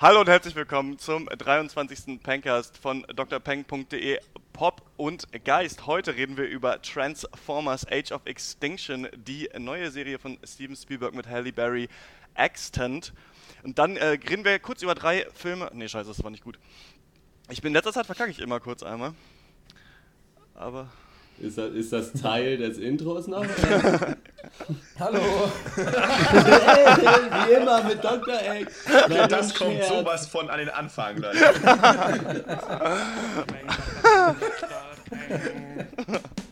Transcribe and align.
Hallo 0.00 0.20
und 0.20 0.28
herzlich 0.28 0.54
willkommen 0.54 0.96
zum 0.96 1.26
23. 1.26 2.22
Pencast 2.22 2.78
von 2.78 3.02
drpeng.de 3.02 4.20
Pop 4.52 4.82
und 4.96 5.26
Geist. 5.44 5.88
Heute 5.88 6.14
reden 6.14 6.36
wir 6.36 6.44
über 6.44 6.80
Transformers 6.80 7.84
Age 7.90 8.12
of 8.12 8.22
Extinction, 8.24 9.08
die 9.16 9.48
neue 9.58 9.90
Serie 9.90 10.20
von 10.20 10.38
Steven 10.44 10.76
Spielberg 10.76 11.16
mit 11.16 11.26
Halle 11.26 11.52
Berry, 11.52 11.88
Extant. 12.36 13.12
Und 13.64 13.80
dann 13.80 13.96
äh, 13.96 14.06
reden 14.06 14.44
wir 14.44 14.60
kurz 14.60 14.82
über 14.82 14.94
drei 14.94 15.26
Filme. 15.34 15.68
Ne, 15.74 15.88
scheiße, 15.88 16.08
das 16.08 16.22
war 16.22 16.30
nicht 16.30 16.44
gut. 16.44 16.60
Ich 17.50 17.60
bin 17.60 17.70
in 17.70 17.74
letzter 17.74 17.92
Zeit 17.92 18.06
verkacke 18.06 18.30
ich 18.30 18.38
immer 18.38 18.60
kurz 18.60 18.84
einmal. 18.84 19.14
Aber 20.54 20.92
ist 21.40 21.58
das, 21.58 21.72
ist 21.72 21.92
das 21.92 22.12
Teil 22.12 22.56
des 22.56 22.78
Intros 22.78 23.26
noch? 23.26 23.44
Hallo! 24.98 25.50
Wie 25.76 27.52
immer 27.52 27.82
mit 27.84 28.02
Dr. 28.02 28.40
Egg. 28.40 28.70
Ja, 29.08 29.26
das 29.26 29.54
kommt 29.54 29.76
Scherz. 29.76 29.88
sowas 29.88 30.26
von 30.26 30.50
an 30.50 30.58
den 30.58 30.70
Anfang, 30.70 31.18
Leute. 31.18 31.38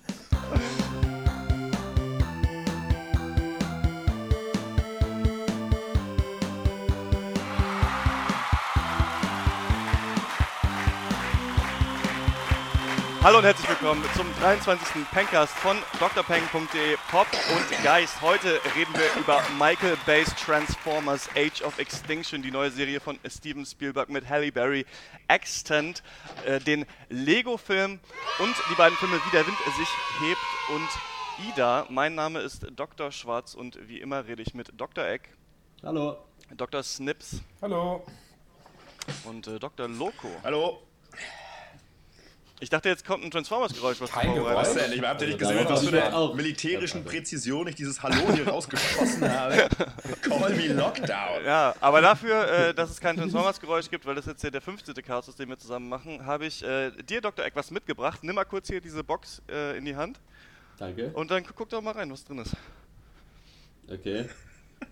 Hallo 13.26 13.38
und 13.38 13.44
herzlich 13.44 13.68
willkommen 13.68 14.04
zum 14.14 14.24
23. 14.38 15.04
Pencast 15.10 15.52
von 15.54 15.76
drpeng.de 15.98 16.96
Pop 17.10 17.26
und 17.56 17.82
Geist. 17.82 18.22
Heute 18.22 18.60
reden 18.76 18.94
wir 18.94 19.20
über 19.20 19.42
Michael 19.58 19.96
Bay's 20.06 20.32
Transformers 20.36 21.28
Age 21.34 21.60
of 21.62 21.76
Extinction, 21.80 22.40
die 22.40 22.52
neue 22.52 22.70
Serie 22.70 23.00
von 23.00 23.18
Steven 23.28 23.66
Spielberg 23.66 24.10
mit 24.10 24.28
Halle 24.28 24.52
Berry, 24.52 24.86
Extant, 25.26 26.04
äh, 26.44 26.60
den 26.60 26.86
Lego-Film 27.08 27.98
und 28.38 28.54
die 28.70 28.74
beiden 28.76 28.96
Filme 28.96 29.16
Wie 29.16 29.30
der 29.32 29.44
Wind 29.44 29.58
sich 29.76 29.88
hebt 30.20 30.38
und 30.72 31.48
Ida. 31.48 31.84
Mein 31.90 32.14
Name 32.14 32.38
ist 32.38 32.64
Dr. 32.76 33.10
Schwarz 33.10 33.54
und 33.54 33.88
wie 33.88 34.00
immer 34.00 34.24
rede 34.28 34.42
ich 34.42 34.54
mit 34.54 34.70
Dr. 34.76 35.04
Eck. 35.04 35.36
Hallo. 35.82 36.18
Dr. 36.56 36.80
Snips. 36.84 37.40
Hallo. 37.60 38.06
Und 39.24 39.48
äh, 39.48 39.58
Dr. 39.58 39.88
Loco. 39.88 40.28
Hallo. 40.44 40.80
Ich 42.58 42.70
dachte, 42.70 42.88
jetzt 42.88 43.04
kommt 43.04 43.22
ein 43.22 43.30
Transformers-Geräusch. 43.30 44.00
Was 44.00 44.10
Kein 44.10 44.34
Geräusch. 44.34 44.54
Was 44.54 44.74
denn? 44.74 44.90
Ich 44.92 45.02
habt 45.02 45.20
ihr 45.20 45.28
nicht 45.28 45.38
gesehen, 45.38 45.66
was 45.68 45.86
für 45.86 46.02
eine 46.02 46.34
militärischen 46.34 47.04
Präzision 47.04 47.68
ich 47.68 47.74
dieses 47.74 48.02
Hallo 48.02 48.32
hier 48.32 48.48
rausgeschossen 48.48 49.30
habe? 49.30 49.68
Call 50.22 50.54
me 50.54 50.68
Lockdown. 50.68 51.44
Ja, 51.44 51.74
aber 51.80 52.00
dafür, 52.00 52.48
äh, 52.48 52.74
dass 52.74 52.88
es 52.88 52.98
kein 52.98 53.16
Transformers-Geräusch 53.16 53.90
gibt, 53.90 54.06
weil 54.06 54.14
das 54.14 54.24
jetzt 54.24 54.42
ja 54.42 54.48
der 54.48 54.62
15. 54.62 54.94
Chaos 54.96 55.28
ist, 55.28 55.38
den 55.38 55.50
wir 55.50 55.58
zusammen 55.58 55.90
machen, 55.90 56.24
habe 56.24 56.46
ich 56.46 56.64
äh, 56.64 56.92
dir, 57.02 57.20
Dr. 57.20 57.44
Eck, 57.44 57.54
was 57.56 57.70
mitgebracht. 57.70 58.20
Nimm 58.22 58.34
mal 58.34 58.44
kurz 58.44 58.68
hier 58.68 58.80
diese 58.80 59.04
Box 59.04 59.42
äh, 59.50 59.76
in 59.76 59.84
die 59.84 59.96
Hand. 59.96 60.18
Danke. 60.78 61.10
Und 61.12 61.30
dann 61.30 61.44
guck 61.54 61.68
doch 61.68 61.82
mal 61.82 61.92
rein, 61.92 62.10
was 62.10 62.24
drin 62.24 62.38
ist. 62.38 62.56
Okay. 63.92 64.30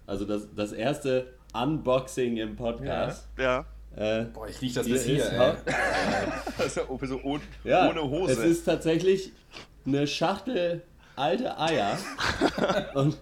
Also 0.06 0.26
das, 0.26 0.48
das 0.54 0.72
erste 0.72 1.34
Unboxing 1.54 2.36
im 2.36 2.56
Podcast. 2.56 3.26
Ja. 3.38 3.42
ja. 3.44 3.66
Äh, 3.96 4.24
Boah, 4.24 4.48
ich 4.48 4.60
riech 4.60 4.74
das 4.74 4.86
bis 4.86 5.04
hier. 5.04 5.24
Ey. 5.24 5.52
das 6.58 6.66
ist 6.66 6.76
ja 6.76 6.84
so 7.02 7.20
ohne, 7.22 7.42
ja, 7.62 7.88
ohne 7.88 8.02
Hose. 8.02 8.32
Es 8.32 8.38
ist 8.38 8.64
tatsächlich 8.64 9.32
eine 9.86 10.06
Schachtel 10.06 10.82
alte 11.16 11.58
Eier. 11.58 11.96
und, 12.94 13.16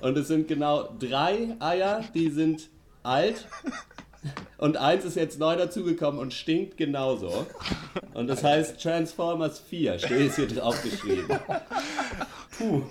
und 0.00 0.16
es 0.16 0.28
sind 0.28 0.48
genau 0.48 0.88
drei 0.98 1.56
Eier, 1.60 2.02
die 2.14 2.30
sind 2.30 2.70
alt. 3.02 3.46
Und 4.56 4.78
eins 4.78 5.04
ist 5.04 5.16
jetzt 5.16 5.38
neu 5.38 5.56
dazugekommen 5.56 6.18
und 6.18 6.32
stinkt 6.32 6.78
genauso. 6.78 7.46
Und 8.14 8.28
das 8.28 8.42
heißt 8.42 8.80
Transformers 8.80 9.58
4, 9.58 9.98
steht 9.98 10.30
es 10.30 10.36
hier 10.36 10.48
drauf 10.48 10.82
geschrieben. 10.82 11.28
Puh. 12.58 12.82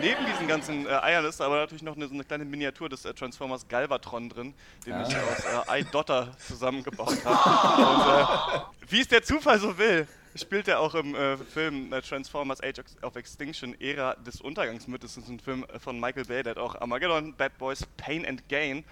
Neben 0.00 0.26
diesen 0.26 0.46
ganzen 0.46 0.86
äh, 0.86 0.90
Eiern 0.90 1.24
ist 1.24 1.40
aber 1.40 1.56
natürlich 1.56 1.82
noch 1.82 1.96
eine, 1.96 2.06
so 2.06 2.14
eine 2.14 2.24
kleine 2.24 2.44
Miniatur 2.44 2.88
des 2.88 3.04
äh, 3.04 3.14
Transformers 3.14 3.66
Galvatron 3.68 4.28
drin, 4.28 4.54
den 4.86 4.92
ja. 4.92 5.02
ich 5.02 5.16
aus 5.16 5.68
äh, 5.68 5.80
iDotter 5.80 6.36
zusammengebaut 6.38 7.24
habe. 7.24 7.82
Und 7.82 8.60
äh, 8.60 8.90
wie 8.90 9.00
es 9.00 9.08
der 9.08 9.22
Zufall 9.22 9.58
so 9.58 9.76
will, 9.78 10.06
spielt 10.34 10.68
er 10.68 10.80
auch 10.80 10.94
im 10.94 11.14
äh, 11.14 11.36
Film 11.36 11.92
äh, 11.92 12.00
Transformers 12.00 12.62
Age 12.62 12.80
of 13.02 13.16
Extinction 13.16 13.78
Ära 13.80 14.14
des 14.14 14.40
Untergangs 14.40 14.86
mit. 14.86 15.02
Das 15.02 15.16
ist 15.16 15.28
ein 15.28 15.40
Film 15.40 15.64
äh, 15.64 15.78
von 15.78 15.98
Michael 15.98 16.24
Bay, 16.24 16.42
der 16.42 16.52
hat 16.52 16.58
auch 16.58 16.80
Armageddon, 16.80 17.34
Bad 17.34 17.58
Boys, 17.58 17.84
Pain 17.96 18.26
and 18.26 18.48
Gain 18.48 18.84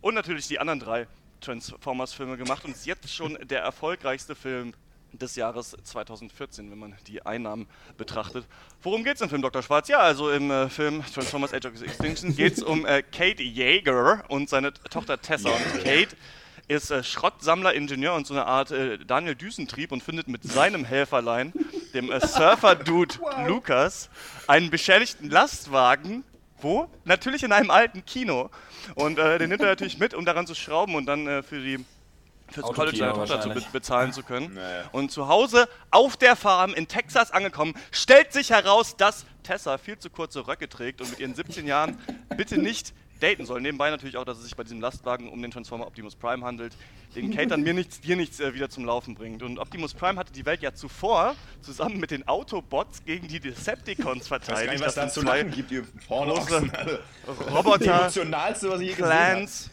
und 0.00 0.14
natürlich 0.14 0.48
die 0.48 0.58
anderen 0.58 0.80
drei 0.80 1.06
Transformers-Filme 1.40 2.36
gemacht 2.36 2.64
und 2.64 2.72
ist 2.72 2.86
jetzt 2.86 3.12
schon 3.12 3.38
der 3.42 3.62
erfolgreichste 3.62 4.34
Film 4.34 4.74
des 5.12 5.36
Jahres 5.36 5.76
2014, 5.82 6.70
wenn 6.70 6.78
man 6.78 6.94
die 7.06 7.24
Einnahmen 7.24 7.66
betrachtet. 7.96 8.46
Worum 8.82 9.04
geht 9.04 9.16
es 9.16 9.20
im 9.20 9.28
Film 9.28 9.42
Dr. 9.42 9.62
Schwarz? 9.62 9.88
Ja, 9.88 9.98
also 9.98 10.30
im 10.30 10.50
äh, 10.50 10.68
Film 10.68 11.04
Transformers 11.12 11.52
Age 11.52 11.66
of 11.66 11.82
Extinction 11.82 12.34
geht 12.36 12.54
es 12.54 12.62
um 12.62 12.86
äh, 12.86 13.02
Kate 13.02 13.42
Yeager 13.42 14.24
und 14.28 14.48
seine 14.48 14.72
Tochter 14.72 15.20
Tessa. 15.20 15.50
Und 15.50 15.84
Kate 15.84 16.16
ist 16.68 16.90
äh, 16.90 17.02
Schrottsammler, 17.02 17.74
Ingenieur 17.74 18.14
und 18.14 18.26
so 18.26 18.34
eine 18.34 18.46
Art 18.46 18.70
äh, 18.70 18.98
Daniel 18.98 19.34
Düsentrieb 19.34 19.92
und 19.92 20.02
findet 20.02 20.28
mit 20.28 20.42
seinem 20.44 20.84
Helferlein, 20.84 21.52
dem 21.94 22.10
äh, 22.10 22.20
Surfer-Dude 22.20 23.16
wow. 23.20 23.48
Lukas, 23.48 24.08
einen 24.46 24.70
beschädigten 24.70 25.30
Lastwagen. 25.30 26.24
Wo? 26.60 26.88
Natürlich 27.04 27.42
in 27.42 27.52
einem 27.52 27.70
alten 27.70 28.04
Kino. 28.04 28.48
Und 28.94 29.18
äh, 29.18 29.38
den 29.38 29.48
nimmt 29.48 29.62
er 29.62 29.68
natürlich 29.68 29.98
mit, 29.98 30.14
um 30.14 30.24
daran 30.24 30.46
zu 30.46 30.54
schrauben 30.54 30.94
und 30.94 31.06
dann 31.06 31.42
für 31.42 31.60
die 31.60 31.84
fürs 32.52 32.72
College 32.72 32.96
seiner 32.96 33.14
Tochter 33.14 33.40
zu 33.40 33.48
be 33.50 33.62
bezahlen 33.72 34.12
zu 34.12 34.22
können. 34.22 34.54
Naja. 34.62 34.84
Und 34.92 35.10
zu 35.10 35.28
Hause 35.28 35.68
auf 35.90 36.16
der 36.16 36.36
Farm 36.36 36.74
in 36.74 36.86
Texas 36.86 37.30
angekommen, 37.30 37.74
stellt 37.90 38.32
sich 38.32 38.50
heraus, 38.50 38.96
dass 38.96 39.24
Tessa 39.42 39.78
viel 39.78 39.98
zu 39.98 40.10
kurze 40.10 40.46
Röcke 40.46 40.68
trägt 40.68 41.00
und 41.00 41.10
mit 41.10 41.20
ihren 41.20 41.34
17 41.34 41.66
Jahren 41.66 41.98
bitte 42.36 42.58
nicht 42.58 42.92
daten 43.22 43.46
soll. 43.46 43.60
Nebenbei 43.60 43.90
natürlich 43.90 44.16
auch, 44.16 44.24
dass 44.24 44.38
es 44.38 44.44
sich 44.44 44.56
bei 44.56 44.64
diesem 44.64 44.80
Lastwagen 44.80 45.28
um 45.28 45.40
den 45.40 45.50
Transformer 45.50 45.86
Optimus 45.86 46.16
Prime 46.16 46.44
handelt, 46.44 46.74
den 47.14 47.30
Kate 47.34 47.48
dann 47.48 47.62
mir 47.62 47.74
nichts, 47.74 48.00
dir 48.00 48.16
nichts 48.16 48.40
äh, 48.40 48.54
wieder 48.54 48.68
zum 48.68 48.84
Laufen 48.84 49.14
bringt. 49.14 49.42
Und 49.42 49.58
Optimus 49.58 49.94
Prime 49.94 50.18
hatte 50.18 50.32
die 50.32 50.44
Welt 50.44 50.62
ja 50.62 50.74
zuvor 50.74 51.36
zusammen 51.60 51.98
mit 52.00 52.10
den 52.10 52.26
Autobots 52.26 53.04
gegen 53.04 53.28
die 53.28 53.40
Decepticons 53.40 54.28
verteidigt. 54.28 54.74
Ich 54.74 54.80
weiß 54.80 54.94
gar 54.94 55.04
nicht, 55.04 55.14
was 55.14 55.14
da 55.14 55.20
zu 55.20 55.22
lachen 55.22 55.50
gibt, 55.50 55.70
ihr 55.70 55.84
vorne 56.06 56.32
Roboter, 57.50 58.00
emotionalste, 58.00 58.70
was 58.70 58.80
ich 58.80 58.88
je 58.88 58.94
Clans, 58.94 59.70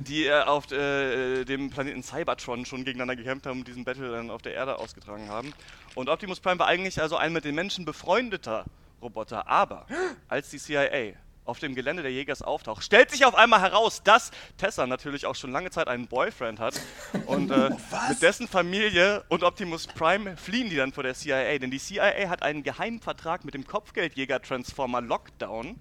die 0.00 0.26
äh, 0.26 0.42
auf 0.42 0.70
äh, 0.70 1.44
dem 1.44 1.70
Planeten 1.70 2.02
Cybertron 2.02 2.64
schon 2.66 2.84
gegeneinander 2.84 3.16
gekämpft 3.16 3.46
haben 3.46 3.60
und 3.60 3.68
diesen 3.68 3.84
Battle 3.84 4.10
dann 4.10 4.30
auf 4.30 4.42
der 4.42 4.54
Erde 4.54 4.78
ausgetragen 4.78 5.28
haben. 5.28 5.52
Und 5.94 6.08
Optimus 6.08 6.40
Prime 6.40 6.58
war 6.58 6.66
eigentlich 6.66 7.00
also 7.00 7.16
ein 7.16 7.32
mit 7.32 7.44
den 7.44 7.54
Menschen 7.54 7.84
befreundeter 7.84 8.64
Roboter. 9.00 9.48
Aber 9.48 9.86
als 10.28 10.50
die 10.50 10.58
CIA 10.58 11.14
auf 11.44 11.58
dem 11.58 11.74
Gelände 11.74 12.02
der 12.02 12.12
Jägers 12.12 12.40
auftaucht, 12.40 12.84
stellt 12.84 13.10
sich 13.10 13.24
auf 13.24 13.34
einmal 13.34 13.60
heraus, 13.60 14.02
dass 14.04 14.30
Tessa 14.58 14.86
natürlich 14.86 15.26
auch 15.26 15.34
schon 15.34 15.50
lange 15.50 15.70
Zeit 15.70 15.88
einen 15.88 16.06
Boyfriend 16.06 16.60
hat. 16.60 16.80
Und 17.26 17.50
äh, 17.50 17.70
mit 18.08 18.22
dessen 18.22 18.46
Familie 18.46 19.24
und 19.28 19.42
Optimus 19.42 19.88
Prime 19.88 20.36
fliehen 20.36 20.70
die 20.70 20.76
dann 20.76 20.92
vor 20.92 21.02
der 21.02 21.14
CIA. 21.14 21.58
Denn 21.58 21.70
die 21.70 21.80
CIA 21.80 22.28
hat 22.28 22.42
einen 22.42 22.62
geheimen 22.62 23.00
Vertrag 23.00 23.44
mit 23.44 23.54
dem 23.54 23.66
Kopfgeldjäger-Transformer 23.66 25.00
Lockdown. 25.00 25.80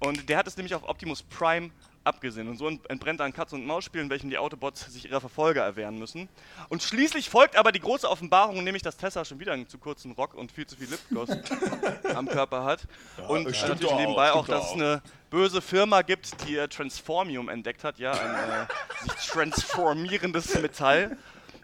Und 0.00 0.28
der 0.28 0.38
hat 0.38 0.46
es 0.46 0.56
nämlich 0.56 0.74
auf 0.74 0.88
Optimus 0.88 1.22
Prime 1.22 1.70
abgesehen. 2.08 2.48
Und 2.48 2.56
so 2.56 2.68
entbrennt 2.88 3.20
ein 3.20 3.32
Katz- 3.32 3.52
und 3.52 3.64
Maus-Spiel, 3.66 4.00
in 4.00 4.10
welchem 4.10 4.30
die 4.30 4.38
Autobots 4.38 4.92
sich 4.92 5.04
ihrer 5.04 5.20
Verfolger 5.20 5.62
erwehren 5.62 5.98
müssen. 5.98 6.28
Und 6.68 6.82
schließlich 6.82 7.30
folgt 7.30 7.56
aber 7.56 7.70
die 7.70 7.80
große 7.80 8.08
Offenbarung, 8.08 8.64
nämlich 8.64 8.82
dass 8.82 8.96
Tessa 8.96 9.24
schon 9.24 9.38
wieder 9.38 9.52
einen 9.52 9.68
zu 9.68 9.78
kurzen 9.78 10.12
Rock 10.12 10.34
und 10.34 10.50
viel 10.50 10.66
zu 10.66 10.76
viel 10.76 10.88
Lipgloss 10.88 11.30
am 12.14 12.26
Körper 12.26 12.64
hat. 12.64 12.88
Ja, 13.16 13.26
und 13.26 13.44
natürlich 13.44 13.94
nebenbei 13.94 14.32
auch, 14.32 14.48
dass 14.48 14.68
es 14.68 14.72
eine 14.72 15.02
böse 15.30 15.60
Firma 15.60 16.02
gibt, 16.02 16.48
die 16.48 16.56
äh, 16.56 16.68
Transformium 16.68 17.48
entdeckt 17.48 17.84
hat, 17.84 17.98
ja, 17.98 18.12
ein 18.12 18.66
äh, 18.66 18.66
sich 19.18 19.30
transformierendes 19.30 20.58
Metall. 20.60 21.16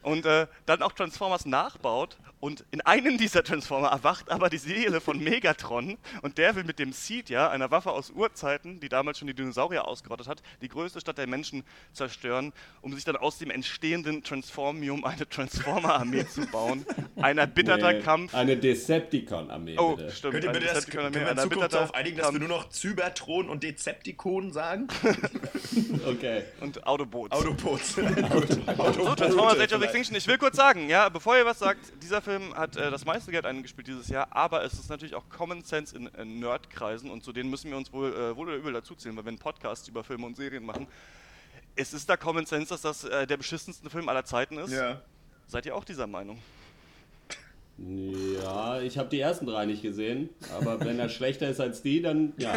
Und 0.03 0.27
äh, 0.27 0.47
dann 0.67 0.83
auch 0.83 0.93
Transformers 0.93 1.47
nachbaut 1.47 2.19
und 2.45 2.63
in 2.73 2.83
einem 2.83 3.17
dieser 3.17 3.43
Transformer 3.43 3.89
erwacht 3.89 4.31
aber 4.31 4.51
die 4.51 4.59
Seele 4.59 5.01
von 5.01 5.19
Megatron 5.19 5.97
und 6.21 6.37
der 6.37 6.55
will 6.55 6.65
mit 6.65 6.79
dem 6.79 6.93
Seed, 6.93 7.31
ja, 7.31 7.49
einer 7.49 7.71
Waffe 7.71 7.91
aus 7.91 8.11
Urzeiten, 8.11 8.81
die 8.81 8.91
damals 8.91 9.19
schon 9.19 9.29
die 9.29 9.35
Dinosaurier 9.35 9.89
ausgerottet 9.89 10.29
hat, 10.29 10.43
die 10.61 10.69
größte 10.69 11.01
Stadt 11.01 11.17
der 11.17 11.27
Menschen 11.27 11.65
zerstören, 11.95 12.53
um 12.83 12.93
sich 12.93 13.03
dann 13.03 13.17
aus 13.17 13.39
dem 13.39 13.51
entstehenden 13.51 14.23
Transformium 14.23 15.07
eine 15.07 15.27
Transformer-Armee 15.27 16.27
zu 16.29 16.47
bauen. 16.49 16.85
Ein 17.17 17.39
erbitterter 17.39 17.95
nee, 17.95 18.01
Kampf. 18.01 18.35
Eine 18.35 18.59
Decepticon-Armee. 18.59 19.79
Oh, 19.79 19.97
bitte. 19.97 20.13
stimmt. 20.13 20.35
Könnt 20.35 20.45
ihr 20.45 20.53
bitte 20.53 20.67
das, 20.67 20.87
können 20.87 21.15
wir 21.15 21.31
in 21.31 21.39
Zukunft 21.39 21.73
darauf 21.73 21.95
einigen, 21.95 22.19
dass 22.19 22.31
wir 22.31 22.41
nur 22.41 22.51
noch 22.51 22.71
Cybertron 22.71 23.49
und 23.49 23.63
Decepticon 23.63 24.53
sagen? 24.53 24.89
okay. 26.07 26.43
Und 26.61 26.87
Autobots. 26.87 27.33
Autobots. 27.33 27.99
Autobots. 27.99 28.59
So, 29.05 29.15
Transformers 29.15 29.59
Age 29.59 29.73
of 29.73 29.83
Extinction. 29.83 30.17
Ich 30.17 30.27
will 30.27 30.37
kurz 30.37 30.57
sagen, 30.57 30.91
ja, 30.91 31.09
bevor 31.09 31.39
ihr 31.39 31.47
was 31.47 31.59
sagt, 31.59 31.81
dieser 32.03 32.21
Film 32.21 32.34
Film 32.35 32.55
hat 32.55 32.77
äh, 32.77 32.91
das 32.91 33.05
meiste 33.05 33.31
Geld 33.31 33.47
eingespielt 33.47 33.87
dieses 33.87 34.09
Jahr, 34.09 34.29
aber 34.31 34.65
es 34.65 34.75
ist 34.75 34.89
natürlich 34.89 35.15
auch 35.15 35.29
Common 35.29 35.63
Sense 35.63 35.97
in, 35.97 36.07
in 36.07 36.41
Nerdkreisen 36.41 37.11
und 37.11 37.23
zu 37.23 37.33
denen 37.33 37.49
müssen 37.51 37.71
wir 37.71 37.77
uns 37.77 37.93
wohl, 37.93 38.13
äh, 38.13 38.37
wohl 38.37 38.49
oder 38.49 38.57
übel 38.57 38.73
dazuzählen, 38.73 39.17
weil 39.17 39.25
wir 39.25 39.29
einen 39.29 39.39
Podcast 39.39 39.89
über 39.89 40.03
Filme 40.03 40.27
und 40.27 40.37
Serien 40.37 40.65
machen. 40.65 40.87
es 41.77 41.95
ist 41.95 42.09
da 42.09 42.17
Common 42.17 42.47
Sense, 42.47 42.69
dass 42.71 42.83
das 42.83 43.05
äh, 43.05 43.27
der 43.27 43.37
beschissenste 43.37 43.89
Film 43.89 44.09
aller 44.09 44.25
Zeiten 44.25 44.59
ist. 44.59 44.73
Ja. 44.73 45.01
Seid 45.47 45.67
ihr 45.67 45.77
auch 45.77 45.85
dieser 45.85 46.07
Meinung? 46.07 46.39
Ja, 47.77 48.81
ich 48.81 48.99
habe 48.99 49.09
die 49.09 49.21
ersten 49.21 49.47
drei 49.47 49.67
nicht 49.67 49.83
gesehen, 49.83 50.31
aber 50.57 50.81
wenn 50.81 50.99
er 50.99 51.09
schlechter 51.11 51.49
ist 51.49 51.61
als 51.61 51.83
die, 51.83 52.03
dann 52.03 52.33
ja. 52.37 52.55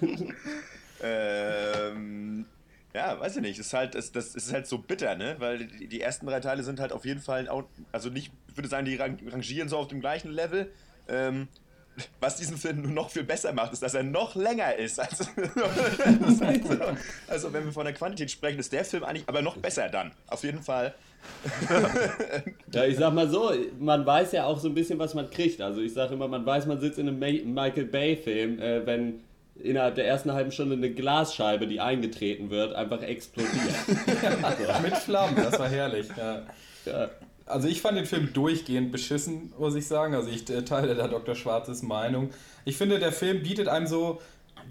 ähm, 1.02 2.46
ja, 2.96 3.20
weiß 3.20 3.36
ich 3.36 3.42
nicht. 3.42 3.58
Ist 3.58 3.74
halt, 3.74 3.94
das, 3.94 4.10
das 4.10 4.34
ist 4.34 4.52
halt 4.54 4.66
so 4.66 4.78
bitter, 4.78 5.16
ne? 5.16 5.36
Weil 5.38 5.66
die, 5.66 6.00
ersten 6.00 6.26
drei 6.26 6.40
Teile 6.40 6.62
sind 6.62 6.80
halt 6.80 6.92
auf 6.92 7.04
jeden 7.04 7.20
Fall, 7.20 7.46
also 7.92 8.08
nicht, 8.08 8.32
ich 8.48 8.56
würde 8.56 8.70
sagen, 8.70 8.86
die 8.86 8.96
rangieren 8.96 9.68
so 9.68 9.76
auf 9.76 9.88
dem 9.88 10.00
gleichen 10.00 10.30
Level. 10.30 10.72
Ähm, 11.06 11.48
was 12.20 12.36
diesen 12.36 12.56
Film 12.56 12.94
noch 12.94 13.10
viel 13.10 13.24
besser 13.24 13.52
macht, 13.52 13.74
ist, 13.74 13.82
dass 13.82 13.92
er 13.92 14.02
noch 14.02 14.34
länger 14.34 14.76
ist. 14.76 14.98
Also, 14.98 15.24
also, 17.28 17.52
wenn 17.52 17.66
wir 17.66 17.72
von 17.72 17.84
der 17.84 17.94
Quantität 17.94 18.30
sprechen, 18.30 18.58
ist 18.58 18.72
der 18.72 18.84
Film 18.84 19.04
eigentlich 19.04 19.28
aber 19.28 19.42
noch 19.42 19.58
besser 19.58 19.88
dann. 19.88 20.12
Auf 20.26 20.42
jeden 20.42 20.62
Fall. 20.62 20.94
ja, 22.72 22.84
ich 22.84 22.96
sag 22.96 23.12
mal 23.12 23.28
so, 23.28 23.52
man 23.78 24.06
weiß 24.06 24.32
ja 24.32 24.44
auch 24.44 24.58
so 24.58 24.68
ein 24.68 24.74
bisschen, 24.74 24.98
was 24.98 25.12
man 25.14 25.28
kriegt. 25.30 25.60
Also 25.60 25.82
ich 25.82 25.92
sag 25.92 26.10
immer, 26.10 26.28
man 26.28 26.46
weiß, 26.46 26.64
man 26.66 26.80
sitzt 26.80 26.98
in 26.98 27.08
einem 27.08 27.18
Michael 27.54 27.86
Bay-Film, 27.86 28.58
äh, 28.58 28.86
wenn 28.86 29.20
innerhalb 29.62 29.94
der 29.94 30.06
ersten 30.06 30.32
halben 30.32 30.52
Stunde 30.52 30.76
eine 30.76 30.90
Glasscheibe, 30.90 31.66
die 31.66 31.80
eingetreten 31.80 32.50
wird, 32.50 32.74
einfach 32.74 33.02
explodiert. 33.02 33.74
ja, 34.66 34.80
mit 34.80 34.96
Flammen, 34.96 35.36
das 35.36 35.58
war 35.58 35.68
herrlich. 35.68 36.08
Ja. 36.16 36.42
Ja. 36.84 37.10
Also 37.46 37.68
ich 37.68 37.80
fand 37.80 37.96
den 37.96 38.06
Film 38.06 38.32
durchgehend 38.32 38.90
beschissen, 38.90 39.52
muss 39.58 39.74
ich 39.76 39.86
sagen. 39.86 40.14
Also 40.14 40.30
ich 40.30 40.48
äh, 40.50 40.62
teile 40.62 40.94
da 40.94 41.06
Dr. 41.06 41.34
Schwarzes 41.34 41.82
Meinung. 41.82 42.30
Ich 42.64 42.76
finde, 42.76 42.98
der 42.98 43.12
Film 43.12 43.42
bietet 43.42 43.68
einem 43.68 43.86
so 43.86 44.20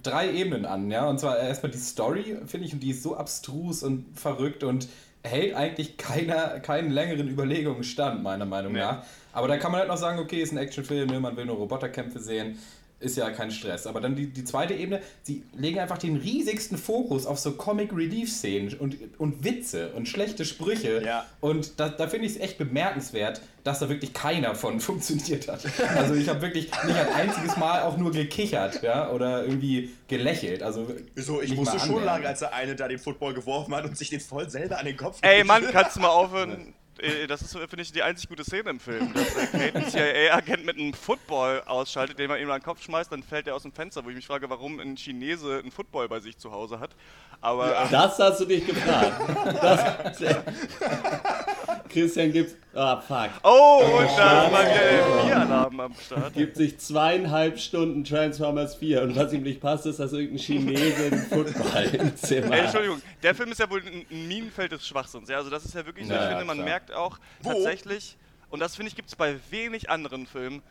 drei 0.04 0.32
Ebenen 0.32 0.66
an, 0.66 0.92
ja. 0.92 1.08
Und 1.08 1.20
zwar 1.20 1.40
erstmal 1.40 1.72
die 1.72 1.78
Story, 1.78 2.38
finde 2.46 2.68
ich, 2.68 2.74
und 2.74 2.82
die 2.82 2.92
ist 2.92 3.02
so 3.02 3.16
abstrus 3.16 3.82
und 3.84 4.18
verrückt 4.18 4.64
und 4.64 4.90
hält 5.24 5.56
eigentlich 5.56 5.98
keiner, 5.98 6.60
keinen 6.60 6.92
längeren 6.92 7.30
Überlegungen 7.30 7.84
stand, 7.84 8.22
meiner 8.24 8.46
Meinung 8.46 8.74
nee. 8.74 8.80
nach. 8.80 9.04
Aber 9.32 9.48
da 9.48 9.58
kann 9.58 9.72
man 9.72 9.80
halt 9.80 9.90
noch 9.90 9.98
sagen, 9.98 10.20
okay, 10.20 10.42
ist 10.42 10.52
ein 10.52 10.58
Actionfilm, 10.58 11.10
ne, 11.10 11.20
man 11.20 11.36
will 11.36 11.46
nur 11.46 11.56
Roboterkämpfe 11.56 12.20
sehen 12.20 12.60
ist 13.06 13.18
ja 13.18 13.30
kein 13.30 13.52
Stress. 13.52 13.88
Aber 13.88 14.02
dann 14.02 14.16
die, 14.16 14.28
die 14.28 14.44
zweite 14.44 14.74
Ebene, 14.74 15.02
sie 15.22 15.44
legen 15.54 15.80
einfach 15.80 15.98
den 15.98 16.18
riesigsten 16.18 16.78
Fokus 16.78 17.26
auf 17.26 17.40
so 17.40 17.54
Comic-Relief-Szenen 17.54 18.74
und, 18.76 18.98
und 19.18 19.44
Witze 19.44 19.90
und 19.94 20.08
schlechte 20.08 20.44
Sprüche. 20.44 21.04
Ja. 21.06 21.26
Und 21.40 21.80
da, 21.80 21.90
da 21.90 22.08
finde 22.08 22.26
ich 22.26 22.34
es 22.34 22.42
echt 22.42 22.58
bemerkenswert, 22.58 23.42
dass 23.64 23.80
da 23.80 23.90
wirklich 23.90 24.14
keiner 24.14 24.56
von 24.56 24.80
funktioniert 24.82 25.48
hat. 25.48 25.62
Also 25.96 26.16
ich 26.16 26.28
habe 26.28 26.42
wirklich 26.42 26.66
nicht 26.66 26.98
ein 26.98 27.14
einziges 27.14 27.58
Mal 27.58 27.84
auch 27.84 27.98
nur 27.98 28.12
gekichert, 28.12 28.82
ja, 28.84 29.12
oder 29.12 29.44
irgendwie 29.44 29.92
gelächelt. 30.08 30.64
Also 30.64 30.88
Wieso? 31.14 31.42
Ich 31.42 31.56
musste 31.56 31.80
schon 31.80 32.04
lange, 32.04 32.28
als 32.28 32.40
der 32.40 32.54
eine 32.54 32.76
da 32.76 32.88
den 32.88 33.00
Football 33.00 33.34
geworfen 33.34 33.74
hat 33.76 33.86
und 33.86 33.98
sich 33.98 34.10
den 34.10 34.20
voll 34.20 34.50
selber 34.50 34.80
an 34.80 34.86
den 34.86 34.98
Kopf 34.98 35.20
Ey 35.22 35.44
Mann, 35.44 35.64
kannst 35.72 35.96
du 35.96 36.02
mal 36.02 36.10
aufhören, 36.10 36.74
das 37.28 37.42
ist, 37.42 37.52
finde 37.52 37.82
ich, 37.82 37.92
die 37.92 38.04
einzig 38.04 38.30
gute 38.30 38.44
Szene 38.44 38.70
im 38.70 38.80
Film. 38.80 39.14
Dass 39.14 39.36
äh, 39.36 39.48
Kate 39.48 39.76
einen 39.76 39.90
CIA-Agent 39.90 40.66
mit 40.66 40.78
einem 40.78 40.94
Football 40.94 41.62
ausschaltet, 41.66 42.18
den 42.20 42.30
man 42.30 42.40
ihm 42.40 42.50
an 42.50 42.60
den 42.60 42.66
Kopf 42.66 42.82
schmeißt, 42.82 43.12
dann 43.12 43.24
fällt 43.24 43.48
er 43.48 43.56
aus 43.56 43.64
dem 43.64 43.72
Fenster, 43.74 44.04
wo 44.06 44.10
ich 44.10 44.16
mich 44.16 44.28
frage, 44.28 44.50
warum 44.50 44.80
ein 44.80 44.96
Chinese 44.96 45.60
einen 45.60 45.72
Football 45.72 46.08
bei 46.08 46.20
sich 46.20 46.38
zu 46.38 46.52
Hause 46.52 46.80
hat. 46.80 46.92
Aber, 47.42 47.72
ja. 47.72 47.88
Das 47.88 48.18
hast 48.18 48.40
du 48.40 48.46
dich 48.46 48.66
gefragt. 48.66 49.14
Das, 49.62 50.18
Christian 51.96 52.32
gibt. 52.34 52.56
Ah, 52.76 52.98
fuck. 52.98 53.30
Oh, 53.44 53.82
und 54.00 54.18
da 54.18 54.46
ist 54.46 54.52
mal 54.52 54.66
wieder 54.66 54.92
der 54.92 55.24
Vier-Alarm 55.24 55.80
am 55.80 55.94
Start. 55.94 56.34
Gibt 56.34 56.58
sich 56.58 56.78
zweieinhalb 56.78 57.58
Stunden 57.58 58.04
Transformers 58.04 58.76
4 58.76 59.02
und 59.02 59.16
was 59.16 59.32
ihm 59.32 59.44
nicht 59.44 59.62
passt, 59.62 59.86
ist, 59.86 60.00
dass 60.00 60.12
irgendein 60.12 60.40
Chinese 60.40 61.06
einen 61.06 61.26
Football 61.30 61.86
im 61.94 62.16
Zimmer 62.18 62.52
Ey, 62.54 62.60
Entschuldigung, 62.62 63.02
der 63.24 63.34
Film 63.34 63.52
ist 63.52 63.60
ja 63.60 63.70
wohl 63.70 63.82
ein, 63.82 64.28
Minenfeld 64.28 64.74
des 64.74 64.86
Schwachsinns. 64.86 65.30
Ja, 65.30 65.38
also, 65.38 65.50
das 65.50 65.64
ist 65.64 65.74
ja 65.74 65.86
wirklich 65.86 66.06
so. 66.06 66.14
Ja, 66.14 66.24
ich 66.24 66.30
finde, 66.30 66.46
man 66.46 66.58
klar. 66.58 66.68
merkt 66.68 66.94
auch 66.94 67.18
Wo? 67.42 67.52
tatsächlich, 67.52 68.18
und 68.50 68.60
das 68.60 68.76
finde 68.76 68.90
ich, 68.90 68.96
gibt 68.98 69.08
es 69.08 69.16
bei 69.16 69.36
wenig 69.50 69.90
anderen 69.90 70.28
Filmen, 70.28 70.62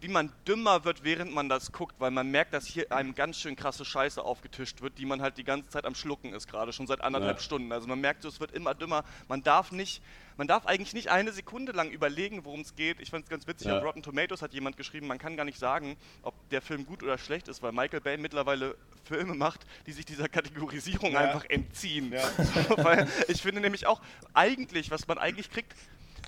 wie 0.00 0.08
man 0.08 0.32
dümmer 0.46 0.84
wird, 0.84 1.04
während 1.04 1.34
man 1.34 1.48
das 1.48 1.72
guckt, 1.72 1.94
weil 1.98 2.10
man 2.10 2.30
merkt, 2.30 2.52
dass 2.54 2.66
hier 2.66 2.90
einem 2.92 3.14
ganz 3.14 3.38
schön 3.38 3.56
krasse 3.56 3.84
Scheiße 3.84 4.22
aufgetischt 4.22 4.80
wird, 4.82 4.98
die 4.98 5.06
man 5.06 5.22
halt 5.22 5.38
die 5.38 5.44
ganze 5.44 5.70
Zeit 5.70 5.84
am 5.84 5.94
Schlucken 5.94 6.32
ist, 6.32 6.48
gerade 6.48 6.72
schon 6.72 6.86
seit 6.86 7.00
anderthalb 7.00 7.38
ja. 7.38 7.42
Stunden. 7.42 7.72
Also 7.72 7.86
man 7.86 8.00
merkt, 8.00 8.24
es 8.24 8.40
wird 8.40 8.52
immer 8.52 8.74
dümmer. 8.74 9.04
Man 9.28 9.42
darf 9.42 9.72
nicht, 9.72 10.02
man 10.36 10.48
darf 10.48 10.66
eigentlich 10.66 10.94
nicht 10.94 11.10
eine 11.10 11.32
Sekunde 11.32 11.72
lang 11.72 11.90
überlegen, 11.90 12.44
worum 12.44 12.60
es 12.60 12.74
geht. 12.74 13.00
Ich 13.00 13.10
fand 13.10 13.24
es 13.24 13.30
ganz 13.30 13.46
witzig, 13.46 13.68
ja. 13.68 13.78
auf 13.78 13.84
Rotten 13.84 14.02
Tomatoes 14.02 14.42
hat 14.42 14.54
jemand 14.54 14.76
geschrieben, 14.76 15.06
man 15.06 15.18
kann 15.18 15.36
gar 15.36 15.44
nicht 15.44 15.58
sagen, 15.58 15.96
ob 16.22 16.34
der 16.50 16.62
Film 16.62 16.86
gut 16.86 17.02
oder 17.02 17.18
schlecht 17.18 17.48
ist, 17.48 17.62
weil 17.62 17.72
Michael 17.72 18.00
Bay 18.00 18.16
mittlerweile 18.16 18.76
Filme 19.04 19.34
macht, 19.34 19.66
die 19.86 19.92
sich 19.92 20.04
dieser 20.04 20.28
Kategorisierung 20.28 21.12
ja. 21.12 21.20
einfach 21.20 21.44
entziehen. 21.48 22.12
weil 22.76 23.08
ich 23.28 23.42
finde 23.42 23.60
nämlich 23.60 23.86
auch, 23.86 24.00
eigentlich, 24.32 24.90
was 24.90 25.06
man 25.06 25.18
eigentlich 25.18 25.50
kriegt, 25.50 25.74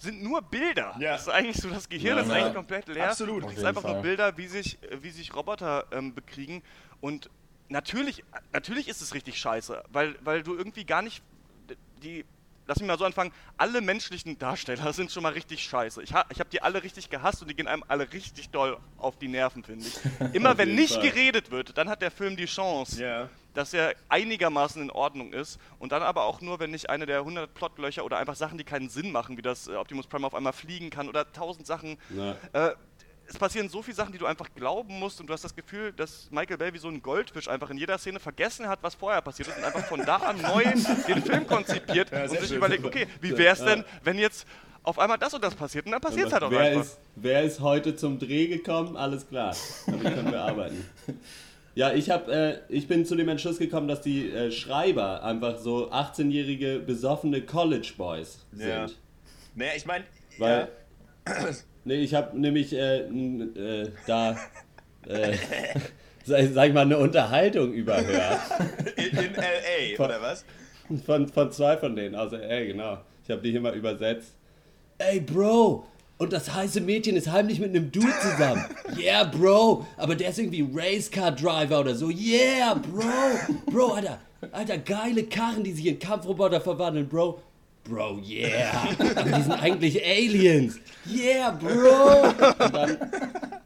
sind 0.04 0.22
nur 0.22 0.42
Bilder. 0.42 0.94
Ja. 0.98 1.12
Das 1.12 1.22
ist 1.22 1.28
eigentlich 1.28 1.56
so, 1.56 1.68
das 1.68 1.88
Gehirn 1.88 2.16
ja, 2.16 2.22
ist 2.22 2.30
eigentlich 2.30 2.54
komplett 2.54 2.88
leer. 2.88 3.10
Absolut. 3.10 3.44
Es 3.50 3.58
ist 3.58 3.64
einfach 3.64 3.82
Fall. 3.82 3.94
nur 3.94 4.02
Bilder, 4.02 4.36
wie 4.36 4.46
sich, 4.46 4.78
wie 5.02 5.10
sich 5.10 5.34
Roboter 5.34 5.86
ähm, 5.92 6.14
bekriegen. 6.14 6.62
Und 7.00 7.30
natürlich, 7.68 8.24
natürlich 8.52 8.88
ist 8.88 9.00
es 9.02 9.14
richtig 9.14 9.38
scheiße, 9.38 9.82
weil, 9.90 10.16
weil 10.22 10.42
du 10.42 10.54
irgendwie 10.54 10.84
gar 10.84 11.02
nicht 11.02 11.22
die 12.02 12.24
lass 12.66 12.78
mich 12.80 12.86
mal 12.86 12.98
so 12.98 13.04
anfangen, 13.04 13.32
alle 13.56 13.80
menschlichen 13.80 14.38
Darsteller 14.38 14.92
sind 14.92 15.10
schon 15.10 15.22
mal 15.22 15.32
richtig 15.32 15.62
scheiße. 15.62 16.02
Ich, 16.02 16.12
ha, 16.14 16.24
ich 16.30 16.40
habe 16.40 16.50
die 16.50 16.62
alle 16.62 16.82
richtig 16.82 17.10
gehasst 17.10 17.42
und 17.42 17.48
die 17.48 17.54
gehen 17.54 17.66
einem 17.66 17.84
alle 17.88 18.12
richtig 18.12 18.50
doll 18.50 18.78
auf 18.96 19.18
die 19.18 19.28
Nerven, 19.28 19.64
finde 19.64 19.86
ich. 19.86 19.98
Immer 20.34 20.56
wenn 20.58 20.74
nicht 20.74 20.94
Fall. 20.94 21.02
geredet 21.02 21.50
wird, 21.50 21.76
dann 21.76 21.88
hat 21.88 22.02
der 22.02 22.10
Film 22.10 22.36
die 22.36 22.46
Chance, 22.46 23.00
yeah. 23.00 23.28
Dass 23.54 23.72
er 23.72 23.94
einigermaßen 24.08 24.82
in 24.82 24.90
Ordnung 24.90 25.32
ist. 25.32 25.58
Und 25.78 25.92
dann 25.92 26.02
aber 26.02 26.24
auch 26.24 26.40
nur, 26.40 26.60
wenn 26.60 26.70
nicht 26.70 26.90
eine 26.90 27.06
der 27.06 27.20
100 27.20 27.54
Plotlöcher 27.54 28.04
oder 28.04 28.18
einfach 28.18 28.36
Sachen, 28.36 28.58
die 28.58 28.64
keinen 28.64 28.88
Sinn 28.88 29.12
machen, 29.12 29.36
wie 29.36 29.42
das 29.42 29.68
äh, 29.68 29.76
Optimus 29.76 30.06
Prime 30.06 30.26
auf 30.26 30.34
einmal 30.34 30.52
fliegen 30.52 30.90
kann 30.90 31.08
oder 31.08 31.32
tausend 31.32 31.66
Sachen. 31.66 31.96
Äh, 32.52 32.70
es 33.26 33.38
passieren 33.38 33.68
so 33.68 33.82
viele 33.82 33.94
Sachen, 33.94 34.12
die 34.12 34.18
du 34.18 34.26
einfach 34.26 34.48
glauben 34.54 34.98
musst 34.98 35.20
und 35.20 35.28
du 35.28 35.32
hast 35.32 35.44
das 35.44 35.54
Gefühl, 35.54 35.92
dass 35.92 36.28
Michael 36.30 36.58
Bay 36.58 36.74
wie 36.74 36.78
so 36.78 36.88
ein 36.88 37.00
Goldfisch 37.02 37.48
einfach 37.48 37.70
in 37.70 37.78
jeder 37.78 37.96
Szene 37.98 38.20
vergessen 38.20 38.68
hat, 38.68 38.80
was 38.82 38.94
vorher 38.94 39.22
passiert 39.22 39.48
ist 39.48 39.56
und 39.56 39.64
einfach 39.64 39.86
von 39.86 40.04
da 40.04 40.16
an 40.16 40.40
neu 40.42 40.62
den 41.08 41.22
Film 41.22 41.46
konzipiert 41.46 42.10
ja, 42.10 42.24
und 42.24 42.30
sich 42.30 42.48
schön, 42.48 42.58
überlegt, 42.58 42.84
okay, 42.84 43.06
wie 43.20 43.36
wäre 43.36 43.54
es 43.54 43.64
denn, 43.64 43.84
wenn 44.02 44.18
jetzt 44.18 44.46
auf 44.82 44.98
einmal 44.98 45.18
das 45.18 45.32
und 45.32 45.42
das 45.42 45.54
passiert 45.54 45.86
und 45.86 45.92
dann 45.92 46.00
passiert 46.00 46.26
es 46.26 46.32
halt 46.32 46.42
auch 46.42 46.50
wer 46.50 46.60
einfach. 46.60 46.82
Ist, 46.82 46.98
wer 47.16 47.42
ist 47.42 47.60
heute 47.60 47.96
zum 47.96 48.18
Dreh 48.18 48.46
gekommen? 48.48 48.96
Alles 48.96 49.26
klar, 49.26 49.56
damit 49.86 50.14
können 50.14 50.30
wir 50.30 50.42
arbeiten. 50.42 50.86
Ja, 51.74 51.92
ich, 51.92 52.10
hab, 52.10 52.28
äh, 52.28 52.58
ich 52.68 52.86
bin 52.86 53.04
zu 53.04 53.16
dem 53.16 53.28
Entschluss 53.28 53.58
gekommen, 53.58 53.88
dass 53.88 54.00
die 54.00 54.30
äh, 54.30 54.52
Schreiber 54.52 55.24
einfach 55.24 55.58
so 55.58 55.90
18-jährige 55.90 56.78
besoffene 56.78 57.42
College 57.42 57.92
Boys 57.96 58.44
sind. 58.52 58.68
Ja. 58.68 58.86
Naja, 59.56 59.72
ich 59.76 59.86
meine, 59.86 60.04
weil 60.38 60.68
ja. 61.26 61.34
Nee, 61.86 61.96
ich 61.96 62.14
habe 62.14 62.38
nämlich 62.38 62.72
äh, 62.72 63.00
äh, 63.00 63.90
da, 64.06 64.38
äh, 65.06 65.36
sag, 66.24 66.48
sag, 66.52 66.68
ich 66.68 66.74
mal, 66.74 66.80
eine 66.80 66.96
Unterhaltung 66.96 67.72
überhört. 67.72 68.40
In, 68.96 69.18
in 69.18 69.34
L.A., 69.34 69.96
von, 69.96 70.06
oder 70.06 70.22
was? 70.22 70.46
Von, 71.04 71.28
von 71.28 71.52
zwei 71.52 71.76
von 71.76 71.94
denen, 71.94 72.14
aus 72.14 72.32
L.A., 72.32 72.64
genau. 72.64 72.98
Ich 73.22 73.30
habe 73.30 73.42
die 73.42 73.50
hier 73.50 73.60
mal 73.60 73.74
übersetzt. 73.74 74.34
Ey, 74.96 75.20
Bro, 75.20 75.86
und 76.24 76.32
das 76.32 76.52
heiße 76.52 76.80
Mädchen 76.80 77.16
ist 77.16 77.30
heimlich 77.30 77.60
mit 77.60 77.70
einem 77.70 77.92
Dude 77.92 78.12
zusammen. 78.20 78.64
Yeah, 78.98 79.24
Bro, 79.24 79.86
aber 79.96 80.14
der 80.14 80.30
ist 80.30 80.38
irgendwie 80.38 80.66
Racecar 80.74 81.32
Driver 81.32 81.80
oder 81.80 81.94
so. 81.94 82.08
Yeah, 82.08 82.74
Bro, 82.74 83.02
Bro, 83.70 83.92
Alter, 83.94 84.18
Alter, 84.50 84.78
geile 84.78 85.24
Karren, 85.24 85.62
die 85.62 85.72
sich 85.72 85.86
in 85.86 85.98
Kampfroboter 85.98 86.60
verwandeln, 86.60 87.08
Bro. 87.08 87.40
Bro, 87.84 88.20
yeah. 88.26 88.88
Aber 89.14 89.30
die 89.30 89.42
sind 89.42 89.52
eigentlich 89.52 90.02
Aliens. 90.02 90.80
Yeah, 91.06 91.50
Bro. 91.50 92.28
Und 92.64 92.74
dann, 92.74 92.96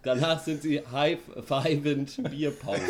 danach 0.03 0.43
sind 0.43 0.63
sie 0.63 0.83
high-fivend 0.91 2.29
Bierpong. 2.29 2.81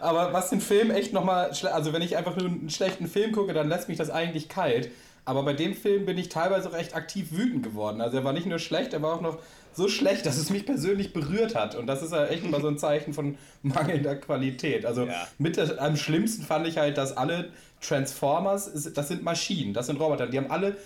Aber 0.00 0.32
was 0.32 0.48
den 0.48 0.62
Film 0.62 0.90
echt 0.90 1.12
nochmal, 1.12 1.50
also 1.70 1.92
wenn 1.92 2.00
ich 2.00 2.16
einfach 2.16 2.34
nur 2.36 2.46
einen 2.46 2.70
schlechten 2.70 3.06
Film 3.06 3.32
gucke, 3.32 3.52
dann 3.52 3.68
lässt 3.68 3.90
mich 3.90 3.98
das 3.98 4.08
eigentlich 4.08 4.48
kalt. 4.48 4.90
Aber 5.28 5.42
bei 5.42 5.52
dem 5.52 5.74
Film 5.74 6.06
bin 6.06 6.16
ich 6.16 6.30
teilweise 6.30 6.72
recht 6.72 6.96
aktiv 6.96 7.32
wütend 7.32 7.62
geworden. 7.62 8.00
Also 8.00 8.16
er 8.16 8.24
war 8.24 8.32
nicht 8.32 8.46
nur 8.46 8.58
schlecht, 8.58 8.94
er 8.94 9.02
war 9.02 9.12
auch 9.12 9.20
noch 9.20 9.36
so 9.74 9.86
schlecht, 9.86 10.24
dass 10.24 10.38
es 10.38 10.48
mich 10.48 10.64
persönlich 10.64 11.12
berührt 11.12 11.54
hat. 11.54 11.74
Und 11.74 11.86
das 11.86 12.02
ist 12.02 12.12
ja 12.12 12.28
echt 12.28 12.46
immer 12.46 12.62
so 12.62 12.68
ein 12.68 12.78
Zeichen 12.78 13.12
von 13.12 13.36
mangelnder 13.62 14.16
Qualität. 14.16 14.86
Also 14.86 15.04
ja. 15.04 15.28
mit 15.36 15.58
am 15.58 15.98
schlimmsten 15.98 16.44
fand 16.44 16.66
ich 16.66 16.78
halt, 16.78 16.96
dass 16.96 17.14
alle 17.14 17.50
Transformers, 17.82 18.90
das 18.94 19.08
sind 19.08 19.22
Maschinen, 19.22 19.74
das 19.74 19.88
sind 19.88 20.00
Roboter, 20.00 20.28
die 20.28 20.38
haben 20.38 20.50
alle 20.50 20.78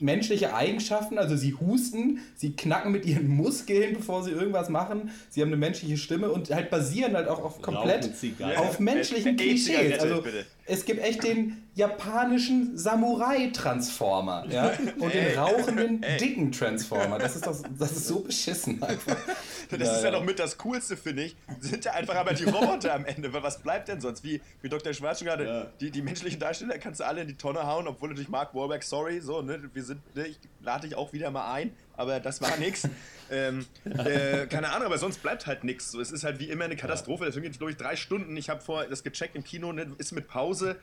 menschliche 0.00 0.54
Eigenschaften, 0.54 1.18
also 1.18 1.36
sie 1.36 1.54
husten, 1.54 2.20
sie 2.34 2.52
knacken 2.52 2.92
mit 2.92 3.04
ihren 3.04 3.28
Muskeln, 3.28 3.94
bevor 3.94 4.22
sie 4.24 4.30
irgendwas 4.30 4.70
machen, 4.70 5.10
sie 5.28 5.42
haben 5.42 5.48
eine 5.48 5.58
menschliche 5.58 5.98
Stimme 5.98 6.30
und 6.30 6.50
halt 6.50 6.70
basieren 6.70 7.14
halt 7.14 7.28
auch 7.28 7.42
auf 7.42 7.60
komplett 7.60 8.10
auf 8.56 8.80
menschlichen 8.80 9.36
Klischees. 9.36 10.00
Also 10.00 10.24
es 10.70 10.84
gibt 10.84 11.02
echt 11.02 11.24
den 11.24 11.68
japanischen 11.74 12.78
Samurai-Transformer, 12.78 14.46
ja, 14.48 14.72
und 14.98 15.12
den 15.12 15.36
rauchenden, 15.36 16.04
dicken 16.20 16.52
Transformer. 16.52 17.18
Das 17.18 17.34
ist 17.34 17.46
doch, 17.46 17.56
das 17.76 17.92
ist 17.92 18.06
so 18.06 18.20
beschissen 18.20 18.82
einfach. 18.82 19.16
Das 19.70 19.78
ja, 19.78 19.96
ist 19.96 20.02
ja 20.02 20.10
noch 20.10 20.24
mit 20.24 20.40
das 20.40 20.58
Coolste, 20.58 20.96
finde 20.96 21.22
ich. 21.22 21.36
Sind 21.60 21.84
ja 21.84 21.92
einfach 21.92 22.16
aber 22.16 22.34
die 22.34 22.42
Roboter 22.42 22.92
am 22.92 23.04
Ende, 23.04 23.32
weil 23.32 23.44
was 23.44 23.62
bleibt 23.62 23.86
denn 23.86 24.00
sonst? 24.00 24.24
Wie, 24.24 24.40
wie 24.62 24.68
Dr. 24.68 24.92
Schwarz 24.92 25.20
schon 25.20 25.28
gerade, 25.28 25.44
ja. 25.44 25.66
die, 25.80 25.92
die 25.92 26.02
menschlichen 26.02 26.40
Darsteller 26.40 26.76
kannst 26.78 26.98
du 26.98 27.06
alle 27.06 27.20
in 27.20 27.28
die 27.28 27.36
Tonne 27.36 27.64
hauen, 27.64 27.86
obwohl 27.86 28.08
natürlich 28.08 28.28
Mark 28.28 28.52
Wahlberg, 28.52 28.82
sorry, 28.82 29.20
so, 29.20 29.42
ne, 29.42 29.60
wir 29.72 29.84
sind, 29.84 30.00
ne, 30.16 30.26
ich 30.26 30.40
lade 30.60 30.88
dich 30.88 30.96
auch 30.96 31.12
wieder 31.12 31.30
mal 31.30 31.52
ein, 31.52 31.72
aber 31.96 32.18
das 32.18 32.40
war 32.40 32.56
nix. 32.56 32.82
ähm, 33.30 33.66
äh, 33.84 34.46
keine 34.46 34.70
Ahnung, 34.70 34.86
aber 34.86 34.98
sonst 34.98 35.22
bleibt 35.22 35.46
halt 35.46 35.64
nichts. 35.64 35.90
So, 35.90 36.00
es 36.00 36.12
ist 36.12 36.24
halt 36.24 36.40
wie 36.40 36.50
immer 36.50 36.64
eine 36.64 36.76
Katastrophe. 36.76 37.24
Deswegen 37.24 37.44
geht 37.44 37.52
es, 37.52 37.58
glaube 37.58 37.70
ich, 37.70 37.76
drei 37.76 37.96
Stunden. 37.96 38.36
Ich 38.36 38.50
habe 38.50 38.60
vor 38.60 38.84
das 38.84 39.02
gecheckt 39.02 39.36
im 39.36 39.44
Kino, 39.44 39.72
ne, 39.72 39.86
ist 39.98 40.12
mit 40.12 40.28
Pause. 40.28 40.76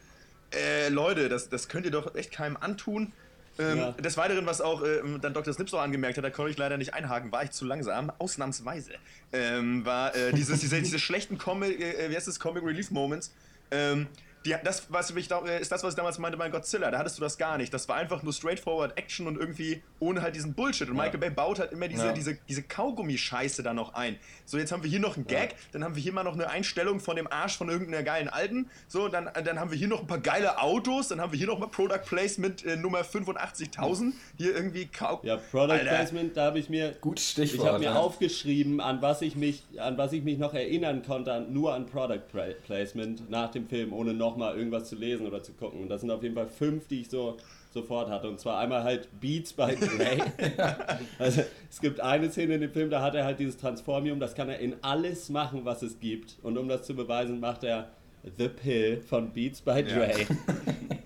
Äh, 0.53 0.89
Leute, 0.89 1.29
das, 1.29 1.49
das 1.49 1.67
könnt 1.67 1.85
ihr 1.85 1.91
doch 1.91 2.15
echt 2.15 2.31
keinem 2.31 2.57
antun. 2.57 3.11
Ähm, 3.59 3.77
ja. 3.77 3.91
Des 3.91 4.17
Weiteren, 4.17 4.45
was 4.45 4.61
auch 4.61 4.83
äh, 4.83 5.01
dann 5.21 5.33
Dr. 5.33 5.53
Snips 5.53 5.73
auch 5.73 5.81
angemerkt 5.81 6.17
hat, 6.17 6.23
da 6.23 6.29
konnte 6.29 6.51
ich 6.51 6.57
leider 6.57 6.77
nicht 6.77 6.93
einhaken, 6.93 7.31
war 7.31 7.43
ich 7.43 7.51
zu 7.51 7.65
langsam, 7.65 8.11
ausnahmsweise, 8.19 8.91
ähm, 9.33 9.83
war 9.83 10.15
äh, 10.15 10.31
dieses, 10.31 10.59
diese, 10.59 10.79
diese 10.79 10.99
schlechten 10.99 11.37
Comic, 11.37 11.79
äh, 11.79 12.09
wie 12.09 12.15
heißt 12.15 12.27
das, 12.27 12.39
Comic 12.39 12.63
Relief 12.63 12.91
Moments, 12.91 13.33
ähm, 13.71 14.07
die, 14.45 14.55
das, 14.63 14.87
was 14.89 15.11
ich 15.11 15.27
da, 15.27 15.39
ist 15.39 15.71
das, 15.71 15.83
was 15.83 15.93
ich 15.93 15.97
damals 15.97 16.19
meinte 16.19 16.37
bei 16.37 16.49
Godzilla. 16.49 16.91
Da 16.91 16.99
hattest 16.99 17.17
du 17.17 17.21
das 17.21 17.37
gar 17.37 17.57
nicht. 17.57 17.73
Das 17.73 17.89
war 17.89 17.95
einfach 17.95 18.23
nur 18.23 18.33
straightforward 18.33 18.97
Action 18.97 19.27
und 19.27 19.37
irgendwie 19.37 19.81
ohne 19.99 20.21
halt 20.21 20.35
diesen 20.35 20.53
Bullshit. 20.53 20.89
Und 20.89 20.95
ja. 20.97 21.03
Michael 21.03 21.19
Bay 21.19 21.29
baut 21.29 21.59
halt 21.59 21.71
immer 21.71 21.87
diese, 21.87 22.07
ja. 22.07 22.13
diese, 22.13 22.37
diese 22.47 22.63
Kaugummi-Scheiße 22.63 23.63
da 23.63 23.73
noch 23.73 23.93
ein. 23.93 24.17
So, 24.45 24.57
jetzt 24.57 24.71
haben 24.71 24.83
wir 24.83 24.89
hier 24.89 24.99
noch 24.99 25.17
einen 25.17 25.27
Gag, 25.27 25.51
ja. 25.51 25.57
dann 25.73 25.83
haben 25.83 25.95
wir 25.95 26.01
hier 26.01 26.13
mal 26.13 26.23
noch 26.23 26.33
eine 26.33 26.49
Einstellung 26.49 26.99
von 26.99 27.15
dem 27.15 27.27
Arsch 27.31 27.57
von 27.57 27.69
irgendeiner 27.69 28.03
geilen 28.03 28.29
Alten. 28.29 28.69
So, 28.87 29.07
dann, 29.07 29.29
dann 29.43 29.59
haben 29.59 29.71
wir 29.71 29.77
hier 29.77 29.87
noch 29.87 30.01
ein 30.01 30.07
paar 30.07 30.19
geile 30.19 30.61
Autos, 30.61 31.09
dann 31.09 31.19
haben 31.19 31.31
wir 31.31 31.37
hier 31.37 31.47
noch 31.47 31.59
mal 31.59 31.67
Product 31.67 32.05
Placement 32.05 32.65
äh, 32.65 32.75
Nummer 32.75 33.01
85.000. 33.01 34.13
Hier 34.37 34.55
irgendwie 34.55 34.85
Kau 34.85 35.19
Ja, 35.23 35.37
Product 35.37 35.73
Alter. 35.73 35.85
Placement, 35.85 36.37
da 36.37 36.45
habe 36.45 36.59
ich 36.59 36.69
mir. 36.69 36.95
Gut 37.01 37.19
Stichwort. 37.19 37.59
Ich 37.59 37.65
habe 37.65 37.79
mir 37.79 37.95
aufgeschrieben, 37.95 38.79
an 38.79 39.01
was 39.01 39.21
ich 39.21 39.35
mich, 39.35 39.63
an 39.77 39.97
was 39.97 40.13
ich 40.13 40.23
mich 40.23 40.37
noch 40.37 40.53
erinnern 40.53 41.03
konnte, 41.03 41.45
nur 41.49 41.73
an 41.73 41.85
Product 41.85 42.23
Placement 42.65 43.29
nach 43.29 43.51
dem 43.51 43.67
Film, 43.67 43.93
ohne 43.93 44.13
nochmal 44.27 44.57
irgendwas 44.57 44.89
zu 44.89 44.95
lesen 44.95 45.25
oder 45.25 45.41
zu 45.41 45.53
gucken. 45.53 45.81
Und 45.81 45.89
das 45.89 46.01
sind 46.01 46.11
auf 46.11 46.21
jeden 46.23 46.35
Fall 46.35 46.47
fünf, 46.47 46.87
die 46.87 47.01
ich 47.01 47.09
so 47.09 47.37
sofort 47.73 48.09
hatte. 48.09 48.27
Und 48.27 48.39
zwar 48.39 48.59
einmal 48.59 48.83
halt 48.83 49.07
Beats 49.19 49.53
by 49.53 49.75
Dre. 49.75 50.17
also 51.19 51.43
es 51.69 51.79
gibt 51.79 51.99
eine 51.99 52.29
Szene 52.29 52.55
in 52.55 52.61
dem 52.61 52.71
Film, 52.71 52.89
da 52.89 53.01
hat 53.01 53.15
er 53.15 53.25
halt 53.25 53.39
dieses 53.39 53.57
Transformium, 53.57 54.19
das 54.19 54.35
kann 54.35 54.49
er 54.49 54.59
in 54.59 54.75
alles 54.81 55.29
machen, 55.29 55.63
was 55.63 55.81
es 55.81 55.99
gibt. 55.99 56.37
Und 56.43 56.57
um 56.57 56.67
das 56.67 56.83
zu 56.83 56.95
beweisen, 56.95 57.39
macht 57.39 57.63
er 57.63 57.89
The 58.37 58.49
Pill 58.49 59.01
von 59.01 59.31
Beats 59.31 59.61
by 59.61 59.83
Dre. 59.83 60.11
Ja. 60.11 60.25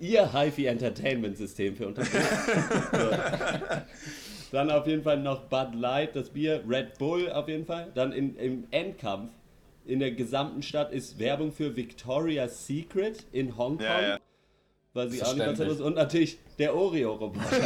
Ihr 0.00 0.32
HiFi 0.32 0.66
Entertainment 0.66 1.36
System 1.36 1.76
für 1.76 1.86
Unternehmen. 1.88 2.26
so. 2.92 3.10
Dann 4.50 4.70
auf 4.70 4.86
jeden 4.86 5.02
Fall 5.02 5.18
noch 5.18 5.42
Bud 5.44 5.74
Light, 5.74 6.16
das 6.16 6.30
Bier, 6.30 6.62
Red 6.68 6.98
Bull 6.98 7.30
auf 7.30 7.48
jeden 7.48 7.64
Fall. 7.64 7.90
Dann 7.94 8.12
in, 8.12 8.36
im 8.36 8.64
Endkampf 8.70 9.30
in 9.84 10.00
der 10.00 10.12
gesamten 10.12 10.62
Stadt 10.62 10.92
ist 10.92 11.18
Werbung 11.18 11.52
für 11.52 11.76
Victoria's 11.76 12.66
Secret 12.66 13.26
in 13.32 13.56
Hongkong. 13.56 13.86
Ja, 13.86 14.02
ja. 14.02 14.18
Weil 14.94 15.08
sie 15.08 15.22
auch 15.22 15.34
nicht 15.34 15.58
was 15.58 15.80
Und 15.80 15.96
natürlich 15.96 16.38
der 16.58 16.74
Oreo-Roboter. 16.74 17.40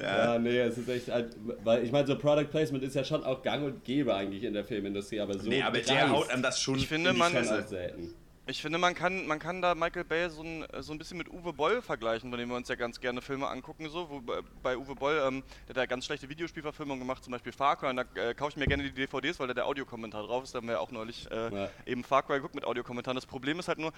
ja. 0.00 0.34
ja, 0.34 0.38
nee, 0.38 0.60
es 0.60 0.78
ist 0.78 0.88
echt 0.88 1.08
halt, 1.08 1.36
weil 1.64 1.84
ich 1.84 1.90
meine, 1.90 2.06
so 2.06 2.16
Product 2.16 2.46
Placement 2.48 2.84
ist 2.84 2.94
ja 2.94 3.02
schon 3.02 3.24
auch 3.24 3.42
gang 3.42 3.64
und 3.64 3.82
gäbe 3.84 4.14
eigentlich 4.14 4.44
in 4.44 4.54
der 4.54 4.64
Filmindustrie, 4.64 5.18
aber 5.20 5.36
so. 5.36 5.48
Nee, 5.48 5.62
aber 5.62 5.78
der 5.78 6.10
haut 6.10 6.30
einem 6.30 6.42
das 6.42 6.60
schon. 6.60 6.76
Ich 6.76 6.86
finde, 6.86 7.12
man. 7.12 7.32
Halt 7.32 7.68
selten. 7.68 8.14
Ich 8.50 8.62
finde, 8.62 8.78
man 8.78 8.96
kann, 8.96 9.28
man 9.28 9.38
kann 9.38 9.62
da 9.62 9.76
Michael 9.76 10.02
Bay 10.02 10.28
so 10.28 10.42
ein, 10.42 10.66
so 10.80 10.90
ein 10.92 10.98
bisschen 10.98 11.16
mit 11.16 11.28
Uwe 11.28 11.52
Boll 11.52 11.80
vergleichen, 11.80 12.32
bei 12.32 12.36
dem 12.36 12.48
wir 12.48 12.56
uns 12.56 12.68
ja 12.68 12.74
ganz 12.74 12.98
gerne 13.00 13.22
Filme 13.22 13.46
angucken. 13.46 13.88
So. 13.88 14.10
Wo, 14.10 14.22
bei 14.60 14.76
Uwe 14.76 14.96
Boll, 14.96 15.22
ähm, 15.24 15.44
der 15.68 15.70
hat 15.70 15.76
ja 15.76 15.86
ganz 15.86 16.04
schlechte 16.04 16.28
Videospielverfilmungen 16.28 16.98
gemacht, 16.98 17.22
zum 17.22 17.30
Beispiel 17.30 17.52
Far 17.52 17.76
Cry. 17.76 17.90
Und 17.90 17.96
da 17.96 18.04
äh, 18.16 18.34
kaufe 18.34 18.50
ich 18.50 18.56
mir 18.56 18.66
gerne 18.66 18.82
die 18.82 18.90
DVDs, 18.90 19.38
weil 19.38 19.46
da 19.46 19.54
der 19.54 19.66
Audiokommentar 19.66 20.24
drauf 20.24 20.42
ist. 20.42 20.52
Da 20.52 20.58
haben 20.58 20.66
wir 20.66 20.74
ja 20.74 20.80
auch 20.80 20.90
neulich 20.90 21.30
äh, 21.30 21.54
ja. 21.54 21.70
eben 21.86 22.02
Far 22.02 22.24
Cry 22.24 22.34
geguckt 22.34 22.56
mit 22.56 22.64
Audiokommentaren. 22.64 23.14
Das 23.14 23.26
Problem 23.26 23.60
ist 23.60 23.68
halt 23.68 23.78
nur, 23.78 23.92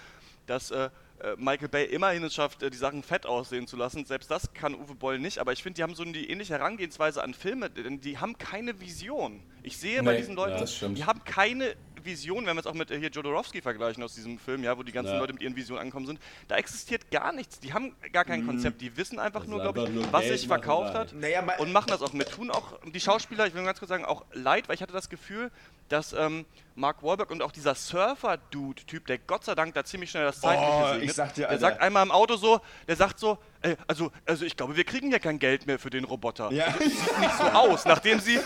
dass 0.47 0.71
äh, 0.71 0.91
äh 1.21 1.35
Michael 1.39 1.69
Bay 1.69 1.87
immerhin 1.87 2.23
es 2.23 2.35
schafft, 2.35 2.63
äh, 2.63 2.69
die 2.69 2.77
Sachen 2.77 3.03
fett 3.03 3.25
aussehen 3.25 3.67
zu 3.67 3.79
lassen. 3.79 4.05
Selbst 4.05 4.31
das 4.31 4.53
kann 4.53 4.75
Uwe 4.75 4.95
Boll 4.95 5.19
nicht. 5.19 5.39
Aber 5.39 5.55
ich 5.55 5.63
finde, 5.63 5.77
die 5.77 5.83
haben 5.83 5.95
so 5.95 6.03
eine 6.03 6.19
ähnliche 6.19 6.53
Herangehensweise 6.53 7.25
an 7.25 7.33
Filme, 7.33 7.71
denn 7.71 8.03
die 8.03 8.19
haben 8.19 8.37
keine 8.37 8.79
Vision. 8.81 9.43
Ich 9.63 9.79
sehe 9.79 10.01
nee, 10.01 10.07
bei 10.07 10.17
diesen 10.17 10.35
Leuten, 10.35 10.63
ja, 10.63 10.89
die 10.89 11.05
haben 11.07 11.25
keine 11.25 11.75
Vision, 12.05 12.47
wenn 12.47 12.57
wir 12.57 12.61
es 12.61 12.67
auch 12.67 12.75
mit 12.75 12.91
äh, 12.91 12.99
hier 12.99 13.09
Jodorowsky 13.09 13.61
vergleichen 13.61 14.03
aus 14.03 14.15
diesem 14.15 14.39
Film, 14.39 14.63
ja, 14.63 14.77
wo 14.77 14.83
die 14.83 14.93
ganzen 14.93 15.15
ja. 15.15 15.19
Leute 15.19 15.33
mit 15.33 15.43
ihren 15.43 15.57
Visionen 15.57 15.81
angekommen 15.81 16.07
sind, 16.07 16.21
da 16.49 16.57
existiert 16.57 17.11
gar 17.11 17.33
nichts. 17.33 17.61
Die 17.61 17.73
haben 17.73 17.95
gar 18.13 18.25
kein 18.25 18.43
mhm. 18.43 18.47
Konzept. 18.47 18.81
Die 18.81 18.97
wissen 18.97 19.19
einfach 19.19 19.47
nur, 19.47 19.61
glaube 19.61 19.89
ich, 19.89 20.13
was 20.13 20.27
sich 20.27 20.47
verkauft 20.47 20.95
hat 20.95 21.13
naja, 21.13 21.45
und 21.59 21.73
machen 21.73 21.89
das 21.89 22.03
auch 22.03 22.13
mit. 22.13 22.31
Tun 22.33 22.51
auch 22.51 22.79
die 22.85 23.01
Schauspieler, 23.01 23.47
ich 23.47 23.55
will 23.55 23.65
ganz 23.65 23.79
kurz 23.79 23.91
sagen, 23.91 24.05
auch 24.05 24.25
leid, 24.33 24.69
weil 24.69 24.77
ich 24.77 24.83
hatte 24.83 24.93
das 24.93 25.09
Gefühl, 25.09 25.51
dass 25.89 26.13
ähm, 26.13 26.47
Mark 26.75 27.03
Wahlberg 27.03 27.31
und 27.31 27.43
auch 27.43 27.53
dieser 27.53 27.75
Surfer-Dude-Typ, 27.75 29.07
der 29.07 29.19
Gott 29.19 29.45
sei 29.45 29.55
Dank 29.55 29.75
da 29.75 29.85
ziemlich 29.85 30.11
schnell 30.11 30.25
das 30.25 30.41
Zeitliche 30.41 30.73
oh, 30.73 31.15
segnet, 31.15 31.37
der 31.37 31.59
sagt 31.59 31.81
einmal 31.81 32.03
im 32.03 32.11
Auto 32.11 32.37
so, 32.37 32.61
der 32.89 32.97
sagt 32.97 33.19
so, 33.19 33.39
ey, 33.63 33.77
also, 33.87 34.13
also 34.27 34.45
ich 34.45 34.57
glaube, 34.57 34.77
wir 34.77 34.85
kriegen 34.85 35.11
ja 35.11 35.19
kein 35.19 35.39
Geld 35.39 35.67
mehr 35.67 35.79
für 35.79 35.91
den 35.91 36.05
Roboter. 36.05 36.51
Ja. 36.53 36.67
Das 36.67 36.79
sieht 36.79 37.19
nicht 37.21 37.37
so 37.37 37.45
aus. 37.45 37.85
Nachdem 37.85 38.21
sie 38.21 38.39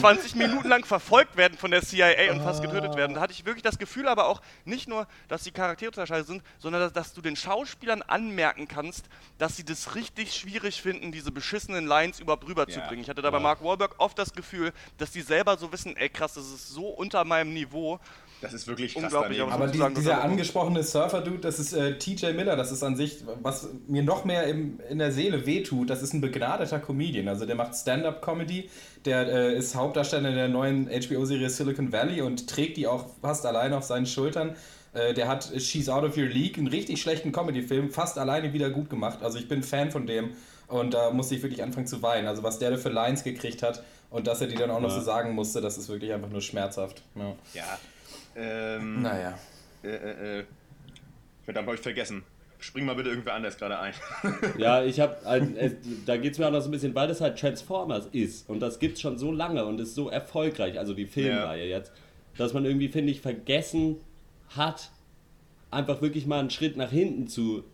20 0.00 0.34
Minuten 0.36 0.68
lang 0.68 0.84
verfolgt 0.84 1.36
werden 1.36 1.58
von 1.58 1.70
der 1.70 1.82
CIA 1.82 2.32
und 2.32 2.42
fast 2.42 2.62
getötet 2.62 2.96
werden, 2.96 3.14
da 3.14 3.20
hatte 3.20 3.32
ich 3.32 3.44
wirklich 3.44 3.62
das 3.62 3.78
Gefühl 3.78 4.08
aber 4.08 4.26
auch, 4.26 4.40
nicht 4.64 4.88
nur, 4.88 5.06
dass 5.28 5.42
die 5.42 5.50
Charaktere 5.50 5.90
total 5.90 6.06
scheiße 6.06 6.26
sind, 6.26 6.42
sondern 6.58 6.82
dass, 6.82 6.92
dass, 6.92 7.12
du 7.12 7.20
den 7.20 7.36
Schauspielern 7.36 8.02
anmerken 8.02 8.68
kannst, 8.68 9.06
dass 9.38 9.56
sie 9.56 9.64
das 9.64 9.94
richtig 9.94 10.34
schwierig 10.34 10.80
finden, 10.80 11.12
diese 11.12 11.32
beschissenen 11.32 11.86
Lines 11.86 12.20
überhaupt 12.20 12.46
rüberzubringen. 12.46 12.98
Ja. 12.98 13.02
Ich 13.02 13.10
hatte 13.10 13.22
da 13.22 13.30
bei 13.30 13.40
Mark 13.40 13.62
Wahlberg 13.62 13.94
oft 13.98 14.18
das 14.18 14.32
Gefühl, 14.32 14.72
dass 14.98 15.10
die 15.10 15.20
selber 15.20 15.56
so 15.56 15.72
wissen, 15.72 15.96
ey 15.96 16.08
krass, 16.08 16.34
das 16.34 16.46
ist 16.46 16.68
so 16.68 16.86
unter 16.88 17.24
meinem 17.24 17.52
Niveau, 17.52 18.00
das 18.42 18.52
ist 18.52 18.66
wirklich 18.66 18.94
krass 18.94 19.04
unglaublich. 19.04 19.40
Aber, 19.40 19.52
aber 19.52 19.66
die, 19.68 19.82
dieser 19.94 20.22
angesprochene 20.22 20.82
Surfer-Dude, 20.82 21.38
das 21.38 21.58
ist 21.58 21.72
äh, 21.72 21.96
TJ 21.96 22.32
Miller, 22.32 22.56
das 22.56 22.72
ist 22.72 22.82
an 22.82 22.96
sich, 22.96 23.24
was 23.40 23.68
mir 23.86 24.02
noch 24.02 24.24
mehr 24.24 24.46
im, 24.48 24.80
in 24.90 24.98
der 24.98 25.12
Seele 25.12 25.46
wehtut, 25.46 25.88
das 25.88 26.02
ist 26.02 26.12
ein 26.12 26.20
begnadeter 26.20 26.80
Comedian. 26.80 27.28
Also 27.28 27.46
der 27.46 27.54
macht 27.54 27.74
Stand-Up-Comedy, 27.74 28.68
der 29.04 29.28
äh, 29.28 29.56
ist 29.56 29.74
Hauptdarsteller 29.74 30.32
der 30.32 30.48
neuen 30.48 30.88
HBO-Serie 30.88 31.48
Silicon 31.48 31.92
Valley 31.92 32.20
und 32.20 32.48
trägt 32.48 32.76
die 32.76 32.86
auch 32.86 33.06
fast 33.22 33.46
alleine 33.46 33.76
auf 33.76 33.84
seinen 33.84 34.06
Schultern. 34.06 34.56
Äh, 34.92 35.14
der 35.14 35.28
hat 35.28 35.50
She's 35.58 35.88
Out 35.88 36.04
of 36.04 36.16
Your 36.16 36.26
League, 36.26 36.58
einen 36.58 36.66
richtig 36.66 37.00
schlechten 37.00 37.32
Comedy-Film, 37.32 37.90
fast 37.90 38.18
alleine 38.18 38.52
wieder 38.52 38.70
gut 38.70 38.90
gemacht. 38.90 39.20
Also 39.22 39.38
ich 39.38 39.48
bin 39.48 39.62
Fan 39.62 39.90
von 39.90 40.06
dem 40.06 40.30
und 40.66 40.94
da 40.94 41.10
musste 41.10 41.34
ich 41.34 41.42
wirklich 41.42 41.62
anfangen 41.62 41.86
zu 41.86 42.02
weinen. 42.02 42.26
Also 42.26 42.42
was 42.42 42.58
der 42.58 42.72
da 42.72 42.76
für 42.76 42.90
Lines 42.90 43.24
gekriegt 43.24 43.62
hat 43.62 43.82
und 44.10 44.26
dass 44.26 44.40
er 44.40 44.48
die 44.48 44.56
dann 44.56 44.70
auch 44.70 44.80
noch 44.80 44.90
so 44.90 45.00
sagen 45.00 45.34
musste, 45.34 45.60
das 45.60 45.78
ist 45.78 45.88
wirklich 45.88 46.12
einfach 46.12 46.28
nur 46.28 46.42
schmerzhaft. 46.42 47.02
Ja. 47.14 47.34
ja. 47.54 47.78
Ähm, 48.36 49.02
naja. 49.02 49.38
Äh, 49.82 49.88
äh, 49.88 50.38
äh, 50.40 50.44
verdammt, 51.44 51.66
habe 51.66 51.76
ich 51.76 51.82
vergessen. 51.82 52.22
Spring 52.62 52.84
mal 52.84 52.94
bitte 52.94 53.10
irgendwer 53.10 53.34
anders 53.34 53.58
gerade 53.58 53.78
ein. 53.78 53.92
ja, 54.58 54.84
ich 54.84 55.00
habe, 55.00 55.16
äh, 55.26 55.70
da 56.06 56.16
geht 56.16 56.32
es 56.32 56.38
mir 56.38 56.46
auch 56.46 56.52
noch 56.52 56.60
so 56.60 56.68
ein 56.68 56.72
bisschen, 56.72 56.94
weil 56.94 57.08
das 57.08 57.20
halt 57.20 57.38
Transformers 57.38 58.06
ist 58.12 58.48
und 58.48 58.60
das 58.60 58.78
gibt 58.78 58.96
es 58.96 59.00
schon 59.00 59.18
so 59.18 59.32
lange 59.32 59.64
und 59.64 59.80
ist 59.80 59.94
so 59.94 60.08
erfolgreich, 60.08 60.78
also 60.78 60.94
die 60.94 61.06
Filmreihe 61.06 61.66
ja. 61.66 61.78
jetzt, 61.78 61.92
dass 62.38 62.52
man 62.52 62.64
irgendwie, 62.64 62.88
finde 62.88 63.10
ich, 63.10 63.20
vergessen 63.20 63.96
hat, 64.50 64.90
einfach 65.72 66.02
wirklich 66.02 66.26
mal 66.26 66.38
einen 66.38 66.50
Schritt 66.50 66.76
nach 66.76 66.90
hinten 66.90 67.26
zu 67.26 67.64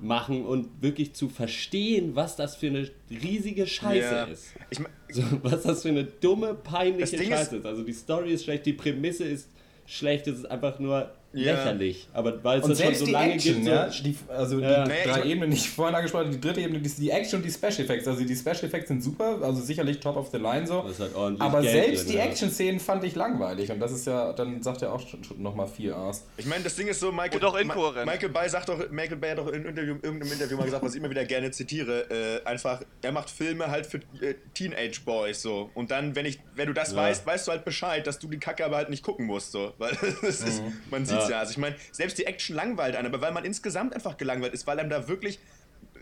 machen 0.00 0.44
und 0.46 0.80
wirklich 0.80 1.14
zu 1.14 1.28
verstehen, 1.28 2.14
was 2.14 2.36
das 2.36 2.54
für 2.54 2.68
eine 2.68 2.88
riesige 3.10 3.66
Scheiße 3.66 4.14
ja. 4.14 4.24
ist. 4.24 4.54
Ich 4.70 4.78
mein, 4.78 4.92
so, 5.10 5.22
was 5.42 5.62
das 5.62 5.82
für 5.82 5.88
eine 5.88 6.04
dumme, 6.04 6.54
peinliche 6.54 7.18
Scheiße 7.18 7.56
ist, 7.56 7.60
ist. 7.60 7.66
Also 7.66 7.82
die 7.82 7.92
Story 7.92 8.32
ist 8.32 8.44
schlecht, 8.44 8.66
die 8.66 8.74
Prämisse 8.74 9.24
ist 9.24 9.48
schlecht, 9.88 10.28
es 10.28 10.40
ist 10.40 10.50
einfach 10.50 10.78
nur 10.78 11.10
ja. 11.32 11.54
lächerlich. 11.54 12.08
Aber 12.12 12.42
weil 12.42 12.58
es 12.58 12.64
und 12.64 12.70
das 12.70 12.82
schon 12.82 12.94
so 12.94 13.06
lange 13.06 13.34
Action, 13.34 13.54
gibt. 13.56 13.66
Ja, 13.66 13.88
die, 13.88 14.16
also 14.28 14.58
ja. 14.58 14.84
die 14.84 14.90
drei 15.08 15.24
Ebenen, 15.24 15.50
die 15.50 15.56
ich 15.56 15.70
vorhin 15.70 15.94
angesprochen 15.94 16.26
habe, 16.26 16.36
die 16.36 16.40
dritte 16.40 16.60
Ebene, 16.60 16.80
die, 16.80 16.88
die 16.88 17.10
Action 17.10 17.38
und 17.38 17.44
die 17.44 17.50
Special 17.50 17.80
Effects. 17.80 18.08
Also 18.08 18.24
die 18.24 18.36
Special 18.36 18.64
Effects 18.64 18.88
sind 18.88 19.02
super, 19.02 19.38
also 19.42 19.60
sicherlich 19.60 20.00
top 20.00 20.16
of 20.16 20.30
the 20.30 20.38
line 20.38 20.66
so. 20.66 20.84
Halt 20.84 21.40
aber 21.40 21.60
Geld 21.60 21.72
selbst 21.72 22.04
drin, 22.06 22.12
die 22.12 22.18
Action-Szenen 22.18 22.80
fand 22.80 23.04
ich 23.04 23.14
langweilig 23.14 23.70
und 23.70 23.80
das 23.80 23.92
ist 23.92 24.06
ja, 24.06 24.32
dann 24.32 24.62
sagt 24.62 24.82
er 24.82 24.92
auch 24.92 25.06
schon, 25.06 25.22
schon 25.24 25.42
nochmal 25.42 25.68
viel 25.68 25.92
aus. 25.92 26.24
Ich 26.36 26.46
meine, 26.46 26.64
das 26.64 26.76
Ding 26.76 26.88
ist 26.88 27.00
so, 27.00 27.12
Michael, 27.12 27.36
und 27.36 27.44
auch 27.44 27.56
inkohärent. 27.56 28.06
Michael 28.06 28.30
Bay 28.30 28.48
sagt 28.48 28.68
doch, 28.68 28.90
Michael 28.90 29.18
Bay 29.18 29.30
hat 29.30 29.38
doch 29.38 29.48
in 29.48 29.64
Interview, 29.64 29.96
irgendeinem 30.02 30.32
Interview 30.32 30.56
mal 30.56 30.64
gesagt, 30.64 30.84
was 30.84 30.94
ich 30.94 31.00
immer 31.00 31.10
wieder 31.10 31.24
gerne 31.24 31.50
zitiere, 31.50 32.10
äh, 32.10 32.46
einfach, 32.46 32.82
er 33.02 33.12
macht 33.12 33.30
Filme 33.30 33.70
halt 33.70 33.86
für 33.86 33.98
äh, 34.20 34.34
Teenage 34.54 35.00
Boys 35.04 35.42
so. 35.42 35.70
Und 35.74 35.90
dann, 35.90 36.16
wenn 36.16 36.26
ich, 36.26 36.40
wenn 36.54 36.66
du 36.66 36.72
das 36.72 36.94
weißt, 36.94 37.26
weißt 37.26 37.46
du 37.46 37.52
halt 37.52 37.64
Bescheid, 37.64 38.06
dass 38.06 38.18
du 38.18 38.28
die 38.28 38.38
Kacke 38.38 38.64
aber 38.64 38.76
halt 38.76 38.90
nicht 38.90 39.02
gucken 39.02 39.26
musst 39.26 39.52
so. 39.52 39.72
Weil 39.78 39.92
ist, 40.22 40.44
mhm. 40.44 40.72
man 40.90 41.04
sieht's 41.04 41.17
ja. 41.28 41.38
Also 41.40 41.52
ich 41.52 41.58
meine, 41.58 41.76
selbst 41.92 42.18
die 42.18 42.24
Action 42.24 42.54
langweilt 42.54 42.96
einen, 42.96 43.06
aber 43.06 43.20
weil 43.20 43.32
man 43.32 43.44
insgesamt 43.44 43.94
einfach 43.94 44.16
gelangweilt 44.16 44.52
ist, 44.54 44.66
weil 44.66 44.78
einem 44.78 44.90
da 44.90 45.08
wirklich 45.08 45.38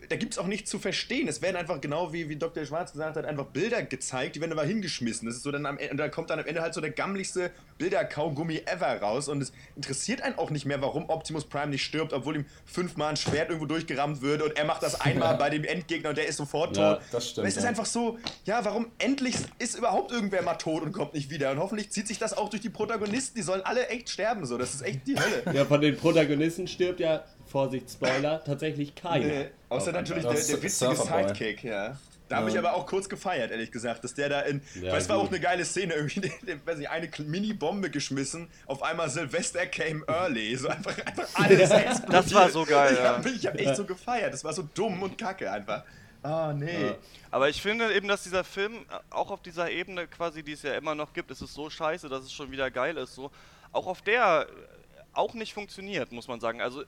da 0.09 0.15
gibt 0.15 0.33
es 0.33 0.39
auch 0.39 0.47
nichts 0.47 0.69
zu 0.69 0.79
verstehen. 0.79 1.27
Es 1.27 1.41
werden 1.41 1.55
einfach 1.55 1.81
genau 1.81 2.13
wie, 2.13 2.29
wie 2.29 2.35
Dr. 2.35 2.65
Schwarz 2.65 2.91
gesagt 2.91 3.17
hat, 3.17 3.25
einfach 3.25 3.45
Bilder 3.45 3.83
gezeigt, 3.83 4.35
die 4.35 4.41
werden 4.41 4.51
aber 4.51 4.63
hingeschmissen. 4.63 5.27
Das 5.27 5.35
ist 5.35 5.43
so 5.43 5.51
dann 5.51 5.65
am 5.65 5.77
Ende, 5.77 5.91
und 5.91 5.97
da 5.97 6.09
kommt 6.09 6.29
dann 6.29 6.39
am 6.39 6.45
Ende 6.45 6.61
halt 6.61 6.73
so 6.73 6.81
der 6.81 6.91
gammligste 6.91 7.51
Bilderkaugummi 7.77 8.63
ever 8.65 9.01
raus 9.01 9.27
und 9.27 9.41
es 9.41 9.51
interessiert 9.75 10.21
einen 10.21 10.37
auch 10.37 10.49
nicht 10.49 10.65
mehr, 10.65 10.81
warum 10.81 11.09
Optimus 11.09 11.45
Prime 11.45 11.67
nicht 11.67 11.83
stirbt, 11.83 12.13
obwohl 12.13 12.37
ihm 12.37 12.45
fünfmal 12.65 13.09
ein 13.09 13.17
Schwert 13.17 13.49
irgendwo 13.49 13.65
durchgerammt 13.65 14.21
wird 14.21 14.41
und 14.41 14.57
er 14.57 14.65
macht 14.65 14.83
das 14.83 14.99
einmal 14.99 15.35
bei 15.37 15.49
dem 15.49 15.63
Endgegner 15.63 16.09
und 16.09 16.17
der 16.17 16.27
ist 16.27 16.37
sofort 16.37 16.75
tot. 16.75 16.77
Ja, 16.77 16.99
das 17.11 17.29
stimmt, 17.29 17.43
Und 17.43 17.49
es 17.49 17.57
ist 17.57 17.63
ja. 17.63 17.69
einfach 17.69 17.85
so, 17.85 18.17
ja, 18.45 18.63
warum 18.65 18.91
endlich 18.97 19.35
ist 19.59 19.77
überhaupt 19.77 20.11
irgendwer 20.11 20.41
mal 20.41 20.55
tot 20.55 20.83
und 20.83 20.91
kommt 20.91 21.13
nicht 21.13 21.29
wieder 21.29 21.51
und 21.51 21.59
hoffentlich 21.59 21.91
zieht 21.91 22.07
sich 22.07 22.17
das 22.17 22.35
auch 22.35 22.49
durch 22.49 22.61
die 22.61 22.69
Protagonisten, 22.69 23.35
die 23.35 23.43
sollen 23.43 23.61
alle 23.61 23.87
echt 23.87 24.09
sterben 24.09 24.45
so, 24.45 24.57
das 24.57 24.73
ist 24.73 24.81
echt 24.81 25.07
die 25.07 25.15
Hölle. 25.19 25.43
Ja, 25.53 25.65
von 25.65 25.81
den 25.81 25.97
Protagonisten 25.97 26.67
stirbt 26.67 26.99
ja, 26.99 27.23
Vorsicht, 27.47 27.89
Spoiler, 27.89 28.43
tatsächlich 28.43 28.95
keiner. 28.95 29.25
Nee, 29.25 29.49
außer 29.69 29.91
natürlich 29.91 30.23
der, 30.23 30.33
der 30.33 30.63
witzige. 30.63 30.95
Sidekick, 30.95 31.63
ja. 31.63 31.97
Da 32.29 32.37
habe 32.37 32.49
ich 32.49 32.57
aber 32.57 32.73
auch 32.73 32.85
kurz 32.85 33.07
gefeiert, 33.07 33.51
ehrlich 33.51 33.71
gesagt, 33.71 34.03
dass 34.03 34.13
der 34.13 34.29
da 34.29 34.41
in. 34.41 34.61
Ja, 34.75 34.91
weil 34.91 34.99
es 34.99 35.07
war 35.07 35.17
auch 35.17 35.29
eine 35.29 35.39
geile 35.39 35.63
Szene, 35.63 35.93
irgendwie, 35.93 36.19
der, 36.21 36.31
der, 36.45 36.65
weiß 36.65 36.77
nicht, 36.77 36.89
eine 36.89 37.09
Mini-Bombe 37.19 37.89
geschmissen, 37.89 38.49
auf 38.65 38.83
einmal 38.83 39.09
Sylvester 39.09 39.65
came 39.65 40.03
early. 40.07 40.55
So 40.55 40.67
einfach, 40.67 40.97
einfach 41.05 41.27
alles 41.35 41.71
explodiert. 41.71 42.13
Das 42.13 42.33
war 42.33 42.49
so 42.49 42.65
geil, 42.65 42.93
Ich 42.93 42.99
ja. 42.99 43.17
habe 43.17 43.29
hab 43.29 43.55
echt 43.55 43.75
so 43.75 43.85
gefeiert. 43.85 44.33
Das 44.33 44.43
war 44.43 44.53
so 44.53 44.67
dumm 44.73 45.01
und 45.01 45.17
kacke 45.17 45.49
einfach. 45.49 45.83
Ah, 46.23 46.53
nee. 46.53 46.87
Ja. 46.87 46.95
Aber 47.31 47.47
ich 47.47 47.61
finde 47.61 47.93
eben, 47.93 48.07
dass 48.07 48.23
dieser 48.23 48.43
Film 48.43 48.73
äh, 48.73 48.99
auch 49.09 49.31
auf 49.31 49.41
dieser 49.41 49.69
Ebene 49.69 50.07
quasi, 50.07 50.43
die 50.43 50.53
es 50.53 50.63
ja 50.63 50.73
immer 50.73 50.95
noch 50.95 51.13
gibt, 51.13 51.31
es 51.31 51.41
ist 51.41 51.53
so 51.53 51.69
scheiße, 51.69 52.09
dass 52.09 52.23
es 52.23 52.33
schon 52.33 52.51
wieder 52.51 52.69
geil 52.71 52.97
ist, 52.97 53.15
so, 53.15 53.31
auch 53.71 53.87
auf 53.87 54.01
der 54.01 54.47
äh, 54.49 55.01
auch 55.13 55.33
nicht 55.33 55.53
funktioniert, 55.53 56.11
muss 56.11 56.27
man 56.27 56.41
sagen. 56.41 56.61
Also 56.61 56.81
äh, 56.81 56.85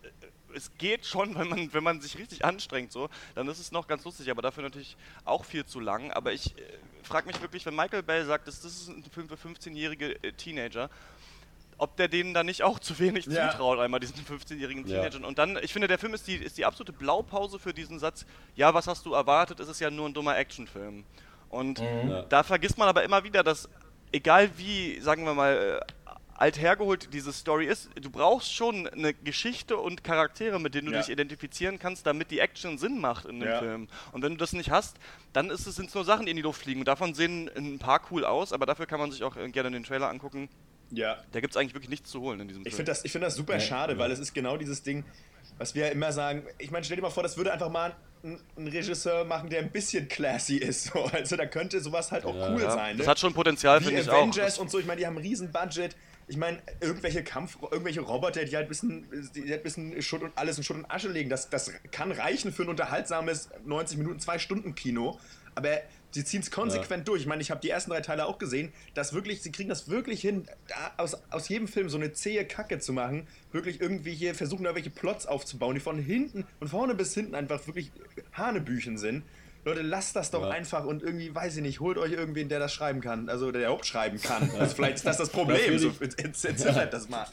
es 0.56 0.72
geht 0.78 1.06
schon, 1.06 1.36
wenn 1.38 1.48
man, 1.50 1.74
wenn 1.74 1.84
man 1.84 2.02
sich 2.02 2.18
richtig 2.18 2.44
anstrengt, 2.46 2.92
so, 2.92 3.10
dann 3.36 3.48
ist 3.48 3.60
es 3.60 3.72
noch 3.72 3.88
ganz 3.88 4.04
lustig, 4.06 4.30
aber 4.32 4.42
dafür 4.42 4.64
natürlich 4.64 4.98
auch 5.26 5.46
viel 5.46 5.66
zu 5.66 5.80
lang. 5.80 6.12
Aber 6.12 6.34
ich 6.34 6.58
äh, 6.58 6.62
frage 7.04 7.28
mich 7.28 7.42
wirklich, 7.42 7.66
wenn 7.66 7.76
Michael 7.76 8.04
Bell 8.04 8.26
sagt, 8.26 8.48
das, 8.48 8.62
das 8.62 8.74
ist 8.74 8.88
ein 8.90 9.04
Film 9.12 9.28
für 9.30 9.36
15-jährige 9.36 10.24
äh, 10.24 10.32
Teenager, 10.34 10.90
ob 11.78 11.96
der 11.96 12.10
denen 12.10 12.34
da 12.34 12.44
nicht 12.44 12.62
auch 12.64 12.80
zu 12.80 13.00
wenig 13.00 13.26
Ja. 13.28 13.50
zutraut, 13.50 13.80
einmal 13.80 14.00
diesen 14.02 14.16
15-jährigen 14.26 14.86
Ja. 14.86 14.96
Teenagern. 14.98 15.24
Und 15.24 15.38
dann, 15.38 15.58
ich 15.62 15.72
finde, 15.72 15.88
der 15.88 15.98
Film 15.98 16.14
ist 16.14 16.28
die, 16.28 16.36
ist 16.36 16.58
die 16.58 16.66
absolute 16.66 16.92
Blaupause 16.92 17.58
für 17.58 17.74
diesen 17.74 18.00
Satz, 18.00 18.26
ja, 18.56 18.74
was 18.74 18.88
hast 18.88 19.06
du 19.06 19.14
erwartet, 19.14 19.60
es 19.62 19.70
ist 19.70 19.80
ja 19.80 19.90
nur 19.90 20.08
ein 20.10 20.14
dummer 20.14 20.38
Actionfilm. 20.38 21.06
Und 21.50 21.80
Ja. 21.80 22.24
da 22.24 22.44
vergisst 22.44 22.78
man 22.78 22.88
aber 22.90 23.04
immer 23.04 23.24
wieder, 23.24 23.44
dass, 23.44 23.70
egal 24.12 24.52
wie, 24.58 25.00
sagen 25.00 25.24
wir 25.24 25.34
mal, 25.34 25.82
äh, 26.40 26.44
alt 26.44 26.60
hergeholt 26.60 27.14
diese 27.14 27.34
Story 27.34 27.66
ist, 27.66 27.90
du 28.00 28.10
brauchst 28.10 28.54
schon 28.54 28.88
eine 28.88 29.14
Geschichte 29.14 29.78
und 29.78 30.04
Charaktere, 30.04 30.60
mit 30.60 30.74
denen 30.76 30.88
du 30.88 30.94
Ja. 30.94 31.00
dich 31.00 31.10
identifizieren 31.10 31.80
kannst, 31.80 32.06
damit 32.06 32.32
die 32.32 32.40
Action 32.40 32.78
Sinn 32.78 33.00
macht 33.00 33.26
in 33.26 33.40
dem 33.40 33.50
Ja. 33.50 33.60
Film. 33.60 33.88
Und 34.12 34.22
wenn 34.24 34.32
du 34.34 34.38
das 34.38 34.54
nicht 34.54 34.72
hast, 34.72 34.98
dann 35.34 35.50
ist 35.50 35.68
es 35.68 35.76
sind 35.76 35.94
nur 35.94 36.06
Sachen, 36.06 36.26
die 36.26 36.32
in 36.32 36.38
die 36.38 36.44
Luft 36.44 36.62
fliegen. 36.64 36.80
Und 36.82 36.88
davon 36.88 37.14
sehen 37.14 37.50
ein 37.56 37.80
paar 37.80 38.02
cool 38.12 38.26
aus, 38.26 38.54
aber 38.54 38.66
dafür 38.66 38.86
kann 38.86 39.00
man 39.00 39.12
sich 39.12 39.24
auch 39.24 39.36
äh, 39.36 39.50
gerne 39.50 39.72
den 39.72 39.84
Trailer 39.84 40.10
angucken. 40.10 40.50
Ja. 40.92 41.18
Da 41.32 41.40
gibt 41.40 41.54
es 41.54 41.58
eigentlich 41.58 41.74
wirklich 41.76 41.90
nichts 41.92 42.10
zu 42.10 42.20
holen 42.22 42.40
in 42.40 42.48
diesem 42.48 42.62
Ich 42.64 42.70
Film. 42.70 42.78
finde 42.78 42.92
das, 42.92 43.06
ich 43.06 43.12
find 43.12 43.24
das 43.24 43.36
super 43.36 43.54
Ja, 43.54 43.60
schade, 43.60 43.98
weil 44.00 44.10
es 44.12 44.18
ist 44.20 44.34
genau 44.34 44.58
dieses 44.58 44.82
Ding, 44.82 45.04
was 45.60 45.76
wir 45.76 45.86
ja 45.86 45.92
immer 45.92 46.12
sagen. 46.12 46.44
Ich 46.58 46.72
meine, 46.72 46.84
stell 46.84 46.96
dir 46.96 47.04
mal 47.04 47.12
vor, 47.12 47.22
das 47.22 47.38
würde 47.38 47.54
einfach 47.54 47.70
mal 47.70 47.96
ein, 48.24 48.40
Regisseur 48.58 49.24
machen, 49.24 49.50
der 49.50 49.60
ein 49.60 49.72
bisschen 49.72 50.08
classy 50.08 50.58
ist. 50.58 50.86
So. 50.86 51.04
Also 51.06 51.36
da 51.36 51.46
könnte 51.46 51.80
sowas 51.80 52.12
halt 52.12 52.26
auch 52.26 52.36
Ja. 52.36 52.52
cool 52.54 52.62
ja, 52.62 52.72
sein. 52.72 52.94
Ne? 52.96 53.00
das 53.00 53.08
hat 53.08 53.20
schon 53.20 53.34
Potenzial, 53.34 53.82
finde 53.82 54.02
ich 54.02 54.10
Avengers 54.10 54.58
auch. 54.58 54.62
und 54.64 54.72
so, 54.72 54.80
ich 54.80 54.86
meine, 54.86 55.00
die 55.00 55.06
haben 55.08 55.16
ein 55.18 55.22
riesen 55.22 55.52
Budget. 55.52 55.96
Ich 56.30 56.38
meine, 56.38 56.62
irgendwelche 56.80 57.24
Kampf, 57.24 57.58
irgendwelche 57.62 58.02
Roboter, 58.02 58.46
die 58.46 58.56
halt 58.56 58.68
ein 58.68 58.70
bisschen, 58.70 59.32
die 59.34 59.50
halt 59.50 59.62
ein 59.62 59.64
bisschen 59.64 60.02
Schutt 60.02 60.22
und 60.22 60.32
alles 60.38 60.58
in 60.58 60.64
Schutt 60.64 60.78
und 60.78 60.86
Asche 60.86 61.10
legen, 61.10 61.30
das, 61.30 61.50
das 61.50 61.72
kann 61.92 62.12
reichen 62.12 62.54
für 62.54 62.64
ein 62.64 62.70
unterhaltsames 62.70 63.50
90 63.66 63.98
Minuten, 63.98 64.20
2 64.20 64.38
Stunden 64.38 64.76
Kino. 64.76 65.20
Aber 65.56 65.80
sie 66.12 66.24
ziehen 66.24 66.42
es 66.42 66.52
konsequent 66.52 67.08
durch. 67.08 67.22
Ich 67.22 67.28
meine, 67.28 67.42
ich 67.42 67.52
habe 67.52 67.60
die 67.62 67.70
ersten 67.70 67.90
drei 67.92 68.02
Teile 68.02 68.26
auch 68.26 68.38
gesehen, 68.38 68.72
dass 68.94 69.14
wirklich, 69.14 69.42
sie 69.42 69.52
kriegen 69.52 69.70
das 69.70 69.90
wirklich 69.90 70.22
hin, 70.22 70.48
da 70.68 70.94
aus, 70.98 71.18
aus 71.32 71.50
jedem 71.50 71.68
Film 71.68 71.90
so 71.90 71.98
eine 71.98 72.14
zähe 72.14 72.46
Kacke 72.46 72.80
zu 72.80 72.94
machen, 72.94 73.28
wirklich 73.52 73.82
irgendwie 73.82 74.14
hier 74.14 74.36
versuchen, 74.36 74.64
da 74.64 74.76
welche 74.76 74.92
Plots 74.92 75.26
aufzubauen, 75.26 75.74
die 75.74 75.82
von 75.82 76.00
hinten, 76.00 76.46
von 76.60 76.68
vorne 76.68 76.94
bis 76.96 77.14
hinten 77.14 77.36
einfach 77.36 77.66
wirklich 77.68 77.92
Hanebüchen 78.34 78.98
sind. 78.98 79.24
Leute, 79.66 79.82
lasst 79.82 80.16
das 80.16 80.32
doch 80.32 80.44
Ja. 80.44 80.50
einfach 80.50 80.86
und 80.86 81.04
irgendwie, 81.04 81.34
weiß 81.34 81.58
ich 81.58 81.62
nicht, 81.62 81.80
holt 81.80 81.98
euch 81.98 82.14
irgendwen, 82.14 82.48
der 82.50 82.60
das 82.60 82.74
schreiben 82.74 83.02
kann, 83.02 83.30
also 83.30 83.52
der 83.52 83.62
überhaupt 83.64 83.86
schreiben 83.86 84.20
kann. 84.22 84.50
Also 84.60 84.76
vielleicht 84.76 84.96
ist 84.98 85.06
das 85.06 85.18
das 85.18 85.30
Problem, 85.30 85.74
Das 85.74 85.82
so, 85.82 85.92
entziffert 86.18 86.94
das 86.94 87.10
mal. 87.10 87.26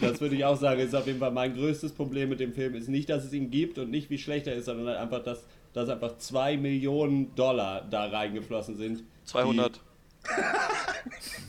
Das 0.00 0.20
würde 0.20 0.36
ich 0.36 0.44
auch 0.44 0.58
sagen, 0.58 0.80
ist 0.80 0.94
auf 0.94 1.06
jeden 1.06 1.18
Fall 1.18 1.30
mein 1.32 1.54
größtes 1.54 1.92
Problem 1.92 2.28
mit 2.28 2.40
dem 2.40 2.52
Film. 2.54 2.74
Ist 2.74 2.88
nicht, 2.88 3.08
dass 3.10 3.24
es 3.24 3.32
ihn 3.32 3.50
gibt 3.50 3.78
und 3.78 3.90
nicht, 3.90 4.08
wie 4.10 4.18
schlecht 4.18 4.46
er 4.46 4.54
ist, 4.54 4.66
sondern 4.66 4.86
halt 4.88 4.98
einfach, 4.98 5.22
dass, 5.22 5.44
dass 5.72 5.88
einfach 5.88 6.16
2 6.18 6.56
Millionen 6.56 7.34
Dollar 7.34 7.86
da 7.90 8.06
reingeflossen 8.06 8.76
sind. 8.76 9.02
200. 9.24 9.80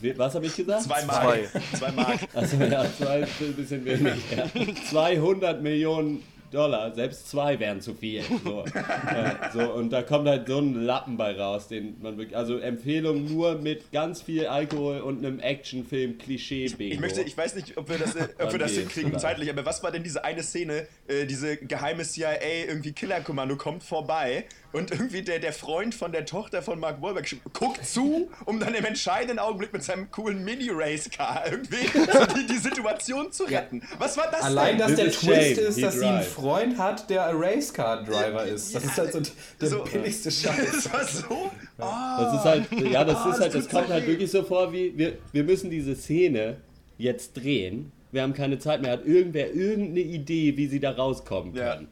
Die, 0.02 0.18
was 0.18 0.34
habe 0.34 0.44
ich 0.46 0.54
gesagt? 0.56 0.82
Zwei 0.82 1.02
Mark. 1.04 1.48
Zwei 1.74 1.92
Mark. 1.92 2.18
Also 2.34 2.56
ja, 2.58 2.84
zwei 2.98 3.20
ist 3.20 3.40
ein 3.40 3.54
bisschen 3.54 3.84
wenig. 3.84 4.14
Ja. 4.36 4.44
200 4.90 5.62
Millionen 5.62 6.22
Dollar, 6.50 6.94
selbst 6.94 7.28
zwei 7.28 7.58
wären 7.58 7.80
zu 7.80 7.94
viel. 7.94 8.22
So, 8.44 8.64
ja, 8.74 9.50
so, 9.52 9.72
und 9.72 9.90
da 9.90 10.02
kommt 10.02 10.28
halt 10.28 10.48
so 10.48 10.58
ein 10.58 10.74
Lappen 10.74 11.16
bei 11.16 11.38
raus, 11.38 11.68
den 11.68 12.00
man 12.00 12.18
wirklich, 12.18 12.36
also 12.36 12.58
Empfehlung 12.58 13.24
nur 13.26 13.56
mit 13.56 13.92
ganz 13.92 14.22
viel 14.22 14.46
Alkohol 14.46 15.00
und 15.00 15.24
einem 15.24 15.40
Actionfilm 15.40 16.18
Klischee 16.18 16.68
Bingo. 16.68 16.94
Ich 16.94 17.00
möchte, 17.00 17.22
ich 17.22 17.36
weiß 17.36 17.54
nicht, 17.54 17.76
ob 17.76 17.88
wir 17.88 17.98
das, 17.98 18.14
äh, 18.14 18.28
ob 18.38 18.52
wir 18.52 18.58
das 18.58 18.72
hinkriegen 18.72 19.10
vielleicht. 19.10 19.20
zeitlich, 19.20 19.50
aber 19.50 19.64
was 19.64 19.82
war 19.82 19.90
denn 19.92 20.02
diese 20.02 20.24
eine 20.24 20.42
Szene, 20.42 20.86
äh, 21.08 21.26
diese 21.26 21.56
geheime 21.56 22.04
CIA, 22.04 22.66
irgendwie 22.68 22.92
Killerkommando 22.92 23.56
kommt 23.56 23.82
vorbei 23.82 24.44
und 24.72 24.90
irgendwie 24.90 25.22
der, 25.22 25.38
der 25.38 25.52
Freund 25.52 25.94
von 25.94 26.12
der 26.12 26.24
Tochter 26.26 26.62
von 26.62 26.78
Mark 26.78 27.00
Wahlberg 27.02 27.26
guckt 27.52 27.84
zu, 27.86 28.28
um 28.44 28.60
dann 28.60 28.74
im 28.74 28.84
entscheidenden 28.84 29.38
Augenblick 29.38 29.72
mit 29.72 29.82
seinem 29.82 30.10
coolen 30.10 30.44
Mini-Race-Car 30.44 31.44
irgendwie 31.50 31.86
so 31.86 32.26
die, 32.34 32.46
die 32.46 32.58
Situation 32.58 33.32
zu 33.32 33.44
retten. 33.44 33.82
Was 33.98 34.16
war 34.16 34.30
das 34.30 34.42
Allein, 34.42 34.78
denn? 34.78 34.78
dass 34.78 34.88
This 34.88 34.96
der 34.98 35.06
is 35.06 35.18
Twist 35.20 35.56
shame, 35.56 35.66
ist, 35.68 35.74
he 35.76 35.82
dass 35.82 35.94
sie 35.94 36.04
einen 36.06 36.16
drive. 36.18 36.28
Freund 36.32 36.78
hat, 36.78 37.10
der 37.10 37.26
ein 37.26 37.36
Racecar-Driver 37.36 38.44
ist. 38.44 38.74
Das 38.74 38.84
ist 38.84 38.98
halt 38.98 39.12
so 39.12 39.20
der 39.60 39.68
so- 39.68 39.84
billigste 39.84 40.30
Scheiß. 40.30 40.56
Das 40.72 40.92
war 40.92 41.04
so. 41.04 41.50
Das 41.78 42.34
ist 42.34 42.44
halt, 42.44 42.72
ja, 42.90 43.04
das 43.04 43.16
Ah, 43.18 43.30
ist 43.30 43.40
halt, 43.40 43.54
das 43.54 43.64
tut 43.64 43.70
kommt 43.72 43.86
so 43.88 43.92
halt 43.94 44.06
wirklich 44.06 44.30
so 44.30 44.42
vor 44.42 44.72
wie, 44.72 44.96
wir, 44.96 45.18
wir 45.32 45.44
müssen 45.44 45.70
diese 45.70 45.94
Szene 45.94 46.56
jetzt 46.98 47.34
drehen. 47.34 47.92
Wir 48.12 48.22
haben 48.22 48.32
keine 48.34 48.58
Zeit 48.58 48.80
mehr. 48.82 48.92
Hat 48.92 49.04
irgendwer 49.04 49.52
irgendeine 49.52 50.00
Idee, 50.00 50.56
wie 50.56 50.68
sie 50.68 50.80
da 50.80 50.92
rauskommen 50.92 51.54
Ja. 51.54 51.74
kann? 51.74 51.88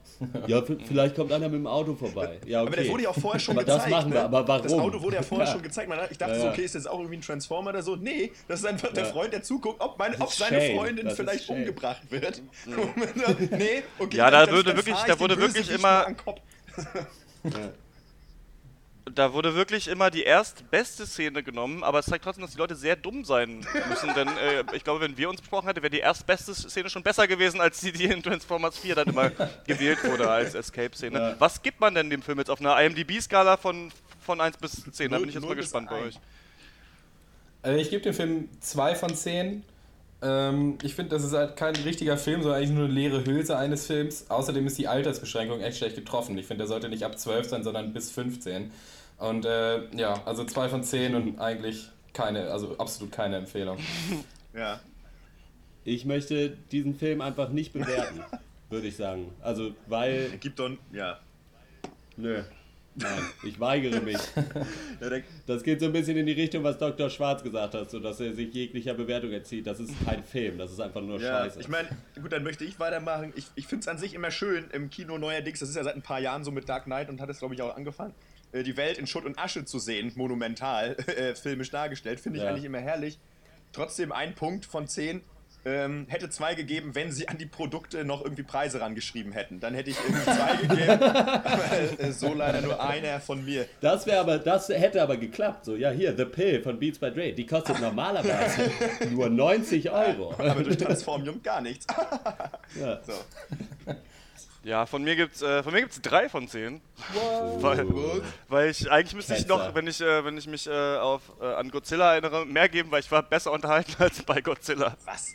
Ja, 0.47 0.63
v- 0.63 0.77
vielleicht 0.87 1.17
kommt 1.17 1.33
einer 1.33 1.49
mit 1.49 1.59
dem 1.59 1.67
Auto 1.67 1.95
vorbei. 1.95 2.39
Ja, 2.47 2.63
okay. 2.63 2.69
Aber 2.69 2.77
der 2.83 2.89
wurde 2.91 3.03
ja 3.03 3.09
auch 3.11 3.19
vorher 3.19 3.41
schon 3.41 3.57
aber 3.57 3.65
gezeigt. 3.65 3.85
das 3.87 3.91
machen 3.91 4.13
wir, 4.13 4.21
ne? 4.21 4.25
aber 4.27 4.47
warum? 4.49 4.63
Das 4.63 4.73
Auto 4.73 5.03
wurde 5.03 5.17
ja 5.17 5.23
vorher 5.23 5.47
Ja. 5.47 5.53
schon 5.53 5.63
gezeigt. 5.63 5.91
Ich 6.11 6.19
dachte 6.19 6.33
Ja, 6.35 6.39
so, 6.39 6.47
ja. 6.47 6.53
okay, 6.53 6.63
ist 6.63 6.75
das 6.77 6.87
auch 6.87 6.99
irgendwie 6.99 7.17
ein 7.17 7.21
Transformer 7.21 7.71
oder 7.71 7.83
so? 7.83 7.97
Nee, 7.97 8.31
das 8.49 8.61
ist 8.61 8.67
einfach 8.67 8.93
der 8.93 9.05
Ja. 9.05 9.11
Freund, 9.11 9.33
der 9.33 9.43
zuguckt, 9.43 9.81
ob, 9.81 9.99
meine, 9.99 10.19
ob 10.21 10.31
seine 10.31 10.61
shame. 10.61 10.77
Freundin 10.77 11.05
Das 11.07 11.17
vielleicht 11.17 11.49
umgebracht 11.51 12.03
wird. 12.11 12.43
nee, 13.51 13.83
okay. 13.99 14.17
Ja, 14.17 14.31
da 14.31 14.47
dann- 14.47 14.55
würde 14.55 14.69
dann 14.71 14.77
wirklich- 14.77 14.97
da 15.07 15.19
wurde 15.21 15.37
wirklich 15.39 15.69
immer- 15.71 16.07
Kopf. 16.25 16.41
Da 19.13 19.35
wurde 19.35 19.55
wirklich 19.55 19.89
immer 19.89 20.11
die 20.11 20.23
erstbeste 20.23 21.07
Szene 21.07 21.43
genommen, 21.43 21.85
aber 21.85 21.99
es 21.99 22.07
zeigt 22.07 22.25
trotzdem, 22.25 22.43
dass 22.43 22.53
die 22.53 22.59
Leute 22.59 22.75
sehr 22.75 22.97
dumm 22.97 23.23
sein 23.25 23.61
müssen, 23.91 24.15
denn 24.15 24.29
äh, 24.29 24.65
ich 24.73 24.83
glaube, 24.83 25.01
wenn 25.01 25.17
wir 25.19 25.29
uns 25.29 25.43
besprochen 25.43 25.67
hätten, 25.67 25.83
wäre 25.83 25.91
die 25.91 25.99
erstbeste 25.99 26.55
Szene 26.55 26.89
schon 26.89 27.03
besser 27.03 27.29
gewesen, 27.29 27.61
als 27.61 27.81
die, 27.81 27.93
die 27.93 28.05
in 28.07 28.23
Transformers 28.23 28.79
4 28.79 28.95
dann 28.95 29.09
immer 29.09 29.31
gewählt 29.67 30.03
wurde 30.05 30.31
als 30.31 30.55
Escape-Szene. 30.55 31.19
Ja. 31.19 31.37
Was 31.39 31.61
gibt 31.61 31.81
man 31.81 31.95
denn 31.95 32.09
dem 32.09 32.23
Film 32.23 32.39
jetzt 32.39 32.51
auf 32.51 32.61
einer 32.61 32.81
IMDb-Skala 32.81 33.59
von, 33.59 33.93
von 34.21 34.41
1 34.41 34.57
bis 34.57 34.91
10? 34.91 35.11
Da 35.11 35.19
bin 35.19 35.29
ich 35.29 35.35
jetzt 35.35 35.45
mal 35.45 35.55
gespannt 35.55 35.91
bei 35.91 36.01
euch. 36.01 36.19
Also 37.61 37.79
ich 37.79 37.91
gebe 37.91 38.03
dem 38.03 38.15
Film 38.15 38.49
2 38.61 38.95
von 38.95 39.15
10. 39.15 39.65
Ähm, 40.25 40.79
ich 40.83 40.95
finde, 40.95 41.11
das 41.11 41.23
ist 41.23 41.35
halt 41.35 41.57
kein 41.57 41.77
richtiger 41.77 42.17
Film, 42.17 42.43
sondern 42.43 42.59
eigentlich 42.59 42.75
nur 42.75 42.85
eine 42.87 42.95
leere 42.95 43.25
Hülse 43.25 43.59
eines 43.59 43.87
Films. 43.87 44.31
Außerdem 44.31 44.67
ist 44.67 44.79
die 44.79 44.89
Altersbeschränkung 44.89 45.61
echt 45.61 45.77
schlecht 45.77 45.97
getroffen. 45.97 46.39
Ich 46.39 46.47
finde, 46.47 46.63
der 46.63 46.69
sollte 46.69 46.89
nicht 46.89 47.05
ab 47.05 47.19
12 47.19 47.49
sein, 47.49 47.63
sondern 47.63 47.93
bis 47.93 48.11
15. 48.11 48.71
Und 49.19 49.45
äh, 49.45 49.95
ja, 49.95 50.23
also 50.25 50.45
2 50.45 50.69
von 50.71 50.83
10 50.83 51.15
und 51.15 51.39
eigentlich 51.39 51.91
keine, 52.15 52.51
also 52.51 52.77
absolut 52.79 53.13
keine 53.13 53.37
Empfehlung. 53.37 53.79
Ja. 54.57 54.79
Ich 55.83 56.05
möchte 56.05 56.57
diesen 56.71 56.95
Film 56.95 57.21
einfach 57.21 57.49
nicht 57.49 57.73
bewerten, 57.73 58.21
würde 58.71 58.87
ich 58.87 58.97
sagen. 58.97 59.33
Also, 59.43 59.73
weil, 59.89 60.31
Gibt 60.39 60.61
doch, 60.61 60.71
ja. 60.93 61.19
nö, 62.17 62.45
nein, 62.97 63.23
ich 63.43 63.59
weigere 63.61 64.01
mich. 64.01 64.19
Das 65.47 65.63
geht 65.63 65.81
so 65.81 65.87
ein 65.87 65.93
bisschen 65.93 66.17
in 66.17 66.27
die 66.27 66.33
Richtung, 66.33 66.65
was 66.65 66.79
Dr. 66.79 67.11
Schwarz 67.11 67.43
gesagt 67.43 67.75
hat, 67.75 67.91
so 67.91 67.99
dass 68.01 68.21
er 68.21 68.33
sich 68.33 68.53
jeglicher 68.55 68.95
Bewertung 68.95 69.31
erzieht. 69.33 69.67
Das 69.67 69.79
ist 69.81 69.93
kein 70.05 70.23
Film, 70.23 70.57
das 70.59 70.73
ist 70.73 70.81
einfach 70.81 71.03
nur 71.03 71.21
ja, 71.21 71.41
Scheiße. 71.45 71.61
ich 71.61 71.69
meine, 71.69 71.89
gut, 72.21 72.33
dann 72.33 72.43
möchte 72.43 72.65
ich 72.65 72.79
weitermachen. 72.81 73.33
Ich, 73.37 73.47
ich 73.55 73.67
finde 73.67 73.83
es 73.83 73.89
an 73.89 73.99
sich 73.99 74.15
immer 74.15 74.31
schön 74.31 74.65
im 74.73 74.89
Kino 74.91 75.19
neuerdings, 75.19 75.61
das 75.61 75.69
ist 75.69 75.77
ja 75.77 75.85
seit 75.85 75.95
ein 75.97 76.03
paar 76.03 76.21
Jahren 76.21 76.45
so 76.45 76.51
mit 76.51 76.69
Dark 76.69 76.85
Knight 76.85 77.09
und 77.11 77.21
hat 77.21 77.29
es, 77.29 77.39
glaube 77.41 77.55
ich, 77.55 77.63
auch 77.63 77.77
angefangen, 77.77 78.15
äh, 78.53 78.63
die 78.63 78.77
Welt 78.77 78.97
in 78.99 79.07
Schutt 79.07 79.25
und 79.25 79.39
Asche 79.39 79.65
zu 79.65 79.79
sehen, 79.79 80.13
monumental, 80.15 80.97
äh, 81.17 81.35
filmisch 81.35 81.71
dargestellt. 81.71 82.21
Finde 82.21 82.39
ich 82.39 82.45
Ja. 82.45 82.51
eigentlich 82.51 82.65
immer 82.65 82.81
herrlich. 82.81 83.19
Trotzdem 83.73 84.13
ein 84.13 84.35
Punkt 84.35 84.65
von 84.65 84.87
10. 84.89 85.21
ähm, 85.65 86.07
hätte 86.09 86.29
zwei 86.31 86.55
gegeben, 86.55 86.95
wenn 86.95 87.13
sie 87.13 87.29
an 87.29 87.39
die 87.39 87.47
Produkte 87.47 88.05
noch 88.05 88.23
irgendwie 88.23 88.43
Preise 88.43 88.81
rangeschrieben 88.81 89.33
hätten. 89.33 89.61
Dann 89.61 89.75
hätte 89.75 89.91
ich 89.91 89.97
irgendwie 90.05 90.25
zwei 90.25 90.57
gegeben, 90.57 91.03
aber 91.03 92.01
äh, 92.01 92.13
so 92.13 92.35
leider 92.35 92.61
nur 92.61 92.83
einer 92.83 93.21
von 93.21 93.45
mir. 93.45 93.67
Das 93.81 94.07
wäre 94.07 94.21
aber, 94.21 94.39
das 94.39 94.69
hätte 94.69 95.03
aber 95.03 95.17
geklappt. 95.17 95.65
So, 95.65 95.77
ja, 95.77 95.91
hier, 95.91 96.17
The 96.17 96.25
Pill 96.25 96.63
von 96.63 96.79
Beats 96.79 96.99
by 96.99 97.11
Dre, 97.11 97.33
die 97.33 97.47
kostet 97.47 97.81
normalerweise 97.81 98.71
nur 99.11 99.29
90 99.29 99.91
Euro. 99.91 100.35
Aber 100.39 100.63
durch 100.63 100.77
Transformium 100.77 101.43
gar 101.43 101.61
nichts. 101.61 101.87
Ja. 102.81 103.01
So. 103.07 103.13
Ja, 104.63 104.87
von 104.87 105.05
mir 105.05 105.15
gibt's, 105.15 105.43
äh, 105.43 105.63
von 105.63 105.73
mir 105.75 105.81
gibt's 105.83 106.01
drei 106.01 106.29
von 106.29 106.49
zehn. 106.49 106.81
Weil, 107.59 107.87
weil 108.49 108.71
ich 108.71 108.91
eigentlich 108.91 109.15
müsste 109.15 109.35
ich 109.35 109.47
noch, 109.47 109.75
wenn 109.75 109.87
ich, 109.87 110.01
äh, 110.01 110.25
wenn 110.25 110.39
ich 110.39 110.47
mich 110.47 110.67
äh, 110.67 110.97
auf, 110.97 111.21
äh, 111.41 111.45
an 111.45 111.71
Godzilla 111.71 112.13
erinnere, 112.13 112.47
mehr 112.47 112.69
geben, 112.71 112.91
weil 112.91 113.01
ich 113.01 113.11
war 113.11 113.23
besser 113.23 113.53
unterhalten 113.53 113.95
als 113.99 114.23
bei 114.23 114.41
Godzilla. 114.41 114.97
Was? 115.05 115.35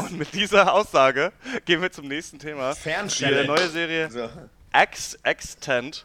Und 0.00 0.18
mit 0.18 0.34
dieser 0.34 0.72
Aussage 0.72 1.32
gehen 1.64 1.80
wir 1.80 1.90
zum 1.90 2.08
nächsten 2.08 2.38
Thema. 2.38 2.74
Die 2.74 2.80
Fernstelle. 2.80 3.42
äh, 3.42 3.46
neue 3.46 3.68
Serie 3.68 4.10
So. 4.10 4.28
X 4.74 5.14
Extent 5.22 6.04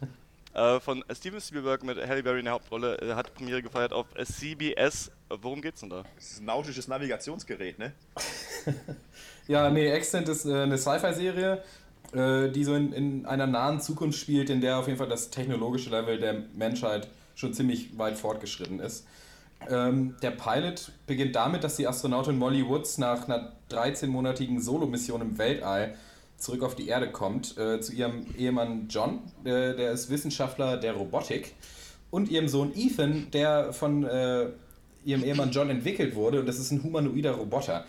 äh, 0.53 0.79
von 0.79 1.03
Steven 1.13 1.41
Spielberg 1.41 1.83
mit 1.83 1.97
Halle 2.07 2.23
Berry 2.23 2.39
in 2.39 2.45
der 2.45 2.53
Hauptrolle 2.53 2.97
äh, 2.99 3.13
hat 3.13 3.33
Premiere 3.33 3.61
gefeiert 3.61 3.91
auf 3.91 4.05
CBS. 4.15 5.11
Worum 5.27 5.61
geht's 5.61 5.81
denn 5.81 5.89
da? 5.89 6.03
Das 6.15 6.31
ist 6.31 6.39
ein 6.41 6.45
nautisches 6.45 6.87
Navigationsgerät, 6.87 7.77
ne? 7.77 7.91
Ja, 9.47 9.69
nee, 9.69 9.91
Extent 9.91 10.29
ist 10.29 10.45
äh, 10.45 10.53
eine 10.63 10.77
Sci-Fi-Serie, 10.77 11.61
äh, 12.13 12.49
die 12.49 12.63
so 12.63 12.75
in, 12.75 12.93
in 12.93 13.25
einer 13.25 13.47
nahen 13.47 13.79
Zukunft 13.81 14.19
spielt, 14.19 14.49
in 14.49 14.61
der 14.61 14.77
auf 14.77 14.87
jeden 14.87 14.97
Fall 14.97 15.09
das 15.09 15.29
technologische 15.29 15.89
Level 15.89 16.19
der 16.19 16.43
Menschheit 16.55 17.07
schon 17.35 17.53
ziemlich 17.53 17.97
weit 17.97 18.17
fortgeschritten 18.17 18.79
ist. 18.79 19.05
Ähm, 19.69 20.15
der 20.21 20.31
Pilot 20.31 20.91
beginnt 21.07 21.35
damit, 21.35 21.63
dass 21.63 21.77
die 21.77 21.87
Astronautin 21.87 22.37
Molly 22.37 22.67
Woods 22.67 22.97
nach 22.97 23.27
einer 23.27 23.53
13-monatigen 23.71 24.59
Solomission 24.59 25.21
im 25.21 25.37
Weltall 25.37 25.95
zurück 26.37 26.63
auf 26.63 26.75
die 26.75 26.87
Erde 26.87 27.11
kommt, 27.11 27.57
äh, 27.57 27.79
zu 27.79 27.93
ihrem 27.93 28.25
Ehemann 28.37 28.87
John, 28.89 29.19
äh, 29.43 29.73
der 29.75 29.91
ist 29.91 30.09
Wissenschaftler 30.09 30.77
der 30.77 30.93
Robotik, 30.93 31.53
und 32.11 32.29
ihrem 32.29 32.47
Sohn 32.47 32.73
Ethan, 32.75 33.31
der 33.31 33.73
von 33.73 34.03
äh, 34.03 34.47
ihrem 35.05 35.23
Ehemann 35.23 35.51
John 35.51 35.69
entwickelt 35.69 36.15
wurde, 36.15 36.41
und 36.41 36.45
das 36.45 36.59
ist 36.59 36.71
ein 36.71 36.83
humanoider 36.83 37.31
Roboter. 37.31 37.85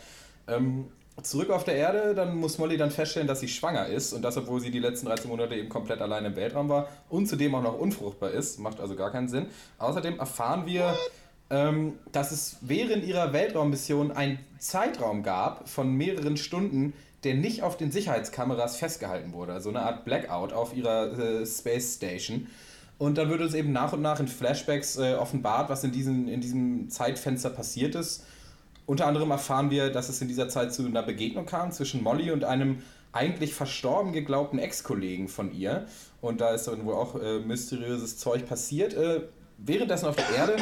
Ähm, 0.46 0.86
zurück 1.22 1.50
auf 1.50 1.64
der 1.64 1.76
Erde, 1.76 2.14
dann 2.14 2.36
muss 2.36 2.58
Molly 2.58 2.76
dann 2.76 2.90
feststellen, 2.90 3.28
dass 3.28 3.40
sie 3.40 3.48
schwanger 3.48 3.86
ist 3.86 4.12
und 4.12 4.22
das, 4.22 4.36
obwohl 4.36 4.60
sie 4.60 4.70
die 4.70 4.80
letzten 4.80 5.06
13 5.06 5.30
Monate 5.30 5.54
eben 5.54 5.68
komplett 5.68 6.00
allein 6.00 6.24
im 6.24 6.36
Weltraum 6.36 6.68
war 6.68 6.88
und 7.08 7.28
zudem 7.28 7.54
auch 7.54 7.62
noch 7.62 7.78
unfruchtbar 7.78 8.30
ist, 8.30 8.58
macht 8.58 8.80
also 8.80 8.96
gar 8.96 9.12
keinen 9.12 9.28
Sinn. 9.28 9.46
Außerdem 9.78 10.18
erfahren 10.18 10.66
wir, 10.66 10.96
ähm, 11.50 11.94
dass 12.12 12.32
es 12.32 12.56
während 12.62 13.04
ihrer 13.04 13.32
Weltraummission 13.32 14.10
einen 14.10 14.38
Zeitraum 14.58 15.22
gab 15.22 15.68
von 15.68 15.92
mehreren 15.92 16.36
Stunden, 16.36 16.94
der 17.22 17.34
nicht 17.34 17.62
auf 17.62 17.76
den 17.76 17.90
Sicherheitskameras 17.90 18.76
festgehalten 18.76 19.32
wurde. 19.32 19.52
Also 19.52 19.70
eine 19.70 19.82
Art 19.82 20.04
Blackout 20.04 20.52
auf 20.52 20.74
ihrer 20.76 21.18
äh, 21.18 21.46
Space 21.46 21.94
Station. 21.96 22.48
Und 22.98 23.18
dann 23.18 23.28
wird 23.28 23.40
uns 23.40 23.54
eben 23.54 23.72
nach 23.72 23.92
und 23.92 24.02
nach 24.02 24.20
in 24.20 24.28
Flashbacks 24.28 24.96
äh, 24.96 25.14
offenbart, 25.14 25.68
was 25.68 25.84
in, 25.84 25.92
diesen, 25.92 26.28
in 26.28 26.40
diesem 26.40 26.90
Zeitfenster 26.90 27.50
passiert 27.50 27.94
ist. 27.94 28.24
Unter 28.86 29.06
anderem 29.06 29.30
erfahren 29.30 29.70
wir, 29.70 29.90
dass 29.90 30.08
es 30.08 30.20
in 30.20 30.28
dieser 30.28 30.48
Zeit 30.48 30.74
zu 30.74 30.84
einer 30.84 31.02
Begegnung 31.02 31.46
kam 31.46 31.72
zwischen 31.72 32.02
Molly 32.02 32.30
und 32.30 32.44
einem 32.44 32.82
eigentlich 33.12 33.54
verstorben 33.54 34.12
geglaubten 34.12 34.58
Ex-Kollegen 34.58 35.28
von 35.28 35.52
ihr. 35.54 35.86
Und 36.20 36.40
da 36.40 36.50
ist 36.50 36.66
dann 36.66 36.84
wohl 36.84 36.94
auch 36.94 37.14
äh, 37.14 37.38
mysteriöses 37.38 38.18
Zeug 38.18 38.46
passiert. 38.46 38.94
Äh, 38.94 39.22
währenddessen 39.58 40.06
auf 40.06 40.16
der 40.16 40.28
Erde 40.30 40.56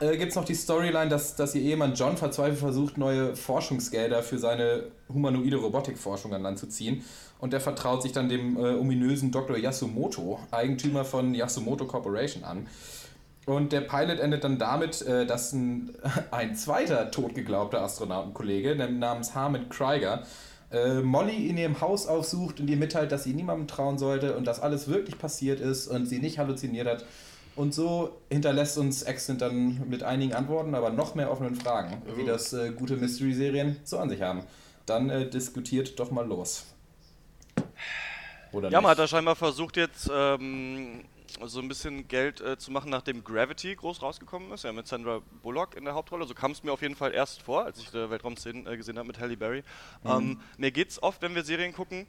äh, 0.00 0.16
gibt 0.16 0.30
es 0.30 0.36
noch 0.36 0.44
die 0.44 0.54
Storyline, 0.54 1.08
dass, 1.08 1.36
dass 1.36 1.54
ihr 1.54 1.62
Ehemann 1.62 1.94
John 1.94 2.16
verzweifelt 2.16 2.58
versucht, 2.58 2.98
neue 2.98 3.36
Forschungsgelder 3.36 4.22
für 4.22 4.38
seine 4.38 4.84
humanoide 5.08 5.56
Robotikforschung 5.56 6.34
an 6.34 6.42
Land 6.42 6.58
zu 6.58 6.68
ziehen. 6.68 7.04
Und 7.38 7.52
der 7.52 7.60
vertraut 7.60 8.02
sich 8.02 8.12
dann 8.12 8.28
dem 8.28 8.56
äh, 8.56 8.74
ominösen 8.74 9.30
Dr. 9.30 9.56
Yasumoto, 9.56 10.40
Eigentümer 10.50 11.04
von 11.04 11.34
Yasumoto 11.34 11.86
Corporation, 11.86 12.44
an. 12.44 12.66
Und 13.46 13.72
der 13.72 13.80
Pilot 13.80 14.18
endet 14.18 14.42
dann 14.44 14.58
damit, 14.58 15.02
äh, 15.02 15.24
dass 15.24 15.52
ein, 15.52 15.96
ein 16.32 16.54
zweiter 16.56 17.10
totgeglaubter 17.10 17.80
Astronautenkollege 17.80 18.74
namens 18.74 19.34
Harmon 19.34 19.68
Krieger 19.68 20.24
äh, 20.72 21.00
Molly 21.00 21.48
in 21.48 21.56
ihrem 21.56 21.80
Haus 21.80 22.08
aufsucht 22.08 22.58
und 22.60 22.68
ihr 22.68 22.76
mitteilt, 22.76 23.12
dass 23.12 23.24
sie 23.24 23.34
niemandem 23.34 23.68
trauen 23.68 23.98
sollte 23.98 24.36
und 24.36 24.46
dass 24.46 24.60
alles 24.60 24.88
wirklich 24.88 25.16
passiert 25.16 25.60
ist 25.60 25.86
und 25.86 26.06
sie 26.06 26.18
nicht 26.18 26.38
halluziniert 26.38 26.88
hat. 26.88 27.04
Und 27.54 27.72
so 27.72 28.20
hinterlässt 28.30 28.76
uns 28.76 29.02
Extant 29.04 29.40
dann 29.40 29.88
mit 29.88 30.02
einigen 30.02 30.34
Antworten, 30.34 30.74
aber 30.74 30.90
noch 30.90 31.14
mehr 31.14 31.30
offenen 31.30 31.54
Fragen, 31.54 32.02
wie 32.16 32.24
das 32.26 32.52
äh, 32.52 32.72
gute 32.72 32.96
Mystery-Serien 32.96 33.76
so 33.84 33.98
an 33.98 34.10
sich 34.10 34.20
haben. 34.20 34.42
Dann 34.84 35.08
äh, 35.08 35.30
diskutiert 35.30 35.98
doch 35.98 36.10
mal 36.10 36.26
los. 36.26 36.66
Oder 38.52 38.70
Ja, 38.70 38.80
man 38.80 38.90
hat 38.90 38.98
nicht? 38.98 39.04
da 39.04 39.08
scheinbar 39.08 39.36
versucht 39.36 39.76
jetzt 39.76 40.10
ähm, 40.12 41.04
so 41.44 41.60
ein 41.60 41.68
bisschen 41.68 42.08
Geld 42.08 42.40
äh, 42.40 42.58
zu 42.58 42.70
machen, 42.70 42.90
nachdem 42.90 43.24
Gravity 43.24 43.74
groß 43.74 44.02
rausgekommen 44.02 44.52
ist, 44.52 44.64
ja 44.64 44.72
mit 44.72 44.86
Sandra 44.86 45.20
Bullock 45.42 45.76
in 45.76 45.84
der 45.84 45.94
Hauptrolle. 45.94 46.26
So 46.26 46.34
kam 46.34 46.52
es 46.52 46.62
mir 46.62 46.72
auf 46.72 46.82
jeden 46.82 46.96
Fall 46.96 47.12
erst 47.12 47.42
vor, 47.42 47.64
als 47.64 47.78
ich 47.78 47.92
äh, 47.94 48.10
Weltraumszenen 48.10 48.66
äh, 48.66 48.76
gesehen 48.76 48.98
habe 48.98 49.06
mit 49.06 49.18
Halle 49.18 49.36
Berry. 49.36 49.62
Ähm, 50.04 50.40
mir 50.56 50.70
geht's 50.70 51.02
oft, 51.02 51.22
wenn 51.22 51.34
wir 51.34 51.44
Serien 51.44 51.72
gucken, 51.72 52.06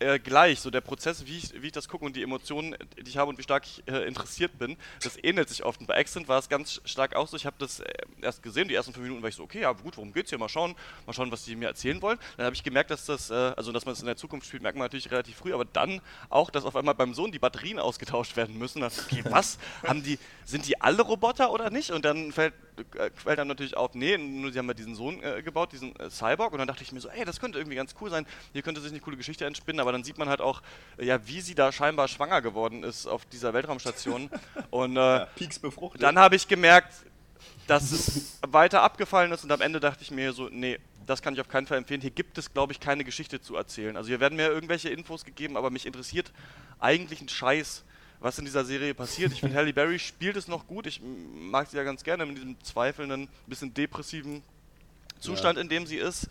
äh, 0.00 0.18
gleich, 0.18 0.60
so 0.60 0.70
der 0.70 0.80
Prozess, 0.80 1.26
wie 1.26 1.38
ich, 1.38 1.62
wie 1.62 1.66
ich 1.66 1.72
das 1.72 1.88
gucke 1.88 2.04
und 2.04 2.16
die 2.16 2.22
Emotionen, 2.22 2.76
die 2.96 3.08
ich 3.08 3.16
habe 3.16 3.28
und 3.28 3.38
wie 3.38 3.42
stark 3.42 3.64
ich 3.66 3.82
äh, 3.86 4.06
interessiert 4.06 4.58
bin, 4.58 4.76
das 5.02 5.22
ähnelt 5.22 5.48
sich 5.48 5.64
oft. 5.64 5.80
Und 5.80 5.86
bei 5.86 5.98
Accent 5.98 6.26
war 6.26 6.38
es 6.38 6.48
ganz 6.48 6.80
stark 6.84 7.14
auch 7.14 7.28
so. 7.28 7.36
Ich 7.36 7.46
habe 7.46 7.56
das 7.58 7.80
äh, 7.80 7.92
erst 8.22 8.42
gesehen, 8.42 8.68
die 8.68 8.74
ersten 8.74 8.92
fünf 8.92 9.04
Minuten 9.04 9.22
war 9.22 9.28
ich 9.28 9.34
so, 9.36 9.42
okay, 9.42 9.60
ja 9.60 9.72
gut, 9.72 9.96
worum 9.96 10.12
geht's 10.12 10.30
hier? 10.30 10.38
Mal 10.38 10.48
schauen, 10.48 10.74
mal 11.06 11.12
schauen, 11.12 11.30
was 11.30 11.44
die 11.44 11.54
mir 11.54 11.68
erzählen 11.68 12.00
wollen. 12.02 12.18
Dann 12.36 12.46
habe 12.46 12.56
ich 12.56 12.62
gemerkt, 12.62 12.90
dass 12.90 13.06
das, 13.06 13.30
äh, 13.30 13.34
also 13.34 13.72
dass 13.72 13.84
man 13.84 13.92
es 13.92 14.00
in 14.00 14.06
der 14.06 14.16
Zukunft 14.16 14.46
spielt, 14.46 14.62
merkt 14.62 14.78
man 14.78 14.86
natürlich 14.86 15.10
relativ 15.10 15.36
früh, 15.36 15.52
aber 15.52 15.64
dann 15.64 16.00
auch, 16.28 16.50
dass 16.50 16.64
auf 16.64 16.76
einmal 16.76 16.94
beim 16.94 17.14
Sohn 17.14 17.30
die 17.30 17.38
Batterien 17.38 17.78
ausgetauscht 17.78 18.36
werden 18.36 18.58
müssen. 18.58 18.80
Dann, 18.80 18.92
okay, 19.06 19.22
was? 19.28 19.58
Haben 19.86 20.02
die, 20.02 20.18
sind 20.44 20.66
die 20.66 20.80
alle 20.80 21.02
Roboter 21.02 21.52
oder 21.52 21.70
nicht? 21.70 21.90
Und 21.90 22.04
dann 22.04 22.32
fällt, 22.32 22.54
äh, 22.96 23.10
fällt 23.14 23.38
dann 23.38 23.48
natürlich 23.48 23.76
auf, 23.76 23.94
nee, 23.94 24.16
nur 24.16 24.52
sie 24.52 24.58
haben 24.58 24.68
ja 24.68 24.74
diesen 24.74 24.94
Sohn 24.94 25.22
äh, 25.22 25.42
gebaut, 25.42 25.72
diesen 25.72 25.94
Cyborg. 26.10 26.52
Und 26.52 26.58
dann 26.58 26.68
dachte 26.68 26.82
ich 26.82 26.92
mir 26.92 27.00
so, 27.00 27.08
ey, 27.08 27.24
das 27.24 27.38
könnte 27.38 27.58
irgendwie 27.58 27.76
ganz 27.76 27.94
cool 28.00 28.10
sein. 28.10 28.26
Hier 28.52 28.62
könnte 28.62 28.80
sich 28.80 28.90
eine 28.90 29.00
coole 29.00 29.16
Geschichte 29.16 29.44
entspinnen, 29.44 29.80
aber 29.80 29.89
dann 29.92 30.04
sieht 30.04 30.18
man 30.18 30.28
halt 30.28 30.40
auch, 30.40 30.62
äh, 30.98 31.06
ja, 31.06 31.26
wie 31.26 31.40
sie 31.40 31.54
da 31.54 31.72
scheinbar 31.72 32.08
schwanger 32.08 32.42
geworden 32.42 32.82
ist 32.82 33.06
auf 33.06 33.24
dieser 33.26 33.52
Weltraumstation. 33.54 34.30
Und 34.70 34.96
äh, 34.96 35.26
Ja, 36.00 36.08
dann 36.12 36.18
habe 36.18 36.36
ich 36.36 36.48
gemerkt, 36.48 36.92
dass 37.66 37.92
es 37.92 38.38
weiter 38.46 38.82
abgefallen 38.82 39.30
ist 39.30 39.44
und 39.44 39.52
am 39.52 39.60
Ende 39.60 39.78
dachte 39.78 40.02
ich 40.02 40.10
mir 40.10 40.32
so, 40.32 40.48
nee, 40.50 40.80
das 41.06 41.22
kann 41.22 41.34
ich 41.34 41.40
auf 41.40 41.48
keinen 41.48 41.66
Fall 41.66 41.78
empfehlen. 41.78 42.00
Hier 42.00 42.10
gibt 42.10 42.36
es, 42.36 42.52
glaube 42.52 42.72
ich, 42.72 42.80
keine 42.80 43.04
Geschichte 43.04 43.40
zu 43.40 43.54
erzählen. 43.54 43.96
Also 43.96 44.08
hier 44.08 44.18
werden 44.18 44.36
mir 44.36 44.48
irgendwelche 44.48 44.88
Infos 44.88 45.24
gegeben, 45.24 45.56
aber 45.56 45.70
mich 45.70 45.86
interessiert 45.86 46.32
eigentlich 46.80 47.20
ein 47.20 47.28
Scheiß, 47.28 47.84
was 48.18 48.38
in 48.38 48.44
dieser 48.44 48.64
Serie 48.64 48.94
passiert. 48.94 49.32
Ich 49.32 49.40
finde, 49.40 49.56
Halle 49.58 49.72
Berry 49.72 49.98
spielt 49.98 50.36
es 50.36 50.48
noch 50.48 50.66
gut. 50.66 50.86
Ich 50.86 51.00
mag 51.00 51.68
sie 51.68 51.76
ja 51.76 51.84
ganz 51.84 52.02
gerne 52.02 52.26
mit 52.26 52.36
diesem 52.36 52.60
zweifelnden, 52.62 53.28
bisschen 53.46 53.72
depressiven 53.72 54.42
Zustand, 55.20 55.58
in 55.58 55.68
dem 55.68 55.86
sie 55.86 55.96
ist. 55.96 56.28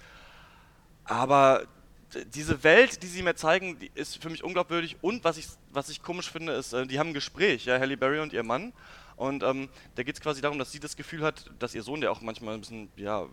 Aber 1.05 1.63
diese 2.33 2.63
Welt, 2.63 3.03
die 3.03 3.07
sie 3.07 3.23
mir 3.23 3.35
zeigen, 3.35 3.77
ist 3.95 4.21
für 4.21 4.29
mich 4.29 4.43
unglaubwürdig. 4.43 4.97
Und 5.01 5.23
was 5.23 5.37
ich, 5.37 5.47
was 5.71 5.89
ich 5.89 6.01
komisch 6.01 6.31
finde, 6.31 6.53
ist, 6.53 6.73
äh, 6.73 6.85
die 6.87 6.99
haben 6.99 7.09
ein 7.09 7.13
Gespräch, 7.13 7.65
ja, 7.65 7.79
Halle 7.79 7.97
Berry 7.97 8.19
und 8.19 8.33
ihr 8.33 8.43
Mann. 8.43 8.73
Und 9.15 9.43
ähm, 9.43 9.67
da 9.95 10.03
geht 10.03 10.15
es 10.15 10.21
quasi 10.21 10.41
darum, 10.41 10.57
dass 10.59 10.71
sie 10.71 10.79
das 10.79 10.95
Gefühl 10.95 11.23
hat, 11.23 11.51
dass 11.59 11.75
ihr 11.75 11.83
Sohn, 11.83 11.99
der 11.99 12.11
auch 12.11 12.21
manchmal 12.21 12.53
ein 12.53 12.61
bisschen, 12.61 12.89
ja, 12.95 13.27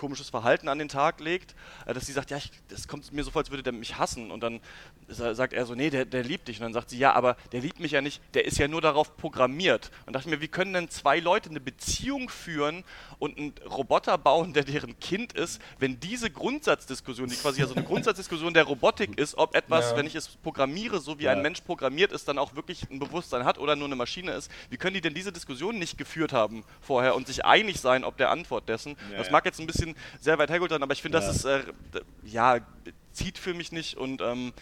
komisches 0.00 0.30
Verhalten 0.30 0.68
an 0.68 0.78
den 0.78 0.88
Tag 0.88 1.20
legt, 1.20 1.54
äh, 1.86 1.92
dass 1.94 2.06
sie 2.06 2.12
sagt, 2.12 2.30
ja, 2.30 2.38
ich, 2.38 2.50
das 2.68 2.88
kommt 2.88 3.12
mir 3.12 3.22
so 3.22 3.30
vor, 3.30 3.40
als 3.42 3.50
würde 3.50 3.62
der 3.62 3.72
mich 3.74 3.98
hassen. 3.98 4.30
Und 4.30 4.40
dann 4.40 4.60
sa- 5.08 5.34
sagt 5.34 5.52
er 5.52 5.66
so, 5.66 5.74
nee, 5.74 5.90
der, 5.90 6.06
der 6.06 6.24
liebt 6.24 6.48
dich. 6.48 6.56
Und 6.58 6.64
dann 6.64 6.72
sagt 6.72 6.90
sie, 6.90 6.98
ja, 6.98 7.12
aber 7.12 7.36
der 7.52 7.60
liebt 7.60 7.78
mich 7.80 7.92
ja 7.92 8.00
nicht, 8.00 8.22
der 8.34 8.46
ist 8.46 8.58
ja 8.58 8.66
nur 8.66 8.80
darauf 8.80 9.16
programmiert. 9.18 9.90
Und 10.06 10.14
dachte 10.14 10.28
ich 10.28 10.34
mir, 10.34 10.40
wie 10.40 10.48
können 10.48 10.72
denn 10.72 10.88
zwei 10.88 11.20
Leute 11.20 11.50
eine 11.50 11.60
Beziehung 11.60 12.30
führen 12.30 12.82
und 13.18 13.36
einen 13.38 13.52
Roboter 13.68 14.16
bauen, 14.16 14.54
der 14.54 14.64
deren 14.64 14.98
Kind 15.00 15.34
ist, 15.34 15.60
wenn 15.78 16.00
diese 16.00 16.30
Grundsatzdiskussion, 16.30 17.28
die 17.28 17.36
quasi 17.36 17.60
ja 17.60 17.66
so 17.66 17.74
eine 17.74 17.84
Grundsatzdiskussion 17.84 18.54
der 18.54 18.64
Robotik 18.64 19.18
ist, 19.18 19.36
ob 19.36 19.54
etwas, 19.54 19.90
Ja. 19.90 19.96
wenn 19.98 20.06
ich 20.06 20.14
es 20.14 20.28
programmiere, 20.28 21.00
so 21.00 21.18
wie 21.18 21.24
Ja. 21.24 21.32
ein 21.32 21.42
Mensch 21.42 21.60
programmiert 21.60 22.12
ist, 22.12 22.26
dann 22.26 22.38
auch 22.38 22.54
wirklich 22.54 22.88
ein 22.90 22.98
Bewusstsein 22.98 23.44
hat 23.44 23.58
oder 23.58 23.76
nur 23.76 23.86
eine 23.88 23.96
Maschine 23.96 24.32
ist, 24.32 24.50
wie 24.70 24.78
können 24.78 24.94
die 24.94 25.00
denn 25.02 25.12
diese 25.14 25.32
Diskussion 25.32 25.78
nicht 25.78 25.98
geführt 25.98 26.32
haben 26.32 26.64
vorher 26.80 27.14
und 27.14 27.26
sich 27.26 27.44
einig 27.44 27.80
sein, 27.80 28.04
ob 28.04 28.16
der 28.16 28.30
Antwort 28.30 28.68
dessen? 28.68 28.96
Ja, 29.10 29.18
das 29.18 29.30
mag 29.30 29.44
jetzt 29.44 29.60
ein 29.60 29.66
bisschen 29.66 29.89
sehr 30.20 30.38
weit 30.38 30.50
hergeholt 30.50 30.70
sein, 30.70 30.82
aber 30.82 30.92
ich 30.92 31.02
finde, 31.02 31.18
Ja. 31.18 31.26
das 31.26 31.36
ist, 31.36 31.44
äh, 31.44 31.62
ja, 32.24 32.58
zieht 33.12 33.38
für 33.38 33.54
mich 33.54 33.72
nicht 33.72 33.96
und 33.96 34.20
ähm, 34.20 34.52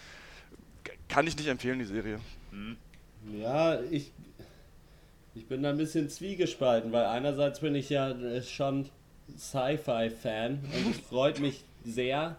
kann 1.09 1.27
ich 1.27 1.37
nicht 1.37 1.49
empfehlen, 1.49 1.79
die 1.79 1.85
Serie. 1.85 2.19
Ja, 3.33 3.81
ich, 3.91 4.13
ich 5.35 5.47
bin 5.47 5.63
da 5.63 5.71
ein 5.71 5.79
bisschen 5.79 6.09
zwiegespalten, 6.09 6.93
weil 6.93 7.05
einerseits 7.07 7.61
bin 7.61 7.75
ich 7.75 7.91
ja 7.91 8.11
äh, 8.11 8.43
schon 8.43 8.89
Sci-Fi-Fan 9.37 10.61
und 10.75 10.91
es 10.95 11.01
freut 11.09 11.41
mich 11.41 11.65
sehr, 11.85 12.37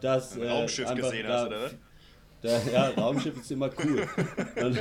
dass. 0.00 0.34
Ein 0.36 0.42
äh, 0.42 0.50
Raumschiff 0.50 0.94
gesehen 0.94 1.26
da, 1.26 1.34
hast, 1.38 1.46
oder 1.46 1.62
was? 1.64 1.74
Da, 2.42 2.60
ja, 2.72 2.88
Raumschiff 2.90 3.36
ist 3.38 3.50
immer 3.50 3.70
cool. 3.84 4.06
Und, 4.62 4.78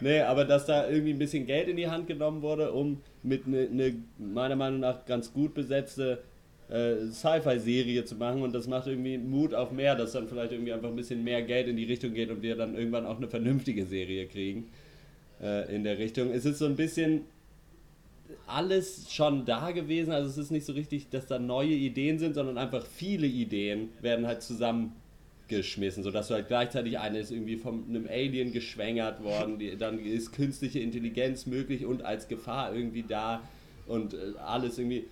nee, 0.00 0.20
aber 0.20 0.44
dass 0.44 0.66
da 0.66 0.88
irgendwie 0.88 1.12
ein 1.12 1.18
bisschen 1.18 1.46
Geld 1.46 1.68
in 1.68 1.76
die 1.76 1.88
Hand 1.88 2.06
genommen 2.06 2.42
wurde, 2.42 2.72
um 2.72 3.00
mit 3.22 3.46
eine 3.46 3.68
ne, 3.68 3.94
meiner 4.18 4.56
Meinung 4.56 4.80
nach 4.80 5.04
ganz 5.04 5.32
gut 5.32 5.54
besetzte 5.54 6.22
äh, 6.70 7.10
Sci-Fi-Serie 7.10 8.04
zu 8.04 8.14
machen 8.14 8.42
und 8.42 8.54
das 8.54 8.68
macht 8.68 8.86
irgendwie 8.86 9.18
Mut 9.18 9.54
auf 9.54 9.72
mehr, 9.72 9.96
dass 9.96 10.12
dann 10.12 10.28
vielleicht 10.28 10.52
irgendwie 10.52 10.72
einfach 10.72 10.88
ein 10.88 10.96
bisschen 10.96 11.24
mehr 11.24 11.42
Geld 11.42 11.66
in 11.66 11.76
die 11.76 11.84
Richtung 11.84 12.14
geht 12.14 12.30
und 12.30 12.42
wir 12.42 12.56
dann 12.56 12.74
irgendwann 12.74 13.06
auch 13.06 13.16
eine 13.16 13.28
vernünftige 13.28 13.84
Serie 13.84 14.26
kriegen 14.26 14.68
äh, 15.42 15.74
in 15.74 15.82
der 15.82 15.98
Richtung. 15.98 16.30
Es 16.30 16.44
ist 16.44 16.58
so 16.58 16.66
ein 16.66 16.76
bisschen 16.76 17.22
alles 18.46 19.12
schon 19.12 19.44
da 19.44 19.72
gewesen, 19.72 20.12
also 20.12 20.28
es 20.28 20.38
ist 20.38 20.52
nicht 20.52 20.64
so 20.64 20.72
richtig, 20.72 21.08
dass 21.10 21.26
da 21.26 21.40
neue 21.40 21.72
Ideen 21.72 22.20
sind, 22.20 22.34
sondern 22.34 22.58
einfach 22.58 22.86
viele 22.86 23.26
Ideen 23.26 23.88
werden 24.00 24.26
halt 24.26 24.42
zusammengeschmissen, 24.42 26.04
sodass 26.04 26.28
du 26.28 26.34
halt 26.34 26.46
gleichzeitig 26.46 27.00
eine 27.00 27.18
ist 27.18 27.32
irgendwie 27.32 27.56
von 27.56 27.84
einem 27.88 28.06
Alien 28.08 28.52
geschwängert 28.52 29.24
worden, 29.24 29.58
die, 29.58 29.76
dann 29.76 29.98
ist 29.98 30.32
künstliche 30.32 30.78
Intelligenz 30.78 31.46
möglich 31.46 31.84
und 31.84 32.04
als 32.04 32.28
Gefahr 32.28 32.72
irgendwie 32.72 33.02
da 33.02 33.42
und 33.88 34.14
äh, 34.14 34.18
alles 34.38 34.78
irgendwie 34.78 35.06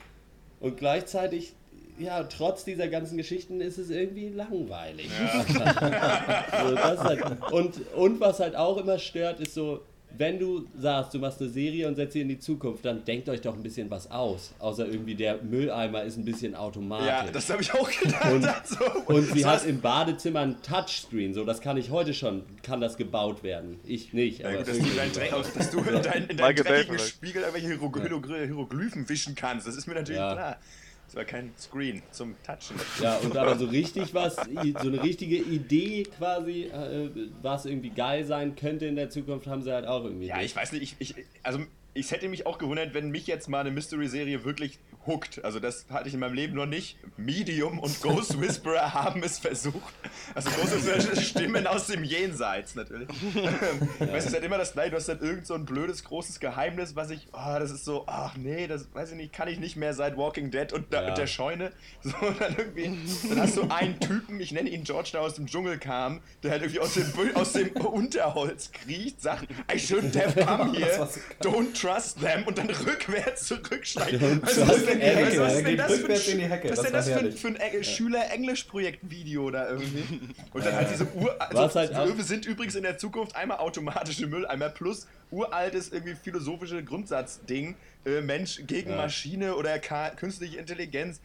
und 0.61 0.77
gleichzeitig, 0.77 1.53
ja, 1.99 2.23
trotz 2.25 2.65
dieser 2.65 2.89
ganzen 2.89 3.17
Geschichten 3.17 3.61
ist 3.61 3.79
es 3.79 3.91
irgendwie 3.91 4.29
langweilig. 4.29 5.11
Ja. 5.55 6.45
so, 6.69 7.05
halt, 7.05 7.25
und, 7.53 7.95
und 7.95 8.21
was 8.21 8.41
halt 8.41 8.57
auch 8.57 8.77
immer 8.79 8.99
stört, 8.99 9.41
ist 9.41 9.55
so, 9.55 9.81
wenn 10.19 10.39
du 10.39 10.67
sagst, 10.77 11.15
du 11.15 11.19
machst 11.21 11.41
eine 11.41 11.49
Serie 11.49 11.87
und 11.87 11.95
setzt 11.95 12.15
sie 12.15 12.21
in 12.21 12.29
die 12.29 12.41
Zukunft, 12.41 12.85
dann 12.85 13.05
denkt 13.05 13.29
euch 13.29 13.41
doch 13.41 13.55
ein 13.55 13.63
bisschen 13.63 13.89
was 13.89 14.11
aus. 14.11 14.53
Außer 14.59 14.87
irgendwie 14.87 15.15
der 15.15 15.41
Mülleimer 15.43 16.03
ist 16.03 16.17
ein 16.17 16.25
bisschen 16.25 16.57
automatisch. 16.57 17.07
Ja, 17.07 17.25
das 17.31 17.49
habe 17.49 17.63
ich 17.63 17.73
auch 17.73 17.89
gedacht. 17.89 18.25
Und, 18.33 18.45
also, 18.47 18.77
und 19.07 19.23
sie 19.33 19.47
hat 19.47 19.65
im 19.65 19.81
Badezimmer 19.81 20.41
ein 20.41 20.57
Touchscreen. 20.63 21.35
So, 21.35 21.45
das 21.45 21.61
kann 21.61 21.77
ich 21.77 21.91
heute 21.91 22.15
schon, 22.15 22.43
kann 22.63 22.81
das 22.81 22.97
gebaut 22.97 23.43
werden. 23.43 23.79
Ich 23.85 24.13
nicht. 24.13 24.41
Ja, 24.41 24.57
gut, 24.57 24.67
dass, 24.67 24.79
du 24.79 24.85
dein 24.97 25.13
Dreck, 25.13 25.33
dass 25.55 25.71
du 25.71 25.79
in, 25.79 26.03
dein, 26.03 26.27
in 26.27 26.37
deinem 26.37 26.57
dreckigen 26.57 26.99
Spiegel 26.99 27.43
irgendwelche 27.43 28.47
Hieroglyphen 28.47 29.09
wischen 29.09 29.35
kannst, 29.35 29.67
das 29.67 29.77
ist 29.77 29.87
mir 29.87 29.95
natürlich 29.95 30.21
ja. 30.21 30.33
klar. 30.33 30.59
Es 31.09 31.17
war 31.17 31.25
kein 31.25 31.53
Screen 31.59 32.03
zum 32.11 32.37
Touchen. 32.43 32.77
Ja, 33.01 33.17
und 33.17 33.35
aber 33.35 33.57
so 33.57 33.65
richtig 33.65 34.13
was, 34.13 34.37
so 34.37 34.43
eine 34.89 35.03
richtige 35.03 35.37
Idee 35.37 36.03
quasi, 36.03 36.65
äh, 36.65 37.09
was 37.41 37.65
irgendwie 37.65 37.89
geil 37.89 38.27
sein 38.27 38.55
könnte 38.57 38.85
in 38.85 38.95
der 38.95 39.09
Zukunft, 39.09 39.47
haben 39.47 39.63
sie 39.63 39.73
halt 39.73 39.87
auch 39.87 40.05
irgendwie. 40.05 40.27
Ja, 40.27 40.43
ich 40.43 40.55
weiß 40.55 40.73
nicht, 40.73 40.83
ich, 40.83 40.97
ich, 41.17 41.25
also 41.43 41.61
ich 41.99 42.13
hätte 42.13 42.29
mich 42.29 42.47
auch 42.47 42.59
gewundert, 42.59 42.95
wenn 42.95 43.11
mich 43.11 43.27
jetzt 43.27 43.49
mal 43.49 43.61
eine 43.61 43.71
Mystery-Serie 43.71 44.45
wirklich 44.45 44.79
hookt. 45.07 45.45
Also 45.45 45.59
das 45.59 45.87
hatte 45.91 46.09
ich 46.09 46.15
in 46.15 46.21
meinem 46.21 46.35
Leben 46.35 46.55
noch 46.55 46.67
nicht. 46.67 46.97
Medium 47.17 47.79
und 47.79 48.01
Ghost 48.03 48.41
Whisperer 48.41 48.95
haben 48.95 49.23
es 49.23 49.39
versucht. 49.39 49.95
Also 50.35 50.51
Ghost 50.51 50.87
Whisperer 50.87 51.17
Stimmen 51.21 51.67
aus 51.67 51.89
dem 51.89 52.05
Jenseits 52.05 52.75
natürlich. 52.77 53.09
Ja. 53.35 53.51
Weißt 53.99 54.27
du, 54.27 54.31
es 54.31 54.35
hat 54.37 54.43
immer 54.45 54.59
das 54.59 54.73
Gleiche. 54.73 54.91
Du 54.91 54.97
hast 54.97 55.09
dann 55.09 55.21
irgend 55.21 55.47
so 55.47 55.55
ein 55.55 55.65
blödes, 55.65 56.05
großes 56.05 56.39
Geheimnis, 56.39 56.95
was 56.95 57.11
ich, 57.11 57.27
oh, 57.33 57.59
das 57.59 57.71
ist 57.71 57.85
so, 57.85 58.05
ach 58.07 58.37
nee, 58.37 58.67
das 58.67 58.89
weiß 58.93 59.13
ich 59.13 59.17
nicht, 59.17 59.33
kann 59.33 59.49
ich 59.49 59.59
nicht 59.59 59.77
mehr 59.77 59.95
seit 59.95 60.17
Walking 60.17 60.51
Dead 60.51 60.73
und 60.73 60.93
ja. 60.93 61.15
der 61.15 61.27
Scheune. 61.27 61.73
So, 62.03 62.13
dann 62.39 62.57
irgendwie, 62.57 62.97
dann 63.29 63.41
hast 63.41 63.57
du 63.57 63.69
einen 63.71 63.99
Typen, 63.99 64.39
ich 64.41 64.53
nenne 64.53 64.71
ihn 64.71 64.85
George, 64.85 65.11
der 65.13 65.23
aus 65.23 65.35
dem 65.35 65.47
Dschungel 65.47 65.79
kam, 65.79 66.21
der 66.43 66.53
halt 66.53 66.63
irgendwie 66.63 66.81
aus 66.81 66.95
dem, 66.95 67.07
aus 67.35 67.53
dem 67.53 67.71
Unterholz 67.73 68.71
kriecht, 68.73 69.21
sagt, 69.21 69.49
I 69.73 69.77
shouldn't 69.77 70.17
have 70.17 70.45
come 70.45 70.77
here, 70.77 71.09
don't 71.41 71.75
trust 71.89 72.21
them 72.21 72.45
und 72.47 72.59
dann 72.59 72.71
rückwärts 72.87 73.47
zurücksteigt. 73.47 74.23
Also, 74.43 74.63
in 74.63 75.01
die 75.01 75.07
Hecke. 75.07 75.41
Was 75.41 75.55
ist 75.55 75.67
denn 75.67 75.77
das 75.77 75.97
für 75.99 76.11
ein. 76.11 76.71
Was 76.71 76.83
denn 76.83 76.93
das 76.93 77.09
für 77.09 77.19
ein, 77.19 77.33
für 77.33 77.49
ein 77.49 77.57
ja. 77.75 77.83
Schüler-Englisch-Projekt-Video 77.83 79.51
da 79.51 79.71
irgendwie? 79.71 80.21
Und 80.53 80.65
dann 80.65 80.75
halt 80.75 80.91
diese 80.93 81.07
Ur... 81.15 81.41
Also 81.41 81.81
halt 81.81 81.93
Löwe 81.93 82.23
sind 82.23 82.47
übrigens 82.47 82.75
in 82.75 82.83
der 82.83 82.99
Zukunft 82.99 83.37
einmal 83.37 83.59
automatische 83.59 84.27
Mülleimer 84.27 84.69
plus 84.69 85.07
uraltes 85.31 85.91
irgendwie 85.91 86.15
philosophische 86.15 86.83
Grundsatzding. 86.83 87.77
Äh, 88.05 88.21
Mensch 88.21 88.63
gegen 88.67 88.91
ja. 88.91 88.97
Maschine 88.97 89.57
oder 89.57 89.79
künstliche 89.79 90.59
Intelligenz. 90.59 91.21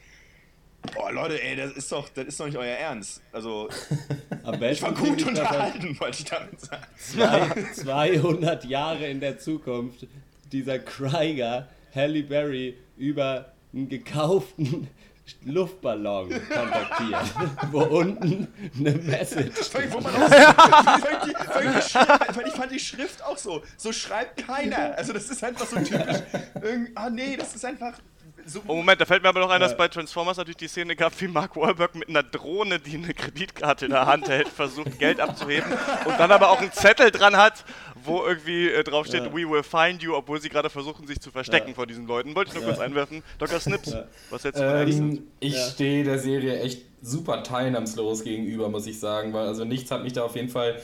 Boah, 0.93 1.11
Leute, 1.11 1.41
ey, 1.41 1.55
das 1.55 1.71
ist 1.71 1.91
doch, 1.91 2.09
das 2.09 2.25
ist 2.25 2.39
doch 2.39 2.45
nicht 2.45 2.57
euer 2.57 2.75
Ernst. 2.75 3.21
Also, 3.31 3.69
ich 4.61 4.81
war 4.81 4.93
gut 4.93 5.25
unterhalten, 5.25 5.97
wollte 5.99 6.19
ich 6.19 6.25
damit 6.25 6.59
sagen. 6.59 6.83
Zwei, 6.97 7.63
200 7.73 8.65
Jahre 8.65 9.07
in 9.07 9.21
der 9.21 9.39
Zukunft, 9.39 10.05
dieser 10.53 10.79
Krieger, 10.79 11.67
Halle 11.93 12.23
Berry, 12.23 12.77
über 12.95 13.51
einen 13.73 13.89
gekauften 13.89 14.87
Luftballon 15.45 16.29
kontaktiert, 16.29 17.33
wo 17.71 17.81
unten 17.81 18.47
eine 18.77 18.91
Message 18.91 19.63
steht. 19.63 19.89
Ich 22.45 22.53
fand 22.53 22.71
die 22.71 22.79
Schrift 22.79 23.23
auch 23.23 23.37
so. 23.37 23.63
So 23.77 23.91
schreibt 23.91 24.45
keiner. 24.45 24.95
Also 24.97 25.13
das 25.13 25.29
ist 25.29 25.43
einfach 25.43 25.65
so 25.65 25.77
typisch. 25.77 26.21
Ah 26.95 27.09
nee, 27.09 27.35
das 27.37 27.55
ist 27.55 27.65
einfach 27.65 27.93
so 28.45 28.61
oh 28.67 28.75
Moment, 28.75 28.99
da 28.99 29.05
fällt 29.05 29.23
mir 29.23 29.29
aber 29.29 29.39
noch 29.39 29.49
ein, 29.49 29.59
dass 29.59 29.75
bei 29.75 29.87
Transformers 29.87 30.37
natürlich 30.37 30.57
die 30.57 30.67
Szene 30.67 30.95
gab, 30.95 31.19
wie 31.21 31.27
Mark 31.27 31.55
Wahlberg 31.55 31.95
mit 31.95 32.09
einer 32.09 32.23
Drohne, 32.23 32.79
die 32.79 32.95
eine 32.95 33.13
Kreditkarte 33.13 33.85
in 33.85 33.91
der 33.91 34.05
Hand 34.05 34.27
hält, 34.27 34.47
versucht 34.47 34.99
Geld 34.99 35.19
abzuheben 35.19 35.71
und 36.05 36.19
dann 36.19 36.31
aber 36.31 36.49
auch 36.49 36.59
einen 36.59 36.71
Zettel 36.71 37.11
dran 37.11 37.37
hat, 37.37 37.65
wo 38.03 38.23
irgendwie 38.25 38.69
äh, 38.69 38.83
drauf 38.83 39.07
steht, 39.07 39.25
ja. 39.25 39.33
we 39.33 39.49
will 39.49 39.63
find 39.63 40.03
you, 40.03 40.13
obwohl 40.15 40.41
sie 40.41 40.49
gerade 40.49 40.69
versuchen, 40.69 41.07
sich 41.07 41.19
zu 41.19 41.31
verstecken 41.31 41.69
ja. 41.69 41.73
vor 41.75 41.87
diesen 41.87 42.07
Leuten. 42.07 42.35
Wollte 42.35 42.49
ich 42.49 42.55
nur 42.55 42.63
ja. 42.63 42.69
kurz 42.69 42.79
einwerfen. 42.79 43.23
Dr. 43.39 43.59
Snips, 43.59 43.95
was 44.29 44.43
jetzt 44.43 44.59
ähm, 44.59 45.23
Ich 45.39 45.57
stehe 45.57 46.03
der 46.03 46.19
Serie 46.19 46.59
echt 46.59 46.83
super 47.01 47.43
teilnahmslos 47.43 48.23
gegenüber, 48.23 48.69
muss 48.69 48.87
ich 48.87 48.99
sagen, 48.99 49.33
weil 49.33 49.47
also 49.47 49.65
nichts 49.65 49.91
hat 49.91 50.03
mich 50.03 50.13
da 50.13 50.23
auf 50.23 50.35
jeden 50.35 50.49
Fall 50.49 50.81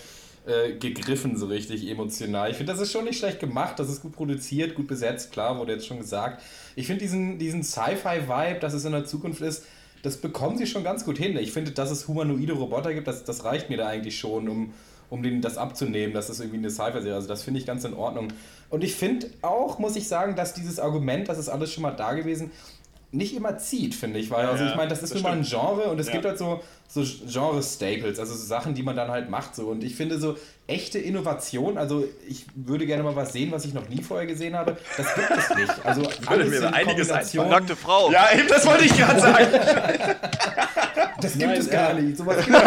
äh, 0.50 0.74
gegriffen, 0.74 1.38
so 1.38 1.46
richtig 1.46 1.88
emotional. 1.88 2.50
Ich 2.50 2.58
finde, 2.58 2.74
das 2.74 2.82
ist 2.82 2.92
schon 2.92 3.06
nicht 3.06 3.20
schlecht 3.20 3.40
gemacht, 3.40 3.78
das 3.78 3.90
ist 3.90 4.02
gut 4.02 4.14
produziert, 4.14 4.76
gut 4.76 4.88
besetzt, 4.88 5.32
klar, 5.32 5.58
wurde 5.60 5.74
jetzt 5.74 5.86
schon 5.86 6.00
gesagt. 6.00 6.42
Ich 6.76 6.88
finde 6.88 7.02
diesen, 7.02 7.38
diesen 7.38 7.64
Sci-Fi-Vibe, 7.64 8.60
dass 8.60 8.74
es 8.74 8.84
in 8.86 8.92
der 8.92 9.06
Zukunft 9.06 9.42
ist, 9.42 9.64
das 10.02 10.18
bekommen 10.18 10.58
sie 10.58 10.66
schon 10.66 10.84
ganz 10.84 11.06
gut 11.06 11.18
hin. 11.18 11.38
Ich 11.38 11.52
finde, 11.52 11.72
dass 11.72 11.92
es 11.92 12.08
humanoide 12.08 12.54
Roboter 12.54 12.94
gibt, 12.94 13.08
das, 13.08 13.24
das 13.24 13.44
reicht 13.44 13.70
mir 13.70 13.78
da 13.78 13.88
eigentlich 13.88 14.18
schon, 14.18 14.50
um, 14.50 14.74
um 15.10 15.24
denen 15.24 15.42
das 15.42 15.58
abzunehmen, 15.58 16.14
dass 16.14 16.28
das 16.28 16.40
irgendwie 16.40 16.58
eine 16.58 16.70
Sci-Fi-Serie 16.70 17.16
Also 17.16 17.28
das 17.28 17.44
finde 17.44 17.60
ich 17.60 17.66
ganz 17.66 17.84
in 17.84 17.94
Ordnung. 17.94 18.30
Und 18.70 18.84
ich 18.84 18.96
finde 18.96 19.30
auch, 19.42 19.80
muss 19.80 19.96
ich 19.96 20.08
sagen, 20.08 20.36
dass 20.36 20.54
dieses 20.54 20.80
Argument, 20.80 21.28
das 21.28 21.38
ist 21.38 21.50
alles 21.50 21.74
schon 21.74 21.84
mal 21.84 21.92
da 21.92 22.14
gewesen, 22.14 22.52
nicht 23.12 23.36
immer 23.36 23.58
zieht, 23.58 23.96
finde 23.96 24.20
ich. 24.20 24.30
Weil, 24.30 24.46
also 24.46 24.64
ich 24.66 24.76
meine, 24.76 24.90
das 24.90 25.02
ist 25.02 25.14
nun 25.14 25.24
mal 25.24 25.34
ein 25.34 25.44
Genre 25.44 25.90
und 25.90 26.00
es 26.00 26.08
ja. 26.08 26.14
gibt 26.14 26.26
halt 26.26 26.38
so, 26.38 26.62
so 26.88 27.04
Genre-Staples, 27.04 28.20
also 28.20 28.34
so 28.34 28.46
Sachen, 28.46 28.76
die 28.76 28.84
man 28.84 28.96
dann 28.96 29.10
halt 29.10 29.30
macht. 29.30 29.56
So. 29.56 29.68
Und 29.68 29.84
ich 29.84 29.96
finde 29.96 30.20
so 30.20 30.38
echte 30.68 31.00
Innovation, 31.00 31.78
also 31.78 32.04
ich 32.28 32.46
würde 32.56 32.86
gerne 32.86 33.04
mal 33.04 33.16
was 33.16 33.34
sehen, 33.34 33.52
was 33.52 33.66
ich 33.66 33.74
noch 33.74 33.90
nie 33.90 34.02
vorher 34.04 34.28
gesehen 34.28 34.56
habe. 34.56 34.78
Das 34.96 35.16
gibt 35.16 35.32
es 35.32 35.56
nicht. 35.56 35.86
Also 35.86 36.04
alles 36.28 36.50
mir 36.50 36.74
einiges 36.74 37.10
ein. 37.10 37.26
Nackte 37.50 37.76
Frau. 37.76 38.12
Ja, 38.12 38.28
eben, 38.34 38.48
das 38.48 38.66
wollte 38.68 38.86
ich 38.86 38.96
gerade 38.96 39.20
sagen. 39.20 39.48
das 41.22 41.34
gibt 41.34 41.46
Nein, 41.46 41.60
es 41.60 41.70
gar 41.70 41.94
nicht. 41.94 42.18
So 42.18 42.26
was 42.26 42.38
gibt 42.46 42.56
es 42.56 42.64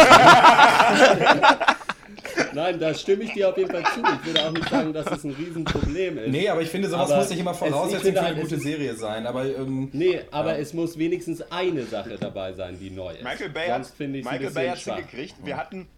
Nein, 2.55 2.79
da 2.79 2.95
stimme 2.95 3.25
ich 3.25 3.33
dir 3.33 3.49
auf 3.49 3.57
jeden 3.57 3.71
Fall 3.71 3.85
zu. 3.85 4.01
Ich 4.01 4.27
würde 4.27 4.47
auch 4.47 4.53
nicht 4.53 4.69
sagen, 4.69 4.93
dass 4.93 5.07
es 5.07 5.25
ein 5.25 5.31
Riesenproblem 5.31 6.19
ist. 6.19 6.29
Nee, 6.29 6.49
aber 6.49 6.63
ich 6.63 6.69
finde, 6.69 6.89
sowas 6.89 7.11
aber 7.11 7.21
muss 7.21 7.31
nicht 7.31 7.41
immer 7.41 7.55
Voraussetzung 7.55 8.13
für 8.13 8.21
eine 8.23 8.41
gute 8.41 8.59
Serie 8.59 8.95
sein. 8.95 9.27
Aber, 9.27 9.45
ähm, 9.45 9.89
nee, 9.93 10.21
aber 10.31 10.53
ja. 10.53 10.59
es 10.59 10.73
muss 10.75 10.99
wenigstens 10.99 11.43
eine 11.51 11.85
Sache 11.85 12.17
dabei 12.19 12.53
sein, 12.53 12.79
die 12.81 12.91
neu 12.91 13.13
ist. 13.13 13.25
Michael 13.25 13.51
Bay 13.51 13.69
hat 13.69 13.83
es 13.83 14.85
hingekriegt. 14.85 15.35
Wir 15.45 15.57
hatten 15.57 15.89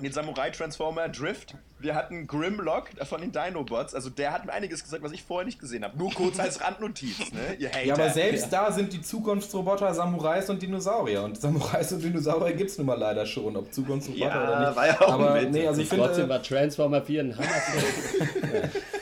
den 0.00 0.12
Samurai 0.12 0.50
Transformer 0.50 1.08
Drift. 1.08 1.54
Wir 1.78 1.94
hatten 1.94 2.26
Grimlock 2.26 2.88
von 3.04 3.20
den 3.20 3.32
Dinobots. 3.32 3.94
Also 3.94 4.10
der 4.10 4.32
hat 4.32 4.46
mir 4.46 4.52
einiges 4.52 4.82
gesagt, 4.82 5.02
was 5.02 5.12
ich 5.12 5.22
vorher 5.22 5.44
nicht 5.44 5.58
gesehen 5.58 5.84
habe. 5.84 5.96
Nur 5.96 6.12
kurz 6.12 6.38
als 6.38 6.60
Randnotiz, 6.60 7.32
ne? 7.32 7.54
Ihr 7.58 7.68
Hater. 7.68 7.84
Ja, 7.84 7.94
aber 7.94 8.10
selbst 8.10 8.52
ja. 8.52 8.64
da 8.64 8.72
sind 8.72 8.92
die 8.92 9.02
Zukunftsroboter 9.02 9.92
Samurais 9.94 10.48
und 10.50 10.62
Dinosaurier. 10.62 11.22
Und 11.22 11.40
Samurais 11.40 11.92
und 11.92 12.02
Dinosaurier 12.02 12.54
gibt 12.54 12.70
es 12.70 12.78
nun 12.78 12.86
mal 12.86 12.98
leider 12.98 13.26
schon, 13.26 13.56
ob 13.56 13.72
Zukunftsroboter 13.72 14.26
ja, 14.26 14.42
oder 14.42 14.66
nicht. 14.68 14.76
War 14.76 14.86
ja 14.86 15.00
auch 15.00 15.12
aber 15.12 15.42
nee, 15.42 15.66
also 15.66 15.80
ich 15.80 15.88
finde. 15.88 16.06
Trotzdem 16.06 16.28
war 16.28 16.42
Transformer 16.42 17.02
4 17.02 17.20
ein 17.20 17.36
Hammer. 17.36 17.48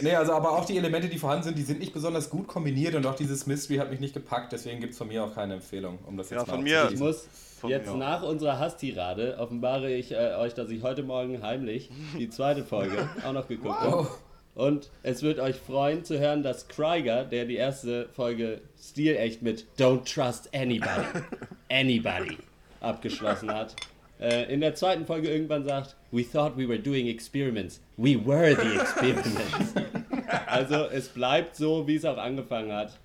Nee, 0.00 0.14
also 0.14 0.32
aber 0.32 0.52
auch 0.52 0.64
die 0.64 0.76
Elemente, 0.76 1.08
die 1.08 1.18
vorhanden 1.18 1.44
sind, 1.44 1.58
die 1.58 1.62
sind 1.62 1.78
nicht 1.80 1.92
besonders 1.92 2.28
gut 2.28 2.46
kombiniert 2.46 2.94
und 2.94 3.06
auch 3.06 3.14
dieses 3.14 3.46
Mystery 3.46 3.78
hat 3.78 3.90
mich 3.90 4.00
nicht 4.00 4.14
gepackt, 4.14 4.52
deswegen 4.52 4.80
gibt 4.80 4.92
es 4.92 4.98
von 4.98 5.08
mir 5.08 5.24
auch 5.24 5.34
keine 5.34 5.54
Empfehlung, 5.54 5.98
um 6.06 6.16
das 6.16 6.30
jetzt 6.30 6.46
ja, 6.46 6.52
von 6.52 6.62
mir. 6.62 6.90
Ich 6.92 6.98
muss, 6.98 7.28
Jetzt 7.66 7.90
mir. 7.90 7.96
nach 7.96 8.22
unserer 8.22 8.58
Hasstirade 8.58 9.36
offenbare 9.38 9.90
ich 9.90 10.12
äh, 10.12 10.34
euch, 10.38 10.54
dass 10.54 10.70
ich 10.70 10.82
heute 10.82 11.02
Morgen 11.02 11.42
heimlich 11.42 11.90
die 12.18 12.28
zweite 12.28 12.64
Folge 12.64 13.08
auch 13.26 13.32
noch 13.32 13.48
geguckt 13.48 13.78
wow. 13.82 13.92
habe. 13.92 14.08
Und 14.54 14.90
es 15.02 15.22
wird 15.22 15.38
euch 15.38 15.56
freuen 15.56 16.04
zu 16.04 16.18
hören, 16.18 16.42
dass 16.42 16.68
Krieger, 16.68 17.24
der 17.24 17.44
die 17.44 17.56
erste 17.56 18.08
Folge 18.14 18.60
stilecht 18.80 19.42
mit 19.42 19.66
Don't 19.78 20.12
Trust 20.12 20.54
Anybody, 20.54 21.06
Anybody 21.70 22.38
abgeschlossen 22.80 23.50
hat, 23.52 23.76
äh, 24.20 24.52
in 24.52 24.60
der 24.60 24.74
zweiten 24.74 25.06
Folge 25.06 25.28
irgendwann 25.28 25.64
sagt, 25.64 25.96
We 26.10 26.24
thought 26.24 26.56
we 26.56 26.68
were 26.68 26.78
doing 26.78 27.06
experiments. 27.08 27.80
We 27.96 28.16
were 28.16 28.54
the 28.54 28.78
experiments. 28.80 29.74
also 30.46 30.86
es 30.86 31.08
bleibt 31.08 31.56
so, 31.56 31.86
wie 31.86 31.96
es 31.96 32.04
auch 32.04 32.16
angefangen 32.16 32.72
hat. 32.72 32.98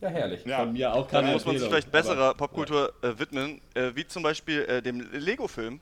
Ja, 0.00 0.08
herrlich. 0.08 0.44
Ja. 0.44 0.60
Von 0.60 0.72
mir 0.72 0.94
auch 0.94 1.08
keine 1.08 1.24
Dann 1.24 1.32
muss 1.34 1.44
man 1.44 1.58
sich 1.58 1.68
vielleicht 1.68 1.90
besserer 1.90 2.34
Popkultur 2.34 2.92
äh, 3.02 3.18
widmen, 3.18 3.60
äh, 3.74 3.90
wie 3.94 4.06
zum 4.06 4.22
Beispiel 4.22 4.62
äh, 4.62 4.80
dem 4.80 5.00
Lego-Film. 5.12 5.80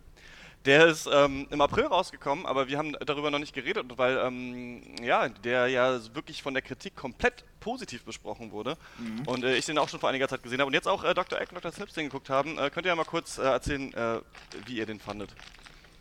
Der 0.67 0.89
ist 0.89 1.09
ähm, 1.13 1.47
im 1.51 1.61
April 1.61 1.85
rausgekommen, 1.85 2.45
aber 2.45 2.67
wir 2.67 2.77
haben 2.77 2.97
darüber 3.07 3.31
noch 3.31 3.39
nicht 3.39 3.55
geredet, 3.55 3.87
weil 3.97 4.19
ähm, 4.19 4.83
ja, 5.01 5.29
der 5.29 5.69
ja 5.69 5.99
wirklich 6.15 6.43
von 6.43 6.55
der 6.55 6.63
Kritik 6.63 6.97
komplett 6.97 7.45
positiv 7.61 8.05
besprochen 8.05 8.51
wurde 8.51 8.77
mhm. 8.99 9.29
und 9.29 9.45
äh, 9.45 9.57
ich 9.57 9.65
den 9.65 9.79
auch 9.79 9.89
schon 9.89 10.01
vor 10.01 10.09
einiger 10.09 10.27
Zeit 10.27 10.43
gesehen 10.43 10.59
habe 10.59 10.67
und 10.67 10.75
jetzt 10.75 10.89
auch 10.89 11.05
äh, 11.05 11.15
Dr. 11.15 11.41
Egg 11.41 11.51
und 11.51 11.57
Dr. 11.57 11.71
Snips 11.71 11.95
den 11.95 12.07
geguckt 12.07 12.31
haben. 12.31 12.59
Äh, 12.59 12.71
könnt 12.71 12.85
ihr 12.85 12.91
ja 12.91 12.97
mal 12.97 13.05
kurz 13.05 13.39
äh, 13.39 13.43
erzählen, 13.43 13.95
äh, 13.95 14.19
wie 14.67 14.79
ihr 14.79 14.87
den 14.87 14.99
fandet? 14.99 15.31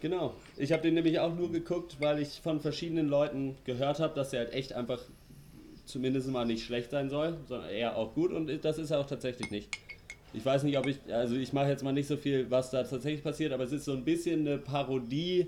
Genau. 0.02 0.34
Ich 0.58 0.72
habe 0.72 0.82
den 0.82 0.96
nämlich 0.96 1.20
auch 1.20 1.34
nur 1.34 1.52
geguckt, 1.52 1.98
weil 2.00 2.20
ich 2.20 2.42
von 2.42 2.60
verschiedenen 2.60 3.08
Leuten 3.08 3.58
gehört 3.66 4.00
habe, 4.00 4.16
dass 4.16 4.34
er 4.34 4.46
halt 4.46 4.54
echt 4.54 4.74
einfach 4.74 5.00
zumindest 5.86 6.28
mal 6.30 6.46
nicht 6.46 6.66
schlecht 6.66 6.90
sein 6.90 7.10
soll, 7.10 7.38
sondern 7.48 7.70
eher 7.70 7.96
auch 7.96 8.16
gut 8.16 8.32
und 8.32 8.66
das 8.66 8.80
ist 8.80 8.90
er 8.90 9.00
auch 9.00 9.06
tatsächlich 9.06 9.52
nicht. 9.52 9.78
Ich 10.36 10.46
weiß 10.46 10.64
nicht, 10.64 10.78
ob 10.78 10.88
ich, 10.88 10.98
also 11.12 11.36
ich 11.36 11.54
mache 11.54 11.70
jetzt 11.70 11.84
mal 11.84 11.94
nicht 11.94 12.08
so 12.08 12.18
viel, 12.18 12.50
was 12.50 12.72
da 12.72 12.84
tatsächlich 12.84 13.24
passiert, 13.24 13.54
aber 13.54 13.64
es 13.64 13.72
ist 13.72 13.86
so 13.86 13.94
ein 13.94 14.04
bisschen 14.04 14.42
eine 14.42 14.58
Parodie 14.58 15.48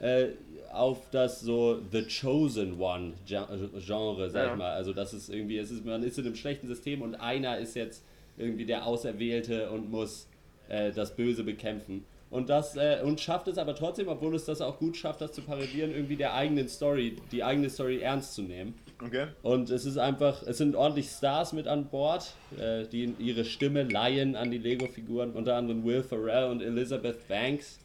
äh, 0.00 0.28
auf 0.72 1.10
das 1.10 1.40
so 1.40 1.80
The 1.90 2.02
Chosen 2.02 2.78
One 2.80 3.14
Genre, 3.26 4.30
sag 4.30 4.46
ja. 4.46 4.52
ich 4.52 4.58
mal. 4.58 4.72
Also 4.72 4.92
das 4.92 5.14
ist 5.14 5.28
irgendwie, 5.28 5.58
es 5.58 5.70
ist, 5.70 5.84
man 5.84 6.02
ist 6.02 6.18
in 6.18 6.26
einem 6.26 6.36
schlechten 6.36 6.66
System 6.66 7.02
und 7.02 7.14
einer 7.14 7.58
ist 7.58 7.74
jetzt 7.74 8.04
irgendwie 8.36 8.66
der 8.66 8.86
Auserwählte 8.86 9.70
und 9.70 9.90
muss 9.90 10.28
äh, 10.68 10.92
das 10.92 11.14
Böse 11.14 11.44
bekämpfen. 11.44 12.04
Und 12.28 12.48
das 12.48 12.76
äh, 12.76 13.00
und 13.04 13.20
schafft 13.20 13.46
es 13.46 13.56
aber 13.56 13.74
trotzdem, 13.74 14.08
obwohl 14.08 14.34
es 14.34 14.44
das 14.44 14.60
auch 14.60 14.78
gut 14.78 14.96
schafft, 14.96 15.20
das 15.20 15.32
zu 15.32 15.42
parodieren, 15.42 15.92
irgendwie 15.92 16.16
der 16.16 16.34
eigenen 16.34 16.68
Story, 16.68 17.16
die 17.30 17.44
eigene 17.44 17.70
Story 17.70 18.00
ernst 18.00 18.34
zu 18.34 18.42
nehmen. 18.42 18.74
Okay. 19.04 19.28
Und 19.42 19.70
es 19.70 19.84
ist 19.84 19.96
einfach, 19.96 20.42
es 20.42 20.58
sind 20.58 20.74
ordentlich 20.74 21.08
Stars 21.08 21.52
mit 21.52 21.68
an 21.68 21.86
Bord, 21.86 22.34
äh, 22.58 22.84
die 22.86 23.14
ihre 23.18 23.44
Stimme 23.44 23.84
leihen 23.84 24.34
an 24.34 24.50
die 24.50 24.58
Lego-Figuren, 24.58 25.32
unter 25.32 25.54
anderem 25.54 25.84
Will 25.84 26.02
Ferrell 26.02 26.50
und 26.50 26.62
Elizabeth 26.62 27.28
Banks, 27.28 27.78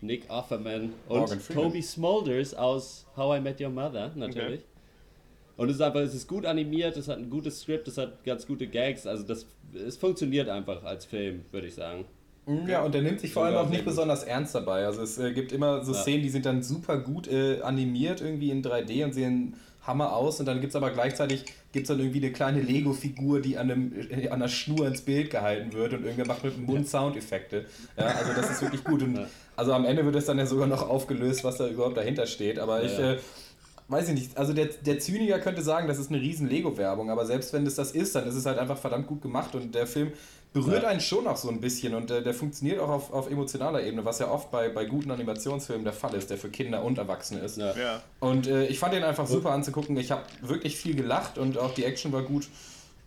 Nick 0.00 0.28
Offerman 0.30 0.94
und 1.08 1.48
Toby 1.52 1.82
Smulders 1.82 2.54
aus 2.54 3.06
How 3.16 3.38
I 3.38 3.40
Met 3.40 3.60
Your 3.60 3.70
Mother, 3.70 4.10
natürlich. 4.14 4.60
Okay. 4.60 4.72
Und 5.58 5.68
es 5.68 5.76
ist 5.76 5.82
einfach, 5.82 6.00
es 6.00 6.14
ist 6.14 6.26
gut 6.26 6.46
animiert, 6.46 6.96
es 6.96 7.08
hat 7.08 7.18
ein 7.18 7.28
gutes 7.28 7.60
Skript, 7.60 7.86
es 7.86 7.98
hat 7.98 8.24
ganz 8.24 8.46
gute 8.46 8.66
Gags, 8.66 9.06
also 9.06 9.22
das, 9.22 9.46
es 9.74 9.96
funktioniert 9.98 10.48
einfach 10.48 10.82
als 10.82 11.04
Film, 11.04 11.44
würde 11.50 11.66
ich 11.66 11.74
sagen. 11.74 12.06
Ja, 12.66 12.82
und 12.82 12.92
der 12.92 13.02
nimmt 13.02 13.20
sich 13.20 13.32
vor 13.32 13.44
allem 13.44 13.56
auch 13.56 13.68
nicht 13.68 13.84
besonders 13.84 14.24
ernst 14.24 14.54
dabei. 14.54 14.84
Also 14.84 15.02
es 15.02 15.16
äh, 15.18 15.32
gibt 15.32 15.52
immer 15.52 15.84
so 15.84 15.92
ja. 15.92 16.00
Szenen, 16.00 16.22
die 16.22 16.28
sind 16.28 16.44
dann 16.44 16.62
super 16.62 16.98
gut 16.98 17.28
äh, 17.28 17.60
animiert 17.62 18.20
irgendwie 18.20 18.50
in 18.50 18.64
3D 18.64 19.04
und 19.04 19.12
sehen 19.12 19.54
Hammer 19.86 20.14
aus 20.14 20.38
und 20.40 20.46
dann 20.46 20.60
gibt 20.60 20.70
es 20.70 20.76
aber 20.76 20.90
gleichzeitig 20.90 21.44
gibt's 21.72 21.88
dann 21.88 21.98
irgendwie 21.98 22.18
eine 22.18 22.32
kleine 22.32 22.60
Lego-Figur, 22.60 23.40
die 23.40 23.58
an, 23.58 23.70
einem, 23.70 23.92
äh, 24.10 24.28
an 24.28 24.34
einer 24.34 24.48
Schnur 24.48 24.86
ins 24.86 25.02
Bild 25.02 25.30
gehalten 25.30 25.72
wird 25.72 25.92
und 25.92 26.04
irgendwer 26.04 26.26
macht 26.26 26.44
mit 26.44 26.56
dem 26.56 26.66
Mund 26.66 26.88
Soundeffekte. 26.88 27.64
Ja, 27.96 28.06
also 28.06 28.32
das 28.34 28.50
ist 28.50 28.62
wirklich 28.62 28.84
gut. 28.84 29.02
Und 29.02 29.26
also 29.56 29.72
am 29.72 29.84
Ende 29.84 30.04
wird 30.04 30.16
es 30.16 30.26
dann 30.26 30.38
ja 30.38 30.46
sogar 30.46 30.66
noch 30.66 30.88
aufgelöst, 30.88 31.44
was 31.44 31.58
da 31.58 31.68
überhaupt 31.68 31.96
dahinter 31.96 32.26
steht. 32.26 32.58
Aber 32.58 32.82
ich 32.82 32.98
äh, 32.98 33.18
weiß 33.88 34.08
ich 34.08 34.14
nicht, 34.14 34.36
also 34.36 34.52
der, 34.52 34.66
der 34.66 34.98
Zyniker 34.98 35.38
könnte 35.38 35.62
sagen, 35.62 35.86
das 35.86 35.98
ist 35.98 36.10
eine 36.10 36.20
riesen 36.20 36.48
Lego-Werbung, 36.48 37.10
aber 37.10 37.26
selbst 37.26 37.52
wenn 37.52 37.64
das 37.64 37.74
das 37.74 37.92
ist, 37.92 38.14
dann 38.14 38.26
ist 38.26 38.34
es 38.34 38.46
halt 38.46 38.58
einfach 38.58 38.78
verdammt 38.78 39.06
gut 39.06 39.22
gemacht 39.22 39.54
und 39.54 39.74
der 39.74 39.86
Film 39.86 40.12
berührt 40.52 40.82
ja. 40.82 40.88
einen 40.88 41.00
schon 41.00 41.26
auch 41.26 41.36
so 41.36 41.48
ein 41.48 41.60
bisschen 41.60 41.94
und 41.94 42.10
äh, 42.10 42.22
der 42.22 42.34
funktioniert 42.34 42.78
auch 42.78 42.88
auf, 42.88 43.12
auf 43.12 43.30
emotionaler 43.30 43.82
Ebene, 43.82 44.04
was 44.04 44.18
ja 44.18 44.30
oft 44.30 44.50
bei, 44.50 44.68
bei 44.68 44.84
guten 44.84 45.10
Animationsfilmen 45.10 45.84
der 45.84 45.94
Fall 45.94 46.14
ist, 46.14 46.30
der 46.30 46.38
für 46.38 46.50
Kinder 46.50 46.84
und 46.84 46.98
Erwachsene 46.98 47.40
ist. 47.40 47.56
Ja. 47.56 47.74
Ja. 47.76 48.02
Und 48.20 48.46
äh, 48.46 48.66
ich 48.66 48.78
fand 48.78 48.94
den 48.94 49.02
einfach 49.02 49.26
super 49.26 49.50
anzugucken. 49.50 49.96
Ich 49.96 50.10
habe 50.10 50.22
wirklich 50.42 50.76
viel 50.76 50.94
gelacht 50.94 51.38
und 51.38 51.56
auch 51.58 51.72
die 51.72 51.84
Action 51.84 52.12
war 52.12 52.22
gut. 52.22 52.48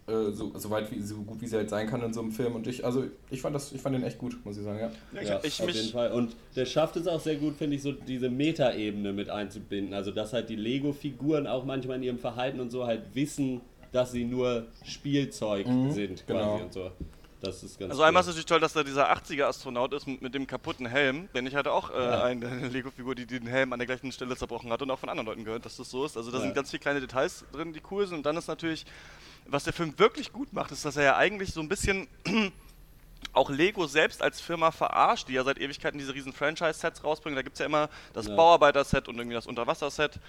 Äh, 0.07 0.31
so, 0.31 0.51
so 0.55 0.69
weit 0.69 0.91
wie 0.91 1.01
so 1.01 1.15
gut 1.15 1.41
wie 1.41 1.47
sie 1.47 1.55
halt 1.55 1.69
sein 1.69 1.87
kann 1.87 2.03
in 2.03 2.13
so 2.13 2.21
einem 2.21 2.31
Film 2.31 2.53
und 2.53 2.67
ich 2.67 2.85
also 2.85 3.05
ich 3.31 3.41
fand 3.41 3.55
das 3.55 3.71
ich 3.71 3.81
fand 3.81 3.95
den 3.95 4.03
echt 4.03 4.19
gut 4.19 4.37
muss 4.45 4.55
ich 4.55 4.63
sagen 4.63 4.77
ja, 4.77 5.19
ja 5.19 5.39
ich, 5.41 5.59
auf 5.59 5.67
jeden 5.67 5.89
Fall 5.89 6.11
und 6.11 6.35
der 6.55 6.67
schafft 6.67 6.95
es 6.97 7.07
auch 7.07 7.19
sehr 7.19 7.37
gut 7.37 7.55
finde 7.57 7.75
ich 7.75 7.81
so 7.81 7.91
diese 7.91 8.29
Metaebene 8.29 9.13
mit 9.13 9.31
einzubinden 9.31 9.95
also 9.95 10.11
dass 10.11 10.31
halt 10.31 10.49
die 10.49 10.57
Lego 10.57 10.93
Figuren 10.93 11.47
auch 11.47 11.65
manchmal 11.65 11.97
in 11.97 12.03
ihrem 12.03 12.19
Verhalten 12.19 12.59
und 12.59 12.69
so 12.69 12.85
halt 12.85 13.15
wissen 13.15 13.61
dass 13.93 14.11
sie 14.11 14.25
nur 14.25 14.67
Spielzeug 14.83 15.65
mhm, 15.65 15.89
sind 15.89 16.27
quasi 16.27 16.39
genau. 16.39 16.61
und 16.61 16.71
so 16.71 16.91
das 17.41 17.63
ist 17.63 17.79
ganz 17.79 17.91
Also 17.91 18.03
einmal 18.03 18.21
ist 18.21 18.27
es 18.27 18.33
natürlich 18.33 18.45
toll, 18.45 18.59
dass 18.59 18.73
da 18.73 18.83
dieser 18.83 19.11
80er-Astronaut 19.11 19.93
ist 19.93 20.07
mit, 20.07 20.21
mit, 20.21 20.33
dem 20.33 20.47
kaputten 20.47 20.85
Helm, 20.85 21.29
denn 21.33 21.45
ich 21.45 21.55
hatte 21.55 21.71
auch 21.71 21.91
äh, 21.91 22.03
ja. 22.03 22.23
eine 22.25 22.67
Lego-Figur, 22.67 23.15
die 23.15 23.25
den 23.25 23.47
Helm 23.47 23.73
an 23.73 23.79
der 23.79 23.85
gleichen 23.85 24.11
Stelle 24.11 24.35
zerbrochen 24.35 24.71
hat 24.71 24.81
und 24.81 24.89
auch 24.91 24.99
von 24.99 25.09
anderen 25.09 25.27
Leuten 25.27 25.43
gehört, 25.43 25.65
dass 25.65 25.77
das 25.77 25.89
so 25.89 26.05
ist. 26.05 26.17
Also 26.17 26.31
da 26.31 26.37
ja. 26.37 26.43
sind 26.43 26.55
ganz 26.55 26.71
viele 26.71 26.79
kleine 26.79 27.01
Details 27.01 27.45
drin, 27.51 27.73
die 27.73 27.81
cool 27.91 28.07
sind. 28.07 28.17
Und 28.17 28.25
dann 28.25 28.37
ist 28.37 28.47
natürlich, 28.47 28.85
was 29.47 29.63
der 29.63 29.73
Film 29.73 29.97
wirklich 29.99 30.31
gut 30.31 30.53
macht, 30.53 30.71
ist, 30.71 30.85
dass 30.85 30.97
er 30.97 31.03
ja 31.03 31.17
eigentlich 31.17 31.53
so 31.53 31.61
ein 31.61 31.69
bisschen 31.69 32.07
auch 33.33 33.49
Lego 33.49 33.87
selbst 33.87 34.21
als 34.21 34.39
Firma 34.41 34.71
verarscht, 34.71 35.27
die 35.27 35.33
ja 35.33 35.43
seit 35.43 35.59
Ewigkeiten 35.59 35.97
diese 35.97 36.13
riesen 36.13 36.33
Franchise-Sets 36.33 37.03
rausbringen. 37.03 37.35
Da 37.35 37.41
gibt 37.41 37.55
es 37.55 37.59
ja 37.59 37.65
immer 37.65 37.89
das 38.13 38.27
ja. 38.27 38.35
Bauarbeiter-Set 38.35 39.07
und 39.07 39.17
irgendwie 39.17 39.35
das 39.35 39.47
Unterwasser-Set 39.47 40.19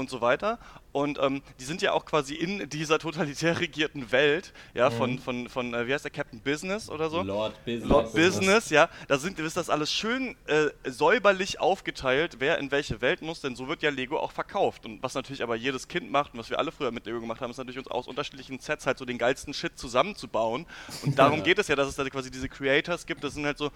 und 0.00 0.10
so 0.10 0.20
weiter. 0.20 0.58
Und 0.92 1.18
ähm, 1.22 1.42
die 1.60 1.64
sind 1.64 1.82
ja 1.82 1.92
auch 1.92 2.04
quasi 2.04 2.34
in 2.34 2.68
dieser 2.68 2.98
totalitär 2.98 3.60
regierten 3.60 4.10
Welt, 4.10 4.52
ja, 4.74 4.90
mhm. 4.90 4.94
von, 4.94 5.18
von, 5.20 5.48
von 5.48 5.74
äh, 5.74 5.86
wie 5.86 5.94
heißt 5.94 6.04
der, 6.04 6.10
Captain 6.10 6.40
Business 6.40 6.90
oder 6.90 7.08
so? 7.10 7.22
Lord 7.22 7.64
Business. 7.64 7.88
Lord 7.88 8.12
Business, 8.12 8.70
ja. 8.70 8.88
Da 9.06 9.18
sind, 9.18 9.38
ist 9.38 9.56
das 9.56 9.70
alles 9.70 9.92
schön 9.92 10.34
äh, 10.46 10.70
säuberlich 10.84 11.60
aufgeteilt, 11.60 12.36
wer 12.40 12.58
in 12.58 12.72
welche 12.72 13.00
Welt 13.00 13.22
muss, 13.22 13.40
denn 13.40 13.54
so 13.54 13.68
wird 13.68 13.82
ja 13.82 13.90
Lego 13.90 14.18
auch 14.18 14.32
verkauft. 14.32 14.84
Und 14.84 15.00
was 15.02 15.14
natürlich 15.14 15.44
aber 15.44 15.54
jedes 15.54 15.86
Kind 15.86 16.10
macht 16.10 16.32
und 16.32 16.40
was 16.40 16.50
wir 16.50 16.58
alle 16.58 16.72
früher 16.72 16.90
mit 16.90 17.06
Lego 17.06 17.20
gemacht 17.20 17.40
haben, 17.40 17.52
ist 17.52 17.58
natürlich 17.58 17.78
uns 17.78 17.88
aus 17.88 18.08
unterschiedlichen 18.08 18.58
Sets 18.58 18.86
halt 18.86 18.98
so 18.98 19.04
den 19.04 19.18
geilsten 19.18 19.54
Shit 19.54 19.78
zusammenzubauen. 19.78 20.66
Und 21.04 21.16
darum 21.16 21.42
geht 21.44 21.58
es 21.60 21.68
ja, 21.68 21.76
dass 21.76 21.86
es 21.86 21.94
da 21.94 22.08
quasi 22.08 22.32
diese 22.32 22.48
Creators 22.48 23.06
gibt, 23.06 23.22
das 23.22 23.34
sind 23.34 23.46
halt 23.46 23.58
so, 23.58 23.66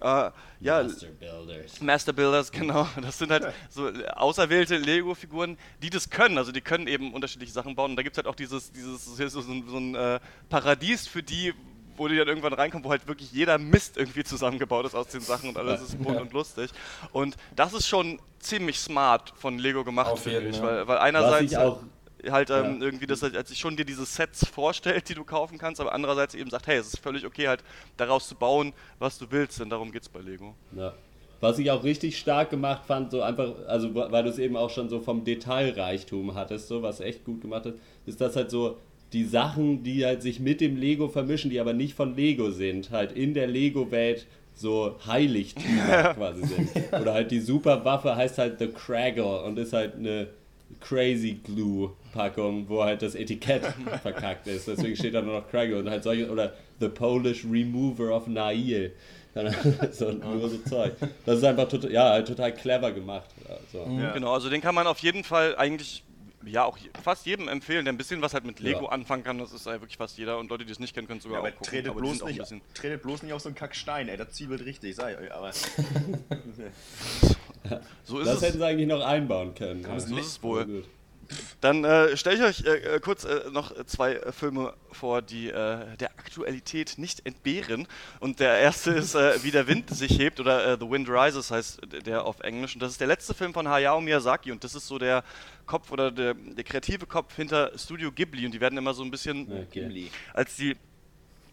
äh, 0.00 0.30
ja. 0.60 0.82
Master 0.82 1.06
Builders. 1.08 1.80
Master 1.80 2.12
Builders, 2.12 2.52
genau. 2.52 2.88
Das 3.02 3.18
sind 3.18 3.32
halt 3.32 3.52
so 3.68 3.90
auserwählte 4.14 4.76
Lego-Figuren, 4.76 5.58
die 5.82 5.90
das 5.90 6.10
können. 6.10 6.38
Also 6.38 6.52
die 6.52 6.60
können 6.60 6.86
eben 6.86 7.12
unterschiedliche 7.12 7.52
Sachen 7.52 7.74
bauen. 7.74 7.92
Und 7.92 7.96
da 7.96 8.02
gibt 8.02 8.14
es 8.14 8.18
halt 8.18 8.26
auch 8.26 8.34
dieses, 8.34 8.72
dieses 8.72 9.04
so, 9.04 9.40
so, 9.40 9.52
ein 9.52 9.94
äh, 9.94 10.20
Paradies 10.48 11.06
für 11.06 11.22
die, 11.22 11.54
wo 11.96 12.08
die 12.08 12.16
dann 12.16 12.28
irgendwann 12.28 12.52
reinkommen, 12.52 12.84
wo 12.84 12.90
halt 12.90 13.06
wirklich 13.06 13.32
jeder 13.32 13.58
Mist 13.58 13.96
irgendwie 13.96 14.24
zusammengebaut 14.24 14.86
ist 14.86 14.94
aus 14.94 15.08
den 15.08 15.20
Sachen 15.20 15.50
und 15.50 15.56
alles 15.56 15.82
ist 15.82 16.02
bunt 16.02 16.16
ja. 16.16 16.22
und 16.22 16.32
lustig. 16.32 16.70
Und 17.12 17.36
das 17.56 17.74
ist 17.74 17.88
schon 17.88 18.20
ziemlich 18.38 18.78
smart 18.78 19.32
von 19.36 19.58
Lego 19.58 19.84
gemacht, 19.84 20.18
finde 20.18 20.48
ich. 20.48 20.62
Weil, 20.62 20.86
weil 20.86 20.98
einerseits 20.98 21.54
halt 22.28 22.50
ähm, 22.50 22.80
ja. 22.80 22.86
irgendwie 22.86 23.06
das 23.06 23.22
halt, 23.22 23.36
als 23.36 23.48
sich 23.48 23.58
schon 23.58 23.76
dir 23.76 23.84
diese 23.84 24.04
Sets 24.04 24.46
vorstellt, 24.46 25.08
die 25.08 25.14
du 25.14 25.24
kaufen 25.24 25.58
kannst, 25.58 25.80
aber 25.80 25.92
andererseits 25.92 26.34
eben 26.34 26.50
sagt, 26.50 26.66
hey, 26.66 26.76
es 26.76 26.88
ist 26.88 26.98
völlig 26.98 27.24
okay, 27.24 27.48
halt 27.48 27.64
daraus 27.96 28.28
zu 28.28 28.34
bauen, 28.34 28.72
was 28.98 29.18
du 29.18 29.30
willst, 29.30 29.60
denn 29.60 29.70
darum 29.70 29.92
geht 29.92 30.02
es 30.02 30.08
bei 30.08 30.20
Lego. 30.20 30.54
Ja. 30.72 30.92
Was 31.40 31.58
ich 31.58 31.70
auch 31.70 31.84
richtig 31.84 32.18
stark 32.18 32.50
gemacht 32.50 32.82
fand, 32.86 33.10
so 33.10 33.22
einfach, 33.22 33.54
also 33.66 33.94
weil 33.94 34.24
du 34.24 34.30
es 34.30 34.38
eben 34.38 34.56
auch 34.56 34.70
schon 34.70 34.88
so 34.88 35.00
vom 35.00 35.24
Detailreichtum 35.24 36.34
hattest, 36.34 36.68
so 36.68 36.82
was 36.82 37.00
echt 37.00 37.24
gut 37.24 37.40
gemacht 37.40 37.66
ist, 37.66 37.76
ist 38.06 38.20
das 38.20 38.36
halt 38.36 38.50
so 38.50 38.76
die 39.12 39.24
Sachen, 39.24 39.82
die 39.82 40.04
halt 40.04 40.22
sich 40.22 40.38
mit 40.38 40.60
dem 40.60 40.76
Lego 40.76 41.08
vermischen, 41.08 41.50
die 41.50 41.60
aber 41.60 41.72
nicht 41.72 41.94
von 41.94 42.14
Lego 42.14 42.50
sind, 42.50 42.90
halt 42.90 43.12
in 43.12 43.34
der 43.34 43.46
Lego-Welt 43.46 44.26
so 44.54 44.96
Heiligtümer 45.06 46.14
quasi 46.14 46.46
sind. 46.46 46.70
Oder 46.92 47.14
halt 47.14 47.30
die 47.30 47.40
Superwaffe 47.40 48.14
heißt 48.14 48.38
halt 48.38 48.58
The 48.58 48.68
Craggle 48.68 49.42
und 49.42 49.58
ist 49.58 49.72
halt 49.72 49.96
eine 49.96 50.28
Crazy 50.80 51.40
Glue 51.42 51.92
Packung, 52.12 52.68
wo 52.68 52.84
halt 52.84 53.02
das 53.02 53.14
Etikett 53.14 53.62
verkackt 54.02 54.46
ist. 54.46 54.68
Deswegen 54.68 54.96
steht 54.96 55.14
da 55.14 55.22
nur 55.22 55.40
noch 55.40 55.48
Craggle 55.48 55.78
und 55.78 55.90
halt 55.90 56.02
solche, 56.04 56.30
oder 56.30 56.52
The 56.78 56.88
Polish 56.88 57.44
Remover 57.44 58.14
of 58.14 58.26
Nail. 58.26 58.92
so, 59.92 60.10
nur 60.10 60.48
so 60.48 60.58
Zeug. 60.58 60.94
Das 61.24 61.38
ist 61.38 61.44
einfach 61.44 61.68
total, 61.68 61.92
ja, 61.92 62.20
total 62.22 62.52
clever 62.52 62.92
gemacht. 62.92 63.30
Also. 63.48 63.88
Ja. 63.98 64.12
Genau, 64.12 64.34
also 64.34 64.50
den 64.50 64.60
kann 64.60 64.74
man 64.74 64.86
auf 64.86 64.98
jeden 65.00 65.24
Fall 65.24 65.56
eigentlich 65.56 66.02
ja 66.44 66.64
auch 66.64 66.78
fast 67.02 67.26
jedem 67.26 67.48
empfehlen, 67.48 67.84
der 67.84 67.92
ein 67.92 67.98
bisschen 67.98 68.22
was 68.22 68.32
halt 68.34 68.44
mit 68.44 68.60
Lego 68.60 68.84
ja. 68.84 68.88
anfangen 68.90 69.24
kann. 69.24 69.38
Das 69.38 69.52
ist 69.52 69.66
ja 69.66 69.72
wirklich 69.72 69.96
fast 69.98 70.18
jeder 70.18 70.38
und 70.38 70.50
Leute, 70.50 70.64
die 70.64 70.72
es 70.72 70.78
nicht 70.78 70.94
kennen, 70.94 71.06
können 71.06 71.20
sogar 71.20 71.42
ja, 71.42 71.48
auch 71.48 71.52
gucken. 71.56 71.70
Tretet, 71.70 71.90
aber 71.90 72.00
bloß 72.00 72.24
nicht, 72.24 72.42
tretet 72.74 73.02
bloß 73.02 73.22
nicht 73.22 73.32
auf 73.32 73.42
so 73.42 73.48
einen 73.48 73.56
Kackstein, 73.56 74.08
ey, 74.08 74.16
das 74.16 74.32
zwiebelt 74.32 74.64
richtig, 74.64 74.96
ich 74.98 75.04
euch. 75.04 75.32
Aber 75.32 75.52
so 78.04 78.18
ist 78.20 78.26
das 78.26 78.36
es. 78.36 78.42
hätten 78.42 78.58
sie 78.58 78.66
eigentlich 78.66 78.88
noch 78.88 79.04
einbauen 79.04 79.54
können. 79.54 79.82
Ja, 79.82 80.00
so 80.00 80.16
ist 80.16 80.26
es 80.26 80.42
wohl. 80.42 80.84
Dann 81.60 81.84
äh, 81.84 82.16
stelle 82.16 82.36
ich 82.36 82.42
euch 82.42 82.66
äh, 82.66 82.96
äh, 82.96 83.00
kurz 83.00 83.24
äh, 83.24 83.50
noch 83.50 83.72
zwei 83.86 84.14
äh, 84.14 84.32
Filme 84.32 84.74
vor, 84.92 85.22
die 85.22 85.48
äh, 85.48 85.96
der 85.98 86.10
Aktualität 86.18 86.94
nicht 86.96 87.26
entbehren. 87.26 87.86
Und 88.18 88.40
der 88.40 88.58
erste 88.58 88.92
ist 88.92 89.14
Wie 89.14 89.50
der 89.50 89.66
Wind 89.66 89.90
sich 89.90 90.18
hebt 90.18 90.40
oder 90.40 90.78
The 90.78 90.88
Wind 90.88 91.08
Rises 91.08 91.50
heißt 91.50 91.80
der 92.06 92.24
auf 92.24 92.40
Englisch. 92.40 92.74
Und 92.74 92.82
das 92.82 92.92
ist 92.92 93.00
der 93.00 93.08
letzte 93.08 93.34
Film 93.34 93.52
von 93.52 93.68
Hayao 93.68 94.00
Miyazaki 94.00 94.52
und 94.52 94.62
das 94.64 94.74
ist 94.74 94.86
so 94.86 94.98
der 94.98 95.24
Kopf 95.66 95.90
oder 95.92 96.10
der, 96.10 96.34
der 96.34 96.64
kreative 96.64 97.06
Kopf 97.06 97.34
hinter 97.36 97.72
Studio 97.78 98.10
Ghibli. 98.12 98.46
Und 98.46 98.52
die 98.52 98.60
werden 98.60 98.78
immer 98.78 98.94
so 98.94 99.02
ein 99.02 99.10
bisschen 99.10 99.66
okay. 99.68 100.10
als 100.34 100.56
die 100.56 100.76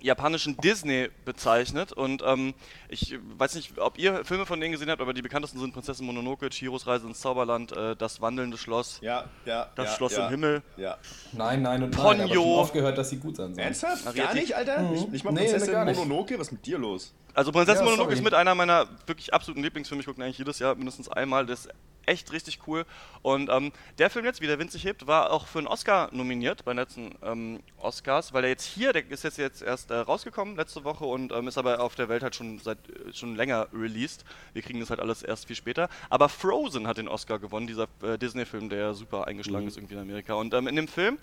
japanischen 0.02 0.58
Disney 0.58 1.10
bezeichnet. 1.26 1.92
Und 1.94 2.24
ähm, 2.26 2.54
ich 2.90 3.18
weiß 3.38 3.56
nicht, 3.56 3.78
ob 3.80 3.98
ihr 3.98 4.24
Filme 4.26 4.46
von 4.46 4.60
denen 4.60 4.72
gesehen 4.72 4.90
habt, 4.90 5.02
aber 5.02 5.14
die 5.14 5.22
bekanntesten 5.22 5.60
sind 5.60 5.74
Prinzessin 5.74 6.06
Mononoke, 6.06 6.50
Chihiros 6.50 6.88
Reise 6.88 7.08
ins 7.08 7.20
Zauberland, 7.20 7.72
äh, 7.72 7.96
Das 7.96 8.22
wandelnde 8.22 8.58
Schloss, 8.58 9.00
Ja, 9.02 9.26
ja. 9.46 9.70
Das 9.76 9.88
ja, 9.88 9.96
Schloss 9.96 10.16
ja, 10.18 10.26
im 10.26 10.32
Himmel. 10.32 10.62
Ja. 10.78 10.98
Nein, 11.34 11.62
nein 11.62 11.84
und 11.84 11.92
Ponyo. 11.92 12.10
nein. 12.14 12.22
Aber 12.22 12.34
schon 12.34 12.44
oft 12.44 12.74
gehört, 12.74 12.98
dass 12.98 13.10
sie 13.10 13.18
gut 13.18 13.36
sein 13.36 13.54
sollen. 13.54 13.60
Ernsthaft? 13.66 14.16
Gar 14.16 14.34
nicht, 14.34 14.56
Alter? 14.56 14.82
Nicht, 14.84 15.12
nicht 15.12 15.24
mal 15.26 15.32
Nee, 15.32 15.42
Prinzessin 15.42 15.72
gar 15.74 15.86
nicht. 15.86 15.98
Mononoke? 15.98 16.38
Was 16.40 16.48
ist 16.48 16.52
mit 16.54 16.66
dir 16.66 16.78
los? 16.78 17.14
Also 17.38 17.52
Prinzessin 17.52 17.86
Ja, 17.86 17.92
Mononoke 17.92 18.14
ist 18.14 18.24
mit 18.24 18.34
einer 18.34 18.56
meiner 18.56 18.88
wirklich 19.06 19.32
absoluten 19.32 19.62
Lieblingsfilme. 19.62 20.00
Ich 20.00 20.08
gucke 20.08 20.24
eigentlich 20.24 20.40
jedes 20.40 20.58
Jahr 20.58 20.74
mindestens 20.74 21.08
einmal. 21.08 21.46
Das 21.46 21.68
ist 21.68 21.70
echt 22.08 22.32
richtig 22.32 22.62
cool. 22.66 22.84
Und 23.22 23.52
ähm, 23.52 23.72
der 24.00 24.10
Film 24.10 24.26
jetzt, 24.26 24.42
wie 24.42 24.48
der 24.48 24.58
Wind 24.58 24.72
sich 24.72 24.86
hebt, 24.86 25.06
war 25.06 25.30
auch 25.30 25.46
für 25.46 25.60
einen 25.60 25.68
Oscar 25.68 26.10
nominiert 26.12 26.66
bei 26.66 26.74
den 26.74 26.80
letzten 26.80 27.14
ähm, 27.22 27.60
Oscars, 27.78 28.34
weil 28.34 28.44
er 28.44 28.50
jetzt 28.50 28.66
hier, 28.66 28.92
der 28.92 29.08
ist 29.12 29.24
jetzt, 29.24 29.38
jetzt 29.38 29.62
erst 29.62 29.92
äh, 29.92 29.98
rausgekommen 29.98 30.56
letzte 30.56 30.84
Woche 30.84 31.06
und 31.06 31.32
ähm, 31.32 31.48
ist 31.48 31.60
aber 31.60 31.80
auf 31.80 31.94
der 31.94 32.10
Welt 32.10 32.24
halt 32.24 32.34
schon 32.34 32.58
seit 32.58 32.80
äh, 32.90 33.14
schon 33.14 33.36
länger 33.36 33.68
released. 33.72 34.26
Wir 34.54 34.64
kriegen 34.64 34.80
das 34.80 34.90
halt 34.90 35.00
alles 35.00 35.22
erst 35.22 35.46
viel 35.46 35.56
später. 35.56 35.90
Aber 36.10 36.30
Frozen 36.30 36.88
hat 36.88 36.98
den 36.98 37.08
Oscar 37.08 37.38
gewonnen, 37.38 37.68
dieser 37.68 37.88
äh, 38.02 38.18
Disney-Film, 38.18 38.70
der 38.70 38.96
super 38.96 39.28
eingeschlagen 39.28 39.68
ist 39.68 39.78
irgendwie 39.78 39.94
in 39.94 40.02
Amerika. 40.02 40.34
Und 40.34 40.56
ähm, 40.56 40.68
in 40.68 40.76
dem 40.76 40.88
Film 40.88 41.20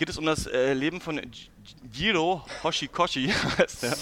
geht 0.00 0.08
es 0.08 0.16
um 0.16 0.24
das 0.24 0.46
äh, 0.46 0.72
Leben 0.72 0.98
von 0.98 1.20
Jiro 1.92 2.42
Hoshikoshi, 2.64 3.28
heißt 3.58 3.82
der. 3.82 3.96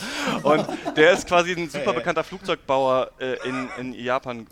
Und 0.45 0.65
der 0.97 1.11
ist 1.11 1.27
quasi 1.27 1.51
ein 1.51 1.69
super 1.69 1.93
bekannter 1.93 2.23
Flugzeugbauer 2.23 3.11
äh, 3.19 3.37
in, 3.49 3.69
in 3.79 3.95
Japan 3.95 4.47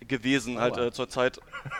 gewesen, 0.00 0.58
halt 0.58 0.76
äh, 0.76 0.90
zur 0.90 1.08
Zeit 1.08 1.38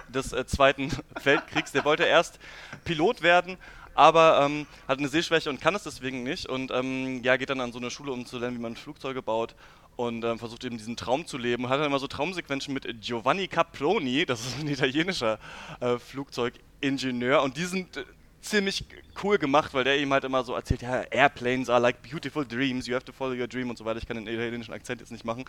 des 0.08 0.32
äh, 0.32 0.46
Zweiten 0.46 0.92
Weltkriegs. 1.24 1.72
Der 1.72 1.84
wollte 1.84 2.04
erst 2.04 2.38
Pilot 2.84 3.22
werden, 3.22 3.56
aber 3.96 4.42
ähm, 4.44 4.68
hat 4.86 4.98
eine 4.98 5.08
Sehschwäche 5.08 5.50
und 5.50 5.60
kann 5.60 5.74
es 5.74 5.82
deswegen 5.82 6.22
nicht. 6.22 6.46
Und 6.46 6.70
ähm, 6.70 7.20
ja, 7.24 7.36
geht 7.36 7.50
dann 7.50 7.60
an 7.60 7.72
so 7.72 7.80
eine 7.80 7.90
Schule, 7.90 8.12
um 8.12 8.26
zu 8.26 8.38
lernen, 8.38 8.58
wie 8.58 8.62
man 8.62 8.76
Flugzeuge 8.76 9.22
baut. 9.22 9.56
Und 9.96 10.24
ähm, 10.24 10.38
versucht 10.38 10.62
eben 10.64 10.78
diesen 10.78 10.94
Traum 10.94 11.26
zu 11.26 11.36
leben. 11.36 11.68
Hat 11.68 11.80
dann 11.80 11.86
immer 11.86 11.98
so 11.98 12.06
Traumsequenzen 12.06 12.72
mit 12.72 12.86
Giovanni 13.00 13.48
Caproni, 13.48 14.24
das 14.24 14.46
ist 14.46 14.60
ein 14.60 14.68
italienischer 14.68 15.40
äh, 15.80 15.98
Flugzeugingenieur. 15.98 17.42
Und 17.42 17.56
die 17.56 17.64
sind 17.64 18.04
ziemlich 18.50 18.84
cool 19.22 19.38
gemacht, 19.38 19.74
weil 19.74 19.84
der 19.84 19.98
ihm 19.98 20.12
halt 20.12 20.24
immer 20.24 20.44
so 20.44 20.54
erzählt, 20.54 20.82
ja, 20.82 21.02
Airplanes 21.02 21.68
are 21.68 21.80
like 21.80 22.02
beautiful 22.02 22.46
dreams, 22.46 22.86
you 22.86 22.94
have 22.94 23.04
to 23.04 23.12
follow 23.12 23.34
your 23.34 23.48
dream 23.48 23.70
und 23.70 23.76
so 23.76 23.84
weiter. 23.84 23.98
Ich 23.98 24.06
kann 24.06 24.16
den 24.16 24.26
italienischen 24.26 24.72
Akzent 24.72 25.00
jetzt 25.00 25.12
nicht 25.12 25.24
machen. 25.24 25.44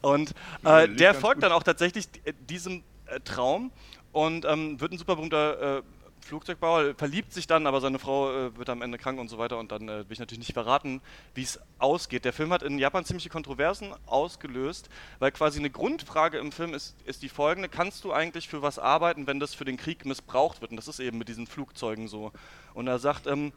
Und 0.00 0.34
äh, 0.64 0.88
der 0.88 1.14
folgt 1.14 1.42
dann 1.42 1.52
auch 1.52 1.62
tatsächlich 1.62 2.06
äh, 2.24 2.32
diesem 2.48 2.82
äh, 3.06 3.20
Traum 3.20 3.70
und 4.12 4.44
ähm, 4.44 4.80
wird 4.80 4.92
ein 4.92 4.98
super 4.98 5.16
berühmter 5.16 5.78
äh, 5.78 5.82
Flugzeugbauer, 6.20 6.94
verliebt 6.94 7.32
sich 7.32 7.46
dann, 7.46 7.66
aber 7.66 7.80
seine 7.80 7.98
Frau 7.98 8.30
äh, 8.30 8.56
wird 8.56 8.68
am 8.68 8.82
Ende 8.82 8.98
krank 8.98 9.18
und 9.18 9.28
so 9.28 9.38
weiter 9.38 9.58
und 9.58 9.72
dann 9.72 9.88
äh, 9.88 9.98
will 9.98 10.12
ich 10.12 10.18
natürlich 10.18 10.40
nicht 10.40 10.52
verraten, 10.52 11.00
wie 11.34 11.42
es 11.42 11.58
ausgeht. 11.78 12.24
Der 12.24 12.32
Film 12.32 12.52
hat 12.52 12.62
in 12.62 12.78
Japan 12.78 13.04
ziemliche 13.04 13.28
Kontroversen 13.28 13.94
ausgelöst, 14.06 14.88
weil 15.18 15.32
quasi 15.32 15.58
eine 15.58 15.70
Grundfrage 15.70 16.38
im 16.38 16.52
Film 16.52 16.74
ist, 16.74 16.96
ist 17.04 17.22
die 17.22 17.28
folgende, 17.28 17.68
kannst 17.68 18.04
du 18.04 18.12
eigentlich 18.12 18.48
für 18.48 18.62
was 18.62 18.78
arbeiten, 18.78 19.26
wenn 19.26 19.40
das 19.40 19.54
für 19.54 19.64
den 19.64 19.76
Krieg 19.76 20.04
missbraucht 20.04 20.60
wird? 20.60 20.70
Und 20.70 20.76
das 20.76 20.88
ist 20.88 21.00
eben 21.00 21.18
mit 21.18 21.28
diesen 21.28 21.46
Flugzeugen 21.46 22.08
so. 22.08 22.32
Und 22.74 22.86
er 22.86 22.98
sagt, 22.98 23.26
ähm, 23.26 23.52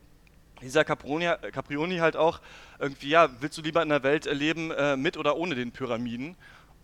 dieser 0.62 0.84
Caproni, 0.84 1.30
Caprioni 1.52 1.98
halt 1.98 2.16
auch 2.16 2.40
irgendwie, 2.80 3.10
ja, 3.10 3.30
willst 3.42 3.58
du 3.58 3.62
lieber 3.62 3.82
in 3.82 3.92
einer 3.92 4.04
Welt 4.04 4.26
äh, 4.26 4.34
leben 4.34 4.72
äh, 4.72 4.96
mit 4.98 5.18
oder 5.18 5.36
ohne 5.36 5.56
den 5.56 5.72
Pyramiden? 5.72 6.36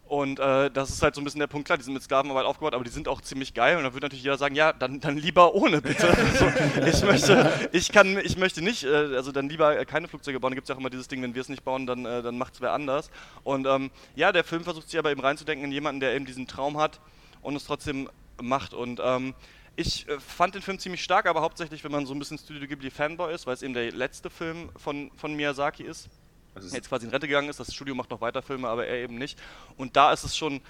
Und 0.09 0.39
äh, 0.39 0.71
das 0.71 0.89
ist 0.89 1.03
halt 1.03 1.13
so 1.13 1.21
ein 1.21 1.23
bisschen 1.23 1.39
der 1.39 1.45
Punkt, 1.45 1.67
klar, 1.67 1.77
die 1.77 1.83
sind 1.83 1.93
mit 1.93 2.01
Sklavenarbeit 2.01 2.43
aufgebaut, 2.43 2.73
aber 2.73 2.83
die 2.83 2.89
sind 2.89 3.07
auch 3.07 3.21
ziemlich 3.21 3.53
geil. 3.53 3.77
Und 3.77 3.83
dann 3.83 3.93
würde 3.93 4.07
natürlich 4.07 4.23
jeder 4.23 4.39
sagen, 4.39 4.55
ja, 4.55 4.73
dann, 4.73 4.99
dann 4.99 5.17
lieber 5.17 5.53
ohne, 5.53 5.83
bitte. 5.83 6.07
so, 6.39 6.47
ich, 6.83 7.03
möchte, 7.03 7.69
ich, 7.73 7.91
kann, 7.91 8.17
ich 8.17 8.35
möchte 8.35 8.63
nicht, 8.63 8.85
äh, 8.85 9.15
also 9.15 9.31
dann 9.31 9.47
lieber 9.49 9.77
äh, 9.79 9.85
keine 9.85 10.07
Flugzeuge 10.07 10.39
bauen. 10.39 10.49
Da 10.49 10.55
gibt 10.55 10.65
es 10.65 10.69
ja 10.69 10.73
auch 10.73 10.79
immer 10.79 10.89
dieses 10.89 11.09
Ding, 11.09 11.21
wenn 11.21 11.35
wir 11.35 11.41
es 11.43 11.47
nicht 11.47 11.63
bauen, 11.63 11.85
dann, 11.85 12.07
äh, 12.07 12.23
dann 12.23 12.39
macht 12.39 12.55
es 12.55 12.61
wer 12.61 12.73
anders. 12.73 13.11
Und 13.43 13.67
ähm, 13.67 13.91
ja, 14.15 14.31
der 14.31 14.43
Film 14.43 14.63
versucht 14.63 14.89
sich 14.89 14.97
aber 14.97 15.11
eben 15.11 15.21
reinzudenken 15.21 15.65
in 15.65 15.71
jemanden, 15.71 15.99
der 15.99 16.15
eben 16.15 16.25
diesen 16.25 16.47
Traum 16.47 16.79
hat 16.79 16.99
und 17.43 17.55
es 17.55 17.65
trotzdem 17.65 18.09
macht. 18.41 18.73
Und 18.73 18.99
ähm, 19.03 19.35
ich 19.75 20.09
äh, 20.09 20.19
fand 20.19 20.55
den 20.55 20.63
Film 20.63 20.79
ziemlich 20.79 21.03
stark, 21.03 21.27
aber 21.27 21.41
hauptsächlich, 21.41 21.83
wenn 21.83 21.91
man 21.91 22.07
so 22.07 22.15
ein 22.15 22.19
bisschen 22.19 22.39
Studio 22.39 22.67
Ghibli-Fanboy 22.67 23.31
ist, 23.31 23.45
weil 23.45 23.53
es 23.53 23.61
eben 23.61 23.75
der 23.75 23.91
letzte 23.91 24.31
Film 24.31 24.71
von, 24.75 25.11
von 25.17 25.35
Miyazaki 25.35 25.83
ist 25.83 26.09
Ist 26.65 26.73
jetzt 26.73 26.89
quasi 26.89 27.05
in 27.05 27.11
Rente 27.11 27.27
gegangen 27.27 27.49
ist. 27.49 27.59
Das 27.59 27.73
Studio 27.73 27.95
macht 27.95 28.09
noch 28.09 28.21
weiter 28.21 28.41
Filme, 28.41 28.67
aber 28.67 28.85
er 28.85 28.97
eben 28.97 29.17
nicht. 29.17 29.39
Und 29.77 29.95
da 29.95 30.13
ist 30.13 30.23
es 30.23 30.37
schon 30.37 30.61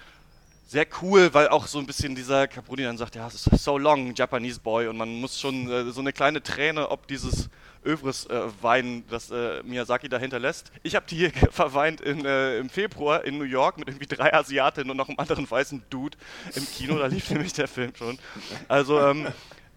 sehr 0.70 0.86
cool, 1.02 1.34
weil 1.34 1.48
auch 1.48 1.66
so 1.66 1.80
ein 1.80 1.86
bisschen 1.86 2.14
dieser 2.14 2.46
Caproni 2.46 2.84
dann 2.84 2.96
sagt, 2.96 3.16
ja, 3.16 3.26
es 3.26 3.44
ist 3.44 3.64
so 3.64 3.76
long, 3.76 4.14
Japanese 4.14 4.60
Boy, 4.60 4.86
und 4.86 4.96
man 4.96 5.08
muss 5.20 5.40
schon 5.40 5.68
äh, 5.68 5.90
so 5.90 6.00
eine 6.00 6.12
kleine 6.12 6.44
Träne 6.44 6.90
ob 6.90 7.08
dieses 7.08 7.48
Övres 7.84 8.26
äh, 8.26 8.42
weinen, 8.60 9.04
das 9.08 9.32
äh, 9.32 9.64
Miyazaki 9.64 10.08
da 10.08 10.18
hinterlässt. 10.18 10.70
Ich 10.84 10.94
habe 10.94 11.06
die 11.08 11.16
hier 11.16 11.32
verweint 11.50 12.00
in, 12.00 12.24
äh, 12.24 12.58
im 12.58 12.68
Februar 12.68 13.24
in 13.24 13.38
New 13.38 13.44
York 13.44 13.78
mit 13.78 13.88
irgendwie 13.88 14.06
drei 14.06 14.32
Asiatinnen 14.32 14.92
und 14.92 14.96
noch 14.96 15.08
einem 15.08 15.18
anderen 15.18 15.50
weißen 15.50 15.82
Dude 15.90 16.16
im 16.54 16.64
Kino, 16.66 16.98
da 16.98 17.06
lief 17.06 17.28
nämlich 17.30 17.52
der 17.52 17.66
Film 17.66 17.92
schon. 17.96 18.18
Also, 18.68 19.00
ähm, 19.00 19.26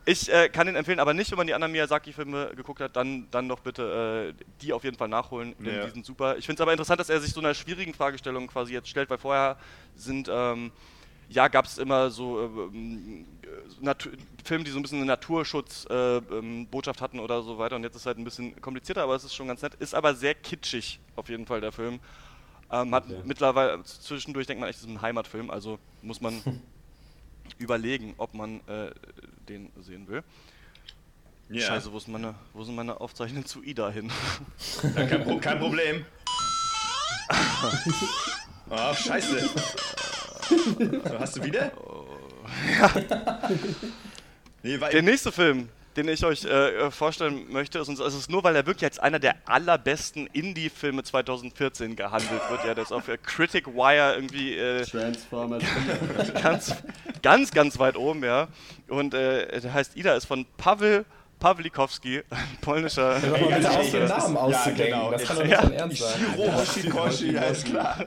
ich 0.06 0.32
äh, 0.32 0.49
kann 0.49 0.68
ihn 0.68 0.76
empfehlen, 0.76 0.99
aber 0.99 1.14
nicht, 1.14 1.32
wenn 1.32 1.38
man 1.38 1.47
die 1.47 1.54
anderen 1.54 1.72
Miyazaki-Filme 1.72 2.51
geguckt 2.56 2.82
hat, 2.82 2.95
dann, 2.95 3.28
dann 3.32 3.47
doch 3.47 3.60
bitte 3.60 4.34
äh, 4.38 4.43
die 4.62 4.74
auf 4.74 4.84
jeden 4.84 4.97
Fall 4.97 5.08
nachholen. 5.08 5.56
denn 5.60 5.76
Ja. 5.76 5.86
Die 5.86 5.91
sind 5.91 6.06
super. 6.06 6.38
Ich 6.38 6.45
finde 6.45 6.58
es 6.58 6.62
aber 6.62 6.72
interessant, 6.74 6.99
dass 6.99 7.10
er 7.10 7.22
sich 7.22 7.32
so 7.34 7.39
einer 7.39 7.54
schwierigen 7.54 7.93
Fragestellung 7.93 8.47
quasi 8.47 8.74
jetzt 8.74 8.89
stellt, 8.89 9.10
weil 9.10 9.18
vorher 9.18 9.58
sind, 9.95 10.30
ähm, 10.32 10.72
ja, 11.30 11.47
gab 11.47 11.66
es 11.66 11.78
immer 11.78 12.12
so 12.12 12.41
ähm, 12.41 13.26
äh, 13.43 13.47
Natu 13.82 14.10
Filme, 14.43 14.66
die 14.66 14.72
so 14.72 14.80
ein 14.80 14.82
bisschen 14.82 14.97
eine 14.97 15.08
Naturschutzbotschaft 15.08 15.89
äh, 15.89 16.36
ähm, 16.38 16.68
hatten 17.01 17.20
oder 17.20 17.41
so 17.41 17.58
weiter. 17.58 17.78
Und 17.78 17.84
jetzt 17.84 17.95
ist 17.95 18.01
es 18.01 18.06
halt 18.06 18.18
ein 18.18 18.26
bisschen 18.26 18.60
komplizierter, 18.62 19.04
aber 19.04 19.16
es 19.16 19.24
ist 19.24 19.34
schon 19.34 19.47
ganz 19.47 19.62
nett. 19.62 19.76
Ist 19.76 19.95
aber 19.95 20.16
sehr 20.16 20.36
kitschig, 20.36 20.99
auf 21.16 21.30
jeden 21.30 21.45
Fall, 21.45 21.62
der 21.62 21.72
Film. 21.72 21.99
Ähm, 22.72 22.93
hat 22.93 23.06
Okay. 23.06 23.22
mittlerweile, 23.24 23.84
zwischendurch 23.84 24.47
denkt 24.47 24.60
man 24.60 24.70
echt, 24.70 24.80
das 24.80 24.86
ist 24.86 24.91
ein 24.91 25.01
Heimatfilm, 25.01 25.49
also 25.49 25.80
muss 26.01 26.20
man 26.22 26.41
überlegen, 27.58 28.14
ob 28.18 28.34
man 28.34 28.60
äh, 28.68 28.91
den 29.47 29.72
sehen 29.82 30.08
will. 30.08 30.24
Ja, 31.49 31.68
Scheiße, 31.68 31.91
wo, 31.91 31.97
ist 31.97 32.08
meine, 32.08 32.36
wo 32.54 32.64
sind 32.64 32.76
meine 32.76 32.99
Aufzeichnungen 32.99 33.45
zu 33.45 33.62
Ida 33.64 33.89
hin? 33.89 34.12
Ja, 34.95 35.06
kein, 35.06 35.24
Pro 35.24 35.38
kein 35.38 35.60
Problem. 35.60 36.06
Oh, 38.70 38.93
scheiße. 38.95 39.49
Hast 41.20 41.36
du 41.36 41.43
wieder? 41.43 41.72
Nee, 44.64 44.80
weil 44.80 44.91
Der 44.91 45.01
nächste 45.01 45.32
Film, 45.32 45.70
den 45.96 46.08
ich 46.08 46.24
euch 46.26 46.44
äh, 46.46 46.89
vorstellen 46.91 47.46
möchte, 47.52 47.80
ist, 47.80 47.88
uns, 47.89 48.00
es 48.00 48.16
ist 48.16 48.30
nur, 48.30 48.44
weil 48.44 48.56
er 48.56 48.66
wirklich 48.66 48.86
als 48.86 49.00
einer 49.00 49.20
der 49.20 49.36
allerbesten 49.46 50.28
Indie-Filme 50.28 51.04
2014 51.04 51.96
gehandelt 51.96 52.41
wird. 52.50 52.66
Ja, 52.66 52.74
der 52.74 52.84
ist 52.84 52.91
auf 52.91 53.08
äh, 53.08 53.18
Critic 53.18 53.68
Wire 53.68 54.16
irgendwie 54.16 54.56
äh, 54.58 54.84
Transformers. 54.86 55.64
ganz, 56.41 56.76
ganz, 57.22 57.52
ganz 57.52 57.80
weit 57.80 57.96
oben, 57.98 58.24
ja. 58.24 58.48
Und 58.88 59.14
äh, 59.14 59.60
der 59.62 59.74
heißt 59.74 59.96
Ida, 59.96 60.16
ist 60.16 60.26
von 60.26 60.46
Paweł 60.58 61.04
Pawlikowski, 61.39 62.22
ein 62.30 62.38
polnischer. 62.62 63.18
Ja, 63.20 63.60
Namen 63.60 63.62
ist- 63.62 63.68
auszudenken. 64.38 64.78
ja, 64.78 64.86
genau. 64.86 65.12
Das 65.12 65.24
kann 65.26 65.36
doch 65.38 65.46
Ja. 65.46 65.60
nicht 65.62 65.64
dein 65.64 65.74
Ernst 65.74 65.98
sein. 65.98 66.22
Shiro 66.34 66.54
Hoshikoshi, 66.54 67.38
alles 67.38 67.64
klar. 67.66 68.06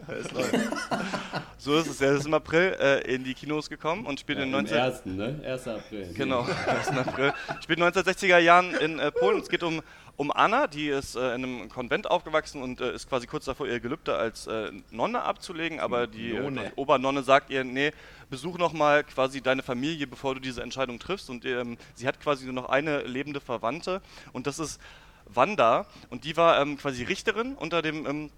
So 1.66 1.74
ist 1.74 1.88
es. 1.88 2.00
Er 2.00 2.12
ist 2.12 2.24
im 2.26 2.32
April 2.34 2.76
äh, 2.78 3.12
in 3.12 3.24
die 3.24 3.34
Kinos 3.34 3.68
gekommen 3.68 4.06
und 4.06 4.20
spielt 4.20 4.38
in 4.38 4.44
Am 4.44 4.64
19... 4.64 4.78
1. 4.78 5.06
ne? 5.06 5.40
1. 5.44 5.66
April. 5.66 6.14
Genau, 6.14 6.42
1. 6.66 6.90
April. 6.90 7.32
Spielt 7.60 7.80
1960er 7.80 8.38
Jahren 8.38 8.72
in 8.76 9.00
äh, 9.00 9.10
Polen. 9.10 9.40
Es 9.40 9.48
geht 9.48 9.64
um, 9.64 9.82
um 10.14 10.30
Anna, 10.30 10.68
die 10.68 10.86
ist 10.86 11.16
äh, 11.16 11.34
in 11.34 11.42
einem 11.42 11.68
Konvent 11.68 12.08
aufgewachsen 12.08 12.62
und 12.62 12.80
äh, 12.80 12.94
ist 12.94 13.08
quasi 13.08 13.26
kurz 13.26 13.46
davor, 13.46 13.66
ihr 13.66 13.80
Gelübde 13.80 14.14
als 14.14 14.46
äh, 14.46 14.70
Nonne 14.92 15.22
abzulegen. 15.22 15.80
Aber 15.80 16.06
die 16.06 16.36
äh, 16.36 16.40
Nonne. 16.40 16.72
Obernonne 16.76 17.24
sagt 17.24 17.50
ihr, 17.50 17.64
nee, 17.64 17.90
besuch 18.30 18.58
noch 18.58 18.72
mal 18.72 19.02
quasi 19.02 19.40
deine 19.40 19.64
Familie, 19.64 20.06
bevor 20.06 20.36
du 20.36 20.40
diese 20.40 20.62
Entscheidung 20.62 21.00
triffst. 21.00 21.30
Und 21.30 21.44
ähm, 21.46 21.78
sie 21.96 22.06
hat 22.06 22.20
quasi 22.20 22.44
nur 22.44 22.54
noch 22.54 22.68
eine 22.68 23.02
lebende 23.02 23.40
Verwandte 23.40 24.02
und 24.32 24.46
das 24.46 24.60
ist 24.60 24.80
Wanda. 25.24 25.86
Und 26.10 26.22
die 26.22 26.36
war 26.36 26.60
ähm, 26.60 26.76
quasi 26.78 27.02
Richterin 27.02 27.56
unter 27.56 27.82
dem... 27.82 28.06
Ähm, 28.06 28.30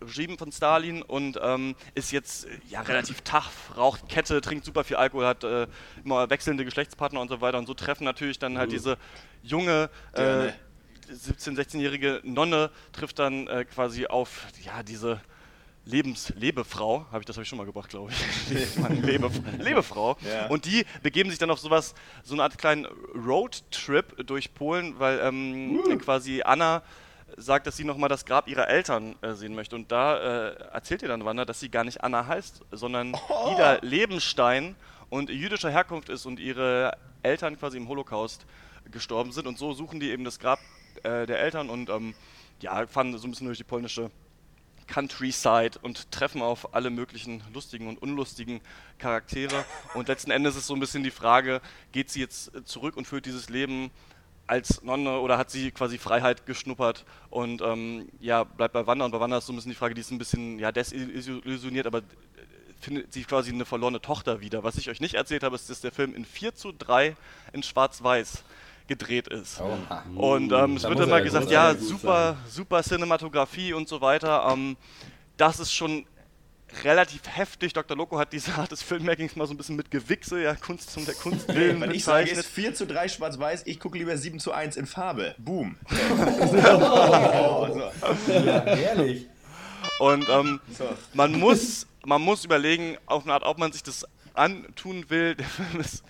Regime 0.00 0.36
von 0.36 0.52
Stalin 0.52 1.02
und 1.02 1.38
ähm, 1.42 1.74
ist 1.94 2.12
jetzt 2.12 2.46
ja 2.68 2.82
relativ 2.82 3.20
tough, 3.22 3.76
raucht 3.76 4.08
Kette, 4.08 4.40
trinkt 4.40 4.64
super 4.64 4.84
viel 4.84 4.96
Alkohol, 4.96 5.26
hat 5.26 5.44
äh, 5.44 5.66
immer 6.04 6.28
wechselnde 6.30 6.64
Geschlechtspartner 6.64 7.20
und 7.20 7.28
so 7.28 7.40
weiter 7.40 7.58
und 7.58 7.66
so 7.66 7.74
treffen 7.74 8.04
natürlich 8.04 8.38
dann 8.38 8.58
halt 8.58 8.70
Uh. 8.70 8.72
diese 8.72 8.98
junge 9.42 9.90
äh, 10.12 10.22
Gerne. 10.22 10.54
17-, 11.12 11.56
16-jährige 11.56 12.20
Nonne 12.24 12.70
trifft 12.92 13.18
dann 13.18 13.46
äh, 13.46 13.64
quasi 13.64 14.06
auf 14.06 14.46
ja 14.64 14.82
diese 14.82 15.20
Lebens-Lebefrau, 15.86 17.06
habe 17.10 17.20
ich 17.20 17.26
das 17.26 17.36
habe 17.36 17.42
ich 17.42 17.48
schon 17.48 17.58
mal 17.58 17.66
gebracht, 17.66 17.90
glaube 17.90 18.10
ich. 18.10 18.74
Lebe, 19.02 19.30
Lebefrau. 19.58 20.16
Ja. 20.22 20.46
Und 20.46 20.64
die 20.64 20.86
begeben 21.02 21.28
sich 21.28 21.38
dann 21.38 21.50
auf 21.50 21.60
sowas, 21.60 21.94
so 22.22 22.34
eine 22.34 22.42
Art 22.42 22.56
kleinen 22.56 22.86
Roadtrip 23.14 24.26
durch 24.26 24.54
Polen, 24.54 24.98
weil 24.98 25.20
ähm, 25.20 25.98
quasi 25.98 26.42
Anna 26.42 26.82
sagt, 27.36 27.66
dass 27.66 27.76
sie 27.76 27.84
nochmal 27.84 28.08
das 28.08 28.24
Grab 28.24 28.48
ihrer 28.48 28.68
Eltern 28.68 29.16
äh, 29.22 29.32
sehen 29.32 29.54
möchte. 29.54 29.76
Und 29.76 29.90
da 29.90 30.48
äh, 30.48 30.54
erzählt 30.72 31.02
ihr 31.02 31.08
dann 31.08 31.24
Wanda, 31.24 31.44
dass 31.44 31.60
sie 31.60 31.68
gar 31.68 31.84
nicht 31.84 32.02
Anna 32.02 32.26
heißt, 32.26 32.62
sondern 32.70 33.16
Ida 33.52 33.78
Lebenstein 33.82 34.76
und 35.10 35.30
jüdischer 35.30 35.70
Herkunft 35.70 36.08
ist 36.08 36.26
und 36.26 36.40
ihre 36.40 36.96
Eltern 37.22 37.58
quasi 37.58 37.76
im 37.76 37.88
Holocaust 37.88 38.46
gestorben 38.90 39.32
sind. 39.32 39.46
Und 39.46 39.58
so 39.58 39.72
suchen 39.72 40.00
die 40.00 40.10
eben 40.10 40.24
das 40.24 40.38
Grab 40.38 40.58
äh, 41.02 41.26
der 41.26 41.40
Eltern 41.40 41.70
und 41.70 41.88
ähm, 41.90 42.14
ja, 42.60 42.86
fahren 42.86 43.16
so 43.18 43.26
ein 43.26 43.30
bisschen 43.30 43.46
durch 43.46 43.58
die 43.58 43.64
polnische 43.64 44.10
Countryside 44.86 45.78
und 45.82 46.10
treffen 46.10 46.42
auf 46.42 46.74
alle 46.74 46.90
möglichen 46.90 47.42
lustigen 47.52 47.88
und 47.88 48.00
unlustigen 48.00 48.60
Charaktere. 48.98 49.64
Und 49.94 50.08
letzten 50.08 50.30
Endes 50.30 50.56
ist 50.56 50.66
so 50.66 50.74
ein 50.74 50.80
bisschen 50.80 51.02
die 51.02 51.10
Frage, 51.10 51.60
geht 51.92 52.10
sie 52.10 52.20
jetzt 52.20 52.52
zurück 52.64 52.96
und 52.96 53.06
führt 53.06 53.26
dieses 53.26 53.48
Leben 53.48 53.90
als 54.46 54.82
Nonne 54.82 55.18
oder 55.20 55.38
hat 55.38 55.50
sie 55.50 55.70
quasi 55.70 55.98
Freiheit 55.98 56.46
geschnuppert 56.46 57.04
und 57.30 57.62
ähm, 57.62 58.08
ja, 58.20 58.44
bleibt 58.44 58.74
bei 58.74 58.86
Wanda 58.86 59.04
und 59.04 59.10
bei 59.10 59.20
Wanda 59.20 59.38
ist 59.38 59.46
so 59.46 59.52
ein 59.52 59.56
bisschen 59.56 59.70
die 59.70 59.76
Frage, 59.76 59.94
die 59.94 60.02
ist 60.02 60.10
ein 60.10 60.18
bisschen 60.18 60.58
ja, 60.58 60.70
desillusioniert, 60.70 61.86
aber 61.86 62.02
findet 62.80 63.12
sie 63.12 63.24
quasi 63.24 63.50
eine 63.50 63.64
verlorene 63.64 64.00
Tochter 64.00 64.40
wieder. 64.40 64.62
Was 64.62 64.76
ich 64.76 64.90
euch 64.90 65.00
nicht 65.00 65.14
erzählt 65.14 65.42
habe, 65.42 65.56
ist, 65.56 65.70
dass 65.70 65.80
der 65.80 65.92
Film 65.92 66.14
in 66.14 66.24
4 66.24 66.54
zu 66.54 66.72
3 66.72 67.16
in 67.52 67.62
Schwarz-Weiß 67.62 68.44
gedreht 68.86 69.28
ist. 69.28 69.60
Oh. 69.60 69.78
Und 70.20 70.52
ähm, 70.52 70.76
es 70.76 70.84
wird 70.84 71.00
immer 71.00 71.22
gesagt, 71.22 71.50
ja, 71.50 71.74
super, 71.74 72.36
super 72.46 72.82
Cinematografie 72.82 73.72
und 73.72 73.88
so 73.88 74.02
weiter. 74.02 74.46
Ähm, 74.52 74.76
das 75.38 75.58
ist 75.58 75.72
schon 75.72 76.04
relativ 76.82 77.22
heftig. 77.26 77.72
Dr. 77.72 77.96
Loco 77.96 78.18
hat 78.18 78.32
diese 78.32 78.54
Art 78.54 78.72
des 78.72 78.82
Filmmakings 78.82 79.36
mal 79.36 79.46
so 79.46 79.54
ein 79.54 79.56
bisschen 79.56 79.76
mit 79.76 79.90
Gewichse, 79.90 80.42
ja, 80.42 80.54
Kunst 80.54 80.90
zum 80.90 81.04
der 81.04 81.14
Kunst 81.14 81.48
willen 81.48 81.80
Wenn 81.80 81.90
ich 81.92 82.04
sage, 82.04 82.30
ist 82.30 82.46
4 82.46 82.74
zu 82.74 82.86
3 82.86 83.08
schwarz-weiß, 83.08 83.62
ich 83.66 83.78
gucke 83.78 83.98
lieber 83.98 84.16
7 84.16 84.40
zu 84.40 84.52
1 84.52 84.76
in 84.76 84.86
Farbe. 84.86 85.34
Boom. 85.38 85.76
oh, 85.90 87.68
so. 88.26 88.32
Ja, 88.32 88.64
ehrlich. 88.64 89.26
Und 89.98 90.28
ähm, 90.28 90.60
so. 90.76 90.88
man, 91.12 91.32
muss, 91.32 91.86
man 92.04 92.22
muss 92.22 92.44
überlegen, 92.44 92.96
auf 93.06 93.24
eine 93.24 93.34
Art, 93.34 93.44
ob 93.44 93.58
man 93.58 93.72
sich 93.72 93.82
das 93.82 94.06
antun 94.34 95.08
will. 95.10 95.34
Der 95.36 95.46
Film 95.46 95.80
ist 95.80 96.02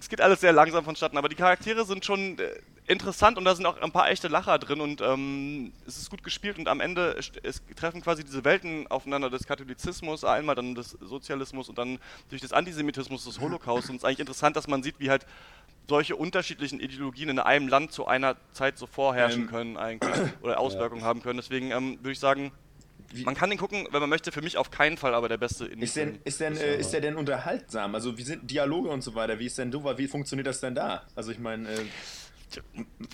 es 0.00 0.08
geht 0.08 0.20
alles 0.20 0.40
sehr 0.40 0.52
langsam 0.52 0.84
vonstatten, 0.84 1.16
aber 1.16 1.28
die 1.28 1.36
Charaktere 1.36 1.84
sind 1.84 2.04
schon 2.04 2.38
äh, 2.38 2.48
interessant 2.86 3.38
und 3.38 3.44
da 3.44 3.54
sind 3.54 3.64
auch 3.66 3.80
ein 3.80 3.92
paar 3.92 4.10
echte 4.10 4.28
Lacher 4.28 4.58
drin 4.58 4.80
und 4.80 5.00
ähm, 5.00 5.72
es 5.86 5.98
ist 5.98 6.10
gut 6.10 6.22
gespielt 6.22 6.58
und 6.58 6.68
am 6.68 6.80
Ende 6.80 7.16
es 7.42 7.62
treffen 7.76 8.00
quasi 8.00 8.24
diese 8.24 8.44
Welten 8.44 8.86
aufeinander 8.88 9.30
des 9.30 9.46
Katholizismus, 9.46 10.24
einmal 10.24 10.54
dann 10.54 10.74
des 10.74 10.90
Sozialismus 11.00 11.68
und 11.68 11.78
dann 11.78 11.98
durch 12.28 12.42
das 12.42 12.52
Antisemitismus 12.52 13.24
des 13.24 13.40
Holocaust 13.40 13.88
und 13.88 13.96
es 13.96 14.02
ist 14.02 14.04
eigentlich 14.04 14.20
interessant, 14.20 14.56
dass 14.56 14.66
man 14.66 14.82
sieht, 14.82 14.96
wie 14.98 15.10
halt 15.10 15.26
solche 15.88 16.16
unterschiedlichen 16.16 16.80
Ideologien 16.80 17.28
in 17.28 17.38
einem 17.38 17.68
Land 17.68 17.92
zu 17.92 18.06
einer 18.06 18.36
Zeit 18.52 18.78
so 18.78 18.86
vorherrschen 18.86 19.42
ähm. 19.42 19.48
können 19.48 19.76
eigentlich 19.76 20.14
oder 20.42 20.58
Auswirkungen 20.58 21.02
ja. 21.02 21.06
haben 21.06 21.22
können. 21.22 21.38
Deswegen 21.38 21.70
ähm, 21.70 21.98
würde 21.98 22.12
ich 22.12 22.20
sagen, 22.20 22.52
man 23.24 23.34
kann 23.34 23.50
den 23.50 23.58
gucken, 23.58 23.86
wenn 23.90 24.00
man 24.00 24.08
möchte, 24.08 24.32
für 24.32 24.42
mich 24.42 24.56
auf 24.56 24.70
keinen 24.70 24.96
Fall, 24.96 25.14
aber 25.14 25.28
der 25.28 25.36
beste 25.36 25.66
in 25.66 25.82
Ist, 25.82 25.96
denn, 25.96 26.18
ist, 26.24 26.40
denn, 26.40 26.56
äh, 26.56 26.78
ist 26.78 26.92
der 26.92 27.00
denn 27.00 27.16
unterhaltsam? 27.16 27.94
Also 27.94 28.16
wie 28.16 28.22
sind 28.22 28.50
Dialoge 28.50 28.88
und 28.88 29.02
so 29.02 29.14
weiter? 29.14 29.38
Wie 29.38 29.46
ist 29.46 29.58
denn 29.58 29.70
du, 29.70 29.84
wie 29.84 30.08
funktioniert 30.08 30.46
das 30.46 30.60
denn 30.60 30.74
da? 30.74 31.02
Also 31.14 31.30
ich 31.30 31.38
meine, 31.38 31.68
äh, 31.68 31.84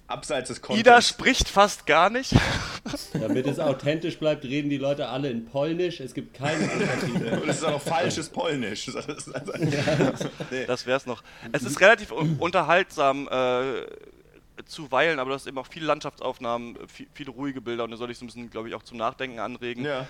abseits 0.06 0.48
des 0.48 0.62
Contents. 0.62 0.80
Ida 0.80 1.02
spricht 1.02 1.48
fast 1.48 1.86
gar 1.86 2.10
nicht. 2.10 2.34
Damit 3.12 3.46
es 3.46 3.60
authentisch 3.60 4.18
bleibt, 4.18 4.44
reden 4.44 4.70
die 4.70 4.78
Leute 4.78 5.08
alle 5.08 5.30
in 5.30 5.44
Polnisch. 5.44 6.00
Es 6.00 6.14
gibt 6.14 6.34
keine 6.34 6.64
Unterschiede. 6.70 7.40
Und 7.40 7.48
es 7.48 7.58
ist 7.58 7.64
auch 7.64 7.80
falsches 7.80 8.28
Polnisch. 8.30 8.86
Das, 8.86 9.06
also, 9.06 9.52
ja. 9.52 10.12
nee. 10.50 10.66
das 10.66 10.86
wäre 10.86 10.96
es 10.96 11.06
noch. 11.06 11.22
Es 11.52 11.62
ist 11.62 11.80
relativ 11.80 12.12
unterhaltsam. 12.12 13.28
Äh, 13.30 13.82
zuweilen, 14.66 15.18
aber 15.18 15.30
du 15.30 15.34
hast 15.34 15.46
eben 15.46 15.58
auch 15.58 15.66
viele 15.66 15.86
Landschaftsaufnahmen, 15.86 16.76
viel, 16.88 17.06
viele 17.12 17.30
ruhige 17.30 17.60
Bilder 17.60 17.84
und 17.84 17.90
da 17.90 17.96
soll 17.96 18.10
ich 18.10 18.18
so 18.18 18.24
ein 18.24 18.28
bisschen, 18.28 18.50
glaube 18.50 18.68
ich, 18.68 18.74
auch 18.74 18.82
zum 18.82 18.98
Nachdenken 18.98 19.38
anregen. 19.38 19.84
Ja. 19.84 20.06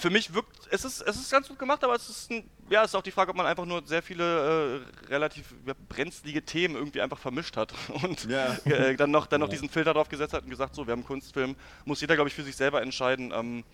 Für 0.00 0.10
mich 0.10 0.34
wirkt, 0.34 0.68
es 0.70 0.84
ist, 0.84 1.00
es 1.00 1.16
ist 1.16 1.30
ganz 1.30 1.48
gut 1.48 1.58
gemacht, 1.58 1.82
aber 1.84 1.94
es 1.94 2.08
ist, 2.08 2.30
ein, 2.30 2.48
ja, 2.70 2.82
es 2.82 2.90
ist 2.90 2.94
auch 2.94 3.02
die 3.02 3.10
Frage, 3.10 3.30
ob 3.30 3.36
man 3.36 3.46
einfach 3.46 3.64
nur 3.64 3.82
sehr 3.86 4.02
viele 4.02 4.84
äh, 5.06 5.06
relativ 5.08 5.54
brenzlige 5.88 6.42
Themen 6.42 6.76
irgendwie 6.76 7.00
einfach 7.00 7.18
vermischt 7.18 7.56
hat 7.56 7.74
und 8.02 8.24
ja. 8.24 8.54
äh, 8.64 8.96
dann 8.96 9.10
noch, 9.10 9.26
dann 9.26 9.40
noch 9.40 9.48
diesen 9.48 9.68
Filter 9.68 9.94
drauf 9.94 10.08
gesetzt 10.08 10.34
hat 10.34 10.44
und 10.44 10.50
gesagt, 10.50 10.74
so, 10.74 10.86
wir 10.86 10.92
haben 10.92 11.00
einen 11.00 11.06
Kunstfilm, 11.06 11.56
muss 11.84 12.00
jeder, 12.00 12.14
glaube 12.14 12.28
ich, 12.28 12.34
für 12.34 12.44
sich 12.44 12.56
selber 12.56 12.82
entscheiden. 12.82 13.32
Ähm, 13.34 13.64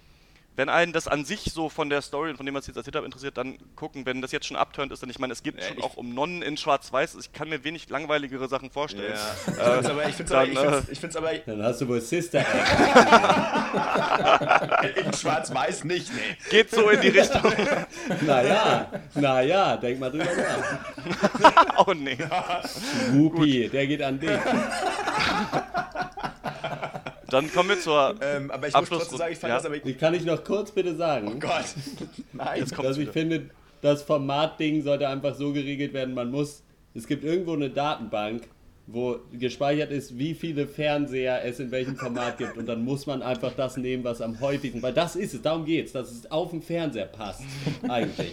wenn 0.57 0.69
einen 0.69 0.93
das 0.93 1.09
an 1.09 1.25
sich 1.25 1.53
so 1.53 1.69
von 1.69 1.89
der 1.91 2.03
Story 2.03 2.31
und 2.31 2.37
von 2.37 2.45
dem, 2.45 2.55
was 2.55 2.65
ich 2.65 2.69
jetzt 2.69 2.77
erzählt 2.77 2.97
habe, 2.97 3.07
interessiert, 3.07 3.37
dann 3.39 3.57
gucken. 3.77 4.05
Wenn 4.05 4.21
das 4.21 4.33
jetzt 4.33 4.47
schon 4.47 4.57
abturnt 4.57 4.93
ist, 4.93 5.03
dann 5.03 5.11
ich 5.11 5.19
meine, 5.19 5.33
es 5.33 5.43
geht 5.43 5.57
ja, 5.57 5.63
schon 5.69 5.83
auch 5.83 5.97
um 5.97 6.13
Nonnen 6.15 6.43
in 6.43 6.57
Schwarz-Weiß. 6.57 7.17
Ich 7.21 7.33
kann 7.33 7.49
mir 7.49 7.65
wenig 7.65 7.89
langweiligere 7.89 8.49
Sachen 8.49 8.71
vorstellen. 8.71 9.15
Ja. 9.15 9.81
Äh, 9.81 9.87
aber, 9.87 10.09
ich 10.09 10.15
finde 10.17 10.33
es 10.35 10.57
aber, 10.57 10.77
äh, 10.77 10.83
ich 10.91 11.01
find's, 11.01 11.17
aber. 11.17 11.33
Dann 11.35 11.63
hast 11.63 11.81
du 11.81 11.89
wohl 11.89 12.01
Sister. 12.01 12.41
in 15.05 15.13
Schwarz-Weiß 15.13 15.85
nicht, 15.85 16.13
nee. 16.13 16.37
Geht 16.51 16.71
so 16.71 16.91
in 16.91 17.01
die 17.01 17.09
Richtung. 17.09 17.41
naja, 18.27 18.91
naja, 19.15 19.77
denk 19.77 20.01
mal 20.01 20.11
drüber 20.11 20.25
nach. 20.25 21.87
oh 21.87 21.95
nee. 21.95 22.19
Whoopi, 23.13 23.69
der 23.69 23.87
geht 23.87 24.03
an 24.03 24.19
dich. 24.19 24.31
Dann 27.31 27.53
kommen 27.53 27.71
wir 27.71 27.81
zur. 27.81 28.17
Ähm, 28.21 28.51
aber 28.51 28.69
ich 28.69 28.75
muss 28.75 28.89
trotzdem 28.89 29.19
sagen, 29.19 29.33
ich 29.33 29.39
fand 29.39 29.51
ja. 29.51 29.57
das 29.57 29.67
aber. 29.67 29.85
Ich 29.85 29.99
kann 29.99 30.15
ich 30.15 30.25
noch 30.25 30.43
kurz 30.45 30.71
bitte 30.71 30.95
sagen? 30.97 31.29
Oh 31.29 31.39
Gott. 31.39 31.65
Nein. 32.33 32.61
Jetzt 32.61 32.79
dass 32.79 32.99
ich 32.99 33.11
finde, 33.11 33.51
das 33.83 34.03
Formatding 34.03 34.83
sollte 34.83 35.09
einfach 35.09 35.35
so 35.35 35.53
geregelt 35.53 35.93
werden, 35.93 36.15
man 36.15 36.31
muss. 36.31 36.63
Es 36.95 37.07
gibt 37.07 37.25
irgendwo 37.25 37.53
eine 37.53 37.71
Datenbank, 37.71 38.49
wo 38.87 39.21
gespeichert 39.33 39.91
ist, 39.91 40.19
wie 40.19 40.35
viele 40.35 40.67
Fernseher 40.67 41.45
es 41.45 41.61
in 41.61 41.71
welchem 41.71 41.97
Format 41.97 42.39
gibt. 42.39 42.57
Und 42.57 42.67
dann 42.67 42.85
muss 42.85 43.07
man 43.07 43.23
einfach 43.23 43.53
das 43.57 43.77
nehmen, 43.77 44.05
was 44.05 44.21
am 44.21 44.41
häufigsten. 44.41 44.83
Weil 44.83 44.93
das 44.93 45.17
ist 45.17 45.35
es, 45.35 45.43
darum 45.43 45.65
geht 45.65 45.87
es, 45.87 45.93
dass 45.93 46.11
es 46.11 46.31
auf 46.31 46.51
dem 46.51 46.61
Fernseher 46.61 47.07
passt. 47.07 47.43
Eigentlich. 47.89 48.33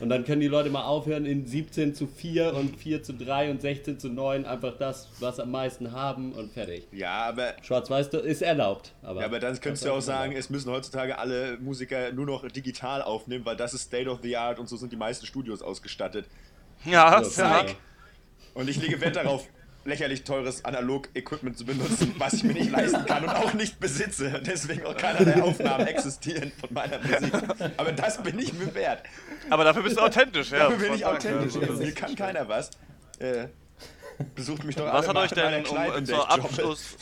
Und 0.00 0.10
dann 0.10 0.24
können 0.24 0.40
die 0.40 0.48
Leute 0.48 0.70
mal 0.70 0.84
aufhören 0.84 1.26
in 1.26 1.46
17 1.46 1.94
zu 1.94 2.06
4 2.06 2.54
und 2.54 2.76
4 2.76 3.02
zu 3.02 3.14
3 3.14 3.50
und 3.50 3.60
16 3.60 3.98
zu 3.98 4.08
9 4.08 4.44
einfach 4.44 4.76
das, 4.78 5.08
was 5.18 5.40
am 5.40 5.50
meisten 5.50 5.92
haben 5.92 6.32
und 6.32 6.52
fertig. 6.52 6.86
Ja, 6.92 7.26
aber. 7.26 7.54
Schwarz-Weiß 7.62 8.08
ist 8.08 8.42
erlaubt. 8.42 8.94
Aber 9.02 9.20
ja, 9.20 9.26
aber 9.26 9.40
dann 9.40 9.60
könntest 9.60 9.84
du 9.84 9.92
auch 9.92 10.00
sagen, 10.00 10.32
erlaubt. 10.32 10.44
es 10.44 10.50
müssen 10.50 10.70
heutzutage 10.70 11.18
alle 11.18 11.58
Musiker 11.58 12.12
nur 12.12 12.26
noch 12.26 12.48
digital 12.48 13.02
aufnehmen, 13.02 13.44
weil 13.44 13.56
das 13.56 13.74
ist 13.74 13.82
State 13.82 14.08
of 14.08 14.20
the 14.22 14.36
Art 14.36 14.60
und 14.60 14.68
so 14.68 14.76
sind 14.76 14.92
die 14.92 14.96
meisten 14.96 15.26
Studios 15.26 15.62
ausgestattet. 15.62 16.26
Ja, 16.84 17.24
so, 17.24 17.42
ja. 17.42 17.66
Und 18.54 18.68
ich 18.68 18.80
lege 18.80 19.00
Wert 19.00 19.16
darauf, 19.16 19.48
lächerlich 19.88 20.24
teures 20.24 20.64
Analog-Equipment 20.64 21.58
zu 21.58 21.64
benutzen, 21.64 22.14
was 22.18 22.34
ich 22.34 22.44
mir 22.44 22.52
nicht 22.52 22.70
leisten 22.70 23.04
kann 23.06 23.24
und 23.24 23.30
auch 23.30 23.54
nicht 23.54 23.80
besitze. 23.80 24.40
Deswegen 24.46 24.86
auch 24.86 24.96
keinerlei 24.96 25.42
Aufnahmen 25.42 25.86
existieren 25.86 26.52
von 26.60 26.72
meiner 26.72 26.98
Musik. 26.98 27.32
Aber 27.76 27.92
das 27.92 28.22
bin 28.22 28.38
ich 28.38 28.52
mir 28.52 28.74
wert. 28.74 29.02
Aber 29.50 29.64
dafür 29.64 29.82
bist 29.82 29.96
du 29.96 30.02
authentisch, 30.02 30.50
ja. 30.50 30.58
Dafür 30.58 30.78
bin 30.78 30.94
ich 30.94 31.04
authentisch. 31.04 31.56
Also, 31.56 31.82
mir 31.82 31.92
kann 31.92 32.14
keiner 32.14 32.48
was. 32.48 32.70
Äh, 33.18 33.48
besucht 34.34 34.64
mich 34.64 34.76
doch 34.76 34.92
Was 34.92 35.08
hat 35.08 35.16
euch 35.16 35.30
denn, 35.30 35.64
um, 35.66 36.04
zur 36.04 36.30
Abschluss, 36.30 36.96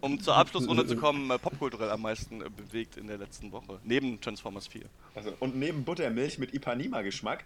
um 0.00 0.20
zur 0.20 0.36
Abschlussrunde 0.36 0.86
zu 0.86 0.96
kommen, 0.96 1.30
äh, 1.30 1.38
popkulturell 1.38 1.90
am 1.90 2.02
meisten 2.02 2.40
äh, 2.42 2.48
bewegt 2.48 2.96
in 2.96 3.06
der 3.08 3.18
letzten 3.18 3.52
Woche? 3.52 3.78
Neben 3.84 4.20
Transformers 4.20 4.66
4. 4.68 4.82
Also, 5.14 5.34
und 5.40 5.56
neben 5.56 5.84
Buttermilch 5.84 6.38
mit 6.38 6.54
Ipanema-Geschmack. 6.54 7.44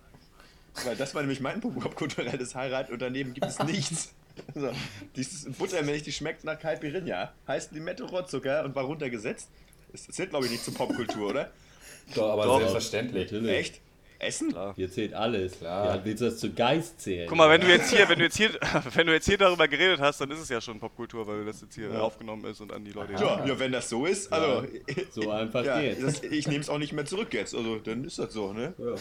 Weil 0.85 0.97
das 0.97 1.15
war 1.15 1.23
nämlich 1.23 1.41
mein 1.41 1.61
popkulturelles 1.61 2.55
Highlight 2.55 2.91
und 2.91 3.01
daneben 3.01 3.33
gibt 3.35 3.47
es 3.47 3.59
nichts. 3.61 4.15
So, 4.55 4.71
dieses 5.15 5.45
Buttermilch, 5.57 6.03
die 6.03 6.13
schmeckt 6.13 6.45
nach 6.45 6.59
Caipirinha. 6.59 7.33
Heißt 7.47 7.73
Limette 7.73 8.05
Rohrzucker 8.05 8.65
und 8.65 8.75
war 8.75 8.85
runtergesetzt. 8.85 9.51
Das 9.93 10.07
zählt, 10.07 10.31
glaube 10.31 10.47
ich, 10.47 10.53
nicht 10.53 10.65
zur 10.65 10.75
Popkultur, 10.75 11.31
oder? 11.31 11.51
Doch, 12.15 12.31
aber 12.33 12.45
Doch, 12.45 12.59
selbstverständlich. 12.59 13.31
Natürlich. 13.33 13.57
Echt? 13.57 13.81
Essen? 14.19 14.51
Klar. 14.51 14.75
Hier 14.77 14.91
zählt 14.91 15.15
alles. 15.15 15.59
Klar. 15.59 15.97
Ja, 15.97 16.05
willst 16.05 16.23
du 16.23 16.27
das 16.27 16.39
zu 16.39 16.53
Geist 16.53 17.01
zählen? 17.01 17.29
Guck 17.29 17.37
mal, 17.37 17.51
wenn 17.51 17.61
du 17.61 17.67
jetzt 17.67 17.91
hier, 17.91 18.09
wenn 18.09 18.19
du 18.19 18.25
jetzt 18.25 18.37
hier, 18.37 18.51
wenn 18.95 19.07
du 19.07 19.13
jetzt 19.13 19.27
hier 19.27 19.39
darüber 19.39 19.69
geredet 19.69 20.01
hast, 20.01 20.21
dann 20.21 20.31
ist 20.31 20.41
es 20.41 20.49
ja 20.49 20.61
schon 20.61 20.81
Popkultur, 20.81 21.27
weil 21.27 21.45
das 21.45 21.61
jetzt 21.61 21.75
hier 21.75 21.91
ja. 21.91 22.01
aufgenommen 22.01 22.45
ist 22.47 22.61
und 22.61 22.73
an 22.73 22.85
die 22.85 22.93
Leute. 22.93 23.13
Ja, 23.13 23.45
ja, 23.45 23.59
wenn 23.59 23.73
das 23.73 23.89
so 23.89 24.07
ist, 24.07 24.33
also 24.33 24.67
so 25.11 25.31
einfach 25.31 25.65
ja, 25.65 25.81
geht's. 25.81 26.23
ich 26.23 26.49
nehme 26.49 26.61
es 26.61 26.71
auch 26.71 26.79
nicht 26.79 26.93
mehr 26.93 27.05
zurück 27.05 27.33
jetzt, 27.35 27.55
also 27.55 27.77
dann 27.79 28.05
ist 28.05 28.19
das 28.19 28.33
so, 28.33 28.53
ne? 28.53 28.75
Ja. 28.79 28.95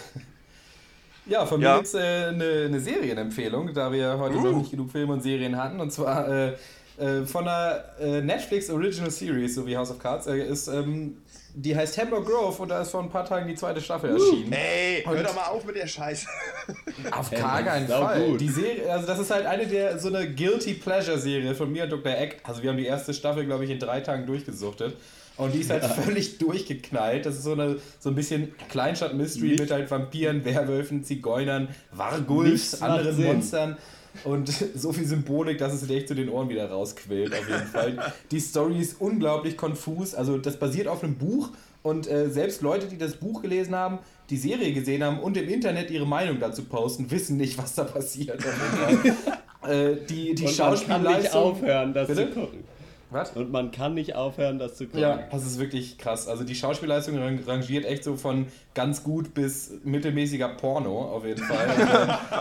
Ja, 1.26 1.46
von 1.46 1.60
mir 1.60 1.76
gibt 1.76 1.88
es 1.88 1.94
äh, 1.96 2.28
eine, 2.28 2.66
eine 2.66 2.80
Serienempfehlung, 2.80 3.74
da 3.74 3.92
wir 3.92 4.18
heute 4.18 4.36
uh. 4.38 4.42
noch 4.42 4.58
nicht 4.60 4.72
genug 4.72 4.92
Filme 4.92 5.14
und 5.14 5.22
Serien 5.22 5.58
hatten. 5.58 5.80
Und 5.80 5.92
zwar 5.92 6.28
äh, 6.28 6.54
äh, 6.98 7.26
von 7.26 7.48
einer 7.48 7.84
äh, 8.00 8.22
Netflix 8.22 8.70
Original 8.70 9.12
Series, 9.12 9.56
so 9.56 9.66
wie 9.66 9.76
House 9.76 9.92
of 9.92 10.00
Cards, 10.00 10.28
äh, 10.28 10.38
ist, 10.38 10.68
ähm, 10.68 11.18
die 11.54 11.76
heißt 11.76 11.98
Hemlock 11.98 12.26
Grove 12.26 12.62
und 12.62 12.70
da 12.70 12.82
ist 12.82 12.92
vor 12.92 13.02
ein 13.02 13.10
paar 13.10 13.26
Tagen 13.26 13.48
die 13.48 13.56
zweite 13.56 13.82
Staffel 13.82 14.12
uh. 14.12 14.14
erschienen. 14.14 14.54
Ey, 14.54 15.04
hör 15.06 15.24
doch 15.24 15.36
mal 15.36 15.48
auf 15.48 15.66
mit 15.66 15.76
der 15.76 15.88
Scheiße. 15.88 16.28
Auf 17.12 17.32
gar 17.32 17.64
keinen 17.64 17.88
Fall. 17.88 18.26
Gut. 18.26 18.42
Die 18.42 18.50
Serie, 18.50 18.92
also 18.92 19.08
das 19.08 19.20
ist 19.20 19.32
halt 19.32 19.46
eine 19.46 19.66
der, 19.66 20.00
so 20.00 20.10
eine 20.10 20.34
Guilty 20.34 20.76
Pleasure 20.76 21.18
Serie 21.18 21.54
von 21.56 21.72
mir 21.72 21.84
und 21.84 21.92
Dr. 21.92 22.12
Eck. 22.12 22.42
Also 22.44 22.62
wir 22.62 22.70
haben 22.70 22.78
die 22.78 22.86
erste 22.86 23.14
Staffel, 23.14 23.46
glaube 23.46 23.66
ich, 23.66 23.72
in 23.72 23.80
drei 23.80 24.02
Tagen 24.02 24.26
durchgesuchtet. 24.26 24.96
Und 25.38 25.54
die 25.54 25.60
ist 25.60 25.70
halt 25.70 25.84
ja. 25.84 25.90
völlig 25.90 26.38
durchgeknallt. 26.38 27.26
Das 27.26 27.36
ist 27.36 27.44
so, 27.44 27.54
eine, 27.54 27.78
so 28.00 28.10
ein 28.10 28.16
bisschen 28.16 28.54
Kleinstadt-Mystery 28.70 29.58
mit 29.60 29.72
halt 29.72 29.92
Vampiren, 29.92 30.46
Werwölfen, 30.46 31.04
Zigeunern, 31.04 31.68
Wargulfs, 31.92 32.82
anderen 32.82 33.22
Monstern. 33.22 33.78
Und 34.24 34.50
so 34.76 34.94
viel 34.94 35.06
Symbolik, 35.06 35.58
dass 35.58 35.74
es 35.74 35.86
dir 35.86 35.98
echt 35.98 36.08
zu 36.08 36.16
den 36.16 36.30
Ohren 36.30 36.48
wieder 36.48 36.70
rausquillt, 36.70 37.34
auf 37.34 37.50
jeden 37.50 37.68
Fall. 37.68 38.14
Die 38.32 38.40
Story 38.40 38.80
ist 38.80 39.02
unglaublich 39.02 39.58
konfus. 39.58 40.16
Also, 40.16 40.38
das 40.38 40.58
basiert 40.58 40.88
auf 40.88 41.04
einem 41.04 41.16
Buch. 41.16 41.50
Und 41.84 42.10
äh, 42.10 42.30
selbst 42.30 42.62
Leute, 42.62 42.88
die 42.88 42.98
das 42.98 43.16
Buch 43.18 43.42
gelesen 43.42 43.76
haben, 43.76 44.00
die 44.30 44.38
Serie 44.38 44.74
gesehen 44.74 45.04
haben 45.04 45.20
und 45.20 45.38
im 45.38 45.48
Internet 45.48 45.92
ihre 45.92 46.08
Meinung 46.08 46.40
dazu 46.40 46.64
posten, 46.64 47.12
wissen 47.12 47.38
nicht, 47.38 47.58
was 47.60 47.76
da 47.76 47.84
passiert. 47.84 48.44
äh, 49.68 49.96
die 50.10 50.34
die 50.34 50.46
und 50.46 50.52
Schauspielleistung. 50.52 51.04
Man 51.04 51.14
kann 51.14 51.22
nicht 51.22 51.34
aufhören, 51.34 51.94
das 51.94 52.08
Bitte? 52.08 52.34
zu 52.34 52.40
gucken. 52.40 52.64
Was? 53.12 53.32
Und 53.32 53.52
man 53.52 53.72
kann 53.72 53.94
nicht 53.94 54.16
aufhören, 54.16 54.58
das 54.58 54.76
zu 54.76 54.86
gucken. 54.86 55.02
Ja, 55.02 55.20
das 55.32 55.46
ist 55.46 55.60
wirklich 55.60 55.98
krass. 55.98 56.28
Also 56.28 56.44
die 56.44 56.56
Schauspielleistung 56.56 57.18
rangiert 57.46 57.86
echt 57.86 58.04
so 58.04 58.16
von 58.16 58.48
ganz 58.74 59.04
gut 59.04 59.34
bis 59.34 59.72
mittelmäßiger 59.84 60.50
Porno 60.50 61.14
auf 61.14 61.24
jeden 61.26 61.44
Fall. 61.44 61.68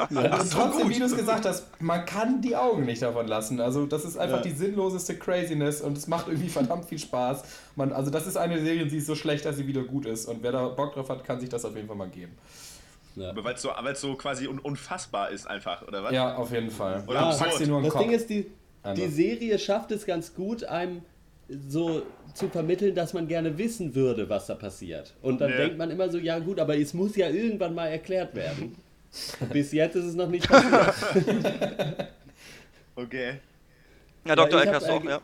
und, 0.08 0.16
ja, 0.24 0.40
und 0.40 0.50
trotzdem, 0.50 0.88
wie 0.88 0.98
du 0.98 1.04
es 1.04 1.16
gesagt 1.16 1.44
hast, 1.44 1.66
man 1.80 2.04
kann 2.06 2.40
die 2.40 2.56
Augen 2.56 2.86
nicht 2.86 3.02
davon 3.02 3.28
lassen. 3.28 3.60
Also 3.60 3.84
das 3.84 4.04
ist 4.04 4.16
einfach 4.16 4.38
ja. 4.38 4.42
die 4.42 4.52
sinnloseste 4.52 5.16
Craziness 5.16 5.82
und 5.82 5.98
es 5.98 6.06
macht 6.06 6.28
irgendwie 6.28 6.48
verdammt 6.50 6.86
viel 6.86 6.98
Spaß. 6.98 7.42
Man, 7.76 7.92
also 7.92 8.10
das 8.10 8.26
ist 8.26 8.36
eine 8.36 8.58
Serie, 8.60 8.86
die 8.86 8.96
ist 8.96 9.06
so 9.06 9.14
schlecht, 9.14 9.44
dass 9.44 9.56
sie 9.56 9.66
wieder 9.66 9.82
gut 9.82 10.06
ist. 10.06 10.26
Und 10.26 10.42
wer 10.42 10.52
da 10.52 10.68
Bock 10.68 10.94
drauf 10.94 11.10
hat, 11.10 11.24
kann 11.24 11.40
sich 11.40 11.50
das 11.50 11.64
auf 11.64 11.76
jeden 11.76 11.88
Fall 11.88 11.96
mal 11.96 12.08
geben. 12.08 12.32
Ja. 13.16 13.30
Aber 13.30 13.44
weil 13.44 13.54
es 13.54 13.62
so, 13.62 13.70
so 13.94 14.14
quasi 14.16 14.48
un 14.48 14.58
unfassbar 14.58 15.30
ist 15.30 15.46
einfach, 15.46 15.86
oder 15.86 16.02
was? 16.02 16.12
Ja, 16.12 16.36
auf 16.36 16.50
jeden 16.50 16.70
Fall. 16.70 17.04
Oder 17.06 17.20
ja, 17.20 17.36
packst 17.36 17.60
dir 17.60 17.66
nur 17.66 17.76
einen 17.76 17.84
Das 17.84 17.92
Kopf. 17.92 18.02
Ding 18.02 18.12
ist, 18.12 18.28
die, 18.28 18.50
die 18.92 19.08
Serie 19.08 19.58
schafft 19.58 19.90
es 19.92 20.04
ganz 20.04 20.34
gut, 20.34 20.64
einem 20.64 21.02
so 21.68 22.02
zu 22.34 22.48
vermitteln, 22.48 22.94
dass 22.94 23.12
man 23.12 23.28
gerne 23.28 23.56
wissen 23.58 23.94
würde, 23.94 24.28
was 24.28 24.46
da 24.46 24.54
passiert. 24.54 25.14
Und 25.22 25.40
dann 25.40 25.50
nee. 25.50 25.56
denkt 25.56 25.78
man 25.78 25.90
immer 25.90 26.10
so, 26.10 26.18
ja 26.18 26.38
gut, 26.38 26.58
aber 26.58 26.76
es 26.76 26.94
muss 26.94 27.16
ja 27.16 27.28
irgendwann 27.28 27.74
mal 27.74 27.86
erklärt 27.86 28.34
werden. 28.34 28.76
Bis 29.52 29.72
jetzt 29.72 29.94
ist 29.94 30.06
es 30.06 30.14
noch 30.14 30.28
nicht 30.28 30.48
passiert. 30.48 30.94
okay. 32.96 33.34
Ja, 34.26 34.34
Dr. 34.34 34.62
Eckers 34.62 34.84
auch, 34.84 35.04
ja. 35.04 35.20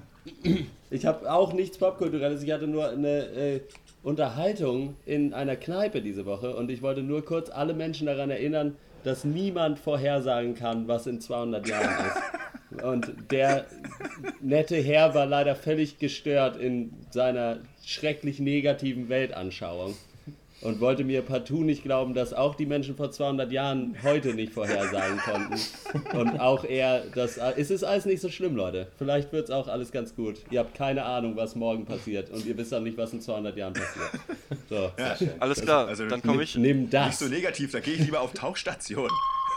Ich 0.90 1.06
habe 1.06 1.30
auch 1.30 1.52
nichts 1.52 1.78
Popkulturelles. 1.78 2.42
Ich 2.42 2.52
hatte 2.52 2.66
nur 2.66 2.88
eine 2.88 3.08
äh, 3.08 3.60
Unterhaltung 4.02 4.96
in 5.06 5.34
einer 5.34 5.56
Kneipe 5.56 6.02
diese 6.02 6.26
Woche 6.26 6.54
und 6.54 6.70
ich 6.70 6.82
wollte 6.82 7.02
nur 7.02 7.24
kurz 7.24 7.50
alle 7.50 7.74
Menschen 7.74 8.06
daran 8.06 8.30
erinnern, 8.30 8.76
dass 9.04 9.24
niemand 9.24 9.78
vorhersagen 9.78 10.54
kann, 10.54 10.86
was 10.86 11.06
in 11.06 11.20
200 11.20 11.66
Jahren 11.66 12.06
ist. 12.06 12.16
Und 12.82 13.12
der 13.30 13.66
nette 14.40 14.76
Herr 14.76 15.14
war 15.14 15.26
leider 15.26 15.56
völlig 15.56 15.98
gestört 15.98 16.56
in 16.56 16.92
seiner 17.10 17.58
schrecklich 17.84 18.38
negativen 18.38 19.08
Weltanschauung 19.08 19.94
und 20.62 20.80
wollte 20.80 21.04
mir 21.04 21.22
partout 21.22 21.64
nicht 21.64 21.82
glauben, 21.82 22.14
dass 22.14 22.34
auch 22.34 22.54
die 22.54 22.66
Menschen 22.66 22.94
vor 22.94 23.10
200 23.10 23.50
Jahren 23.50 23.96
heute 24.02 24.34
nicht 24.34 24.52
vorhersagen 24.52 25.18
konnten. 25.18 26.16
Und 26.16 26.38
auch 26.38 26.64
er, 26.64 27.04
das, 27.14 27.38
es 27.56 27.70
ist 27.70 27.82
alles 27.82 28.04
nicht 28.04 28.20
so 28.20 28.28
schlimm, 28.28 28.56
Leute. 28.56 28.88
Vielleicht 28.98 29.32
wird 29.32 29.44
es 29.44 29.50
auch 29.50 29.68
alles 29.68 29.90
ganz 29.90 30.14
gut. 30.14 30.36
Ihr 30.50 30.60
habt 30.60 30.74
keine 30.74 31.04
Ahnung, 31.04 31.36
was 31.36 31.54
morgen 31.56 31.86
passiert 31.86 32.30
und 32.30 32.44
ihr 32.44 32.56
wisst 32.56 32.74
auch 32.74 32.80
nicht, 32.80 32.98
was 32.98 33.12
in 33.12 33.20
200 33.20 33.56
Jahren 33.56 33.72
passiert. 33.72 34.10
So, 34.68 34.92
ja, 34.98 35.16
alles 35.38 35.62
klar, 35.62 35.88
also, 35.88 36.06
dann 36.06 36.22
komme 36.22 36.42
ich. 36.42 36.56
Nimm 36.56 36.90
das. 36.90 37.06
Nicht 37.06 37.18
so 37.18 37.26
negativ, 37.26 37.72
dann 37.72 37.82
gehe 37.82 37.94
ich 37.94 38.00
lieber 38.00 38.20
auf 38.20 38.32
Tauchstation. 38.32 39.10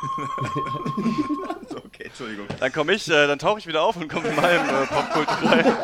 okay, 1.85 2.03
Entschuldigung. 2.05 2.47
Dann 2.59 2.71
komme 2.71 2.93
ich, 2.93 3.07
äh, 3.09 3.27
dann 3.27 3.39
tauche 3.39 3.59
ich 3.59 3.67
wieder 3.67 3.83
auf 3.83 3.95
und 3.95 4.07
komme 4.07 4.27
in 4.29 4.35
meinem 4.35 4.69
äh, 4.69 4.85
Popkulturell. 4.87 5.77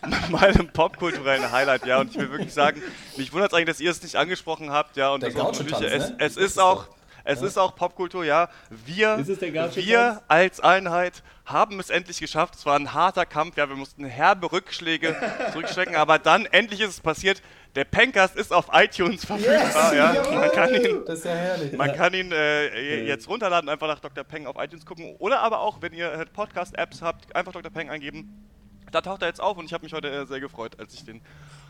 meinem 0.30 0.68
popkulturellen 0.68 1.50
Highlight, 1.50 1.86
ja. 1.86 2.00
Und 2.00 2.10
ich 2.10 2.18
will 2.18 2.30
wirklich 2.30 2.52
sagen, 2.52 2.82
mich 3.16 3.32
wundert 3.32 3.52
es 3.52 3.56
eigentlich, 3.56 3.68
dass 3.68 3.80
ihr 3.80 3.90
es 3.90 4.02
nicht 4.02 4.16
angesprochen 4.16 4.70
habt, 4.70 4.96
ja. 4.96 5.10
Und 5.10 5.22
der 5.22 5.30
das 5.30 5.42
natürlich, 5.42 5.80
es, 5.80 6.10
ne? 6.10 6.16
es 6.18 6.36
ist 6.36 6.58
auch. 6.58 6.86
Es 7.22 7.42
ja. 7.42 7.46
ist 7.48 7.58
auch 7.58 7.76
Popkultur, 7.76 8.24
ja. 8.24 8.48
Wir, 8.70 9.18
wir 9.18 10.22
als 10.26 10.58
Einheit 10.60 11.22
haben 11.44 11.78
es 11.78 11.90
endlich 11.90 12.18
geschafft. 12.18 12.54
Es 12.54 12.64
war 12.64 12.76
ein 12.76 12.94
harter 12.94 13.26
Kampf, 13.26 13.58
ja. 13.58 13.68
Wir 13.68 13.76
mussten 13.76 14.06
herbe 14.06 14.50
Rückschläge 14.50 15.14
zurückstecken, 15.52 15.96
aber 15.96 16.18
dann 16.18 16.46
endlich 16.46 16.80
ist 16.80 16.88
es 16.88 17.00
passiert. 17.00 17.42
Der 17.74 17.84
Pencast 17.84 18.36
ist 18.36 18.52
auf 18.52 18.66
iTunes 18.72 19.24
verfügbar. 19.24 19.92
Yes, 19.92 19.92
ja. 19.94 20.38
Man 20.38 20.50
kann 20.50 20.74
ihn, 20.74 21.04
das 21.06 21.18
ist 21.20 21.24
ja 21.24 21.30
herrlich. 21.32 21.72
Man 21.72 21.92
kann 21.94 22.14
ihn 22.14 22.32
äh, 22.32 23.04
jetzt 23.06 23.28
runterladen, 23.28 23.68
einfach 23.68 23.86
nach 23.86 24.00
Dr. 24.00 24.24
Peng 24.24 24.46
auf 24.46 24.56
iTunes 24.58 24.84
gucken. 24.84 25.14
Oder 25.18 25.40
aber 25.40 25.60
auch, 25.60 25.80
wenn 25.80 25.92
ihr 25.92 26.26
Podcast-Apps 26.32 27.00
habt, 27.00 27.34
einfach 27.36 27.52
Dr. 27.52 27.70
Peng 27.70 27.88
eingeben 27.90 28.50
da 28.90 29.00
taucht 29.00 29.22
er 29.22 29.28
jetzt 29.28 29.40
auf 29.40 29.56
und 29.56 29.64
ich 29.64 29.72
habe 29.72 29.84
mich 29.84 29.92
heute 29.92 30.26
sehr 30.26 30.40
gefreut, 30.40 30.78
als 30.78 30.94
ich 30.94 31.04
den 31.04 31.20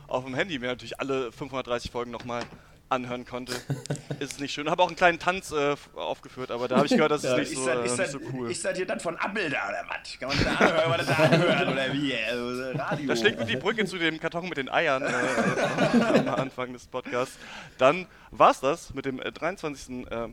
auf 0.08 0.24
dem 0.24 0.34
Handy 0.34 0.58
mir 0.58 0.66
natürlich 0.66 0.98
alle 0.98 1.30
530 1.32 1.90
Folgen 1.90 2.10
nochmal 2.10 2.42
anhören 2.90 3.24
konnte. 3.24 3.54
ist 4.18 4.40
nicht 4.40 4.52
schön. 4.52 4.68
Habe 4.68 4.82
auch 4.82 4.88
einen 4.88 4.96
kleinen 4.96 5.18
Tanz 5.18 5.52
äh, 5.52 5.76
aufgeführt, 5.94 6.50
aber 6.50 6.68
da 6.68 6.76
habe 6.76 6.86
ich 6.86 6.92
gehört, 6.92 7.12
das 7.12 7.24
ist, 7.24 7.30
ja, 7.30 7.36
nicht, 7.38 7.56
so, 7.56 7.68
äh, 7.68 7.86
ist 7.86 7.98
nicht 7.98 8.10
so 8.10 8.18
cool. 8.32 8.50
Ist 8.50 8.64
das 8.64 8.76
hier 8.76 8.86
dann 8.86 9.00
von 9.00 9.16
da 9.16 9.30
oder 9.30 9.84
was? 9.88 10.18
Kann 10.18 10.28
man 10.28 10.38
das 10.38 10.58
da 10.58 10.64
anhören, 10.66 10.98
das 10.98 11.06
da 11.06 11.14
anhören 11.14 11.72
oder 11.72 11.92
wie? 11.92 12.14
Also, 12.14 12.78
Radio. 12.78 13.06
Da 13.06 13.16
schlägt 13.16 13.38
mir 13.38 13.46
die 13.46 13.56
Brücke 13.56 13.84
zu 13.86 13.98
dem 13.98 14.18
Karton 14.20 14.48
mit 14.48 14.58
den 14.58 14.68
Eiern 14.68 15.02
äh, 15.02 16.00
am 16.28 16.28
Anfang 16.34 16.72
des 16.72 16.86
Podcasts. 16.86 17.38
Dann 17.78 18.06
war 18.30 18.50
es 18.50 18.60
das 18.60 18.92
mit 18.92 19.04
dem 19.04 19.18
23. 19.18 20.06
Äh, 20.10 20.28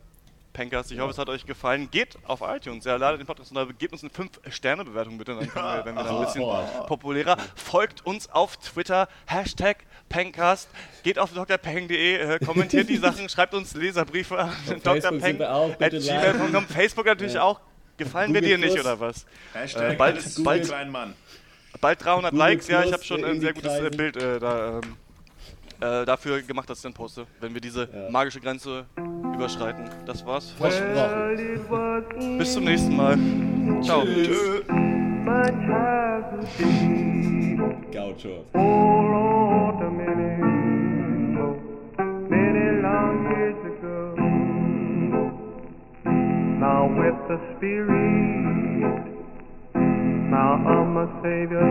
Pankers. 0.58 0.90
Ich 0.90 1.00
hoffe, 1.00 1.12
es 1.12 1.20
hat 1.20 1.30
euch 1.30 1.46
gefallen. 1.46 1.90
Geht 1.92 2.18
auf 2.26 2.42
iTunes, 2.42 2.84
ja, 2.84 2.96
ladet 2.96 3.22
den 3.22 3.28
Podcast 3.28 3.56
und 3.56 3.80
gebt 3.80 3.94
uns 3.94 4.02
eine 4.04 4.12
5-Sterne-Bewertung 4.12 5.20
bitte, 5.20 5.36
dann 5.36 5.48
können 5.48 5.66
wir, 5.66 5.86
wenn 5.86 5.96
wir 5.96 6.04
dann 6.04 6.18
ein 6.18 6.26
bisschen 6.26 6.44
populärer. 6.88 7.38
Folgt 7.56 8.04
uns 8.06 8.28
auf 8.30 8.58
Twitter, 8.58 9.08
Hashtag 9.28 9.86
Pencast. 10.10 10.70
Geht 11.04 11.20
auf 11.20 11.34
drpeng.de, 11.34 12.16
äh, 12.16 12.40
kommentiert 12.40 12.90
die 12.90 12.98
Sachen, 12.98 13.30
schreibt 13.34 13.54
uns 13.54 13.74
Leserbriefe 13.74 14.38
an 14.38 14.52
drpeng.gmail.com. 14.84 16.68
Facebook 16.68 17.06
natürlich 17.06 17.34
ja. 17.34 17.44
auch. 17.44 17.60
Gefallen 17.98 18.28
Google 18.28 18.44
wir 18.44 18.58
dir 18.58 18.58
nicht, 18.60 18.80
oder 18.80 19.00
was? 19.00 19.26
Hashtag 19.54 19.94
äh, 19.94 19.96
bald, 19.96 20.44
bald, 20.44 20.92
Mann. 20.92 21.16
bald 21.82 22.04
300 22.04 22.32
Google 22.32 22.48
Likes, 22.48 22.68
ja, 22.68 22.84
ich 22.84 22.94
habe 22.94 23.04
schon 23.04 23.24
ein 23.26 23.40
sehr 23.40 23.54
gutes 23.54 23.74
äh, 23.74 23.90
Bild 23.90 24.18
äh, 24.18 24.40
da, 24.40 24.82
ähm, 24.84 24.98
äh, 25.80 26.06
dafür 26.06 26.42
gemacht, 26.42 26.70
dass 26.70 26.78
ich 26.80 26.84
dann 26.84 26.94
poste, 26.94 27.26
wenn 27.40 27.54
wir 27.54 27.62
diese 27.62 27.90
ja. 27.92 28.10
magische 28.10 28.40
Grenze 28.40 28.86
überschreiten. 29.34 29.90
Das 30.06 30.26
war's. 30.26 30.52
Versprochen. 30.58 32.38
Bis 32.38 32.54
zum 32.54 32.64
nächsten 32.66 32.96
Mal. 32.96 33.18
Ciao. 33.84 34.04
Tschüss. 34.06 34.64
Gauchos. 37.92 38.46
Now 46.60 46.88
with 46.98 47.18
the 47.30 47.38
Spirit, 47.56 49.04
now 49.76 50.54
I'm 50.68 50.98
a 50.98 51.08
Savior. 51.24 51.70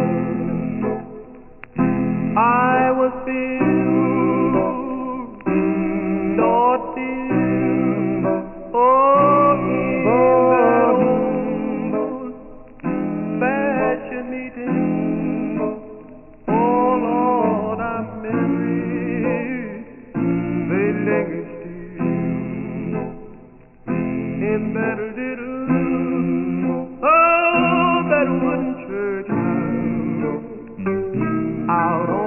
I 2.38 2.90
was 2.92 3.12
filled, 3.26 4.54
not 6.36 6.94
filled, 6.94 8.24
oh. 8.74 9.45
Oh, 27.08 28.02
that 28.08 28.26
wooden 28.40 28.72
church 28.88 29.28
out 31.68 32.25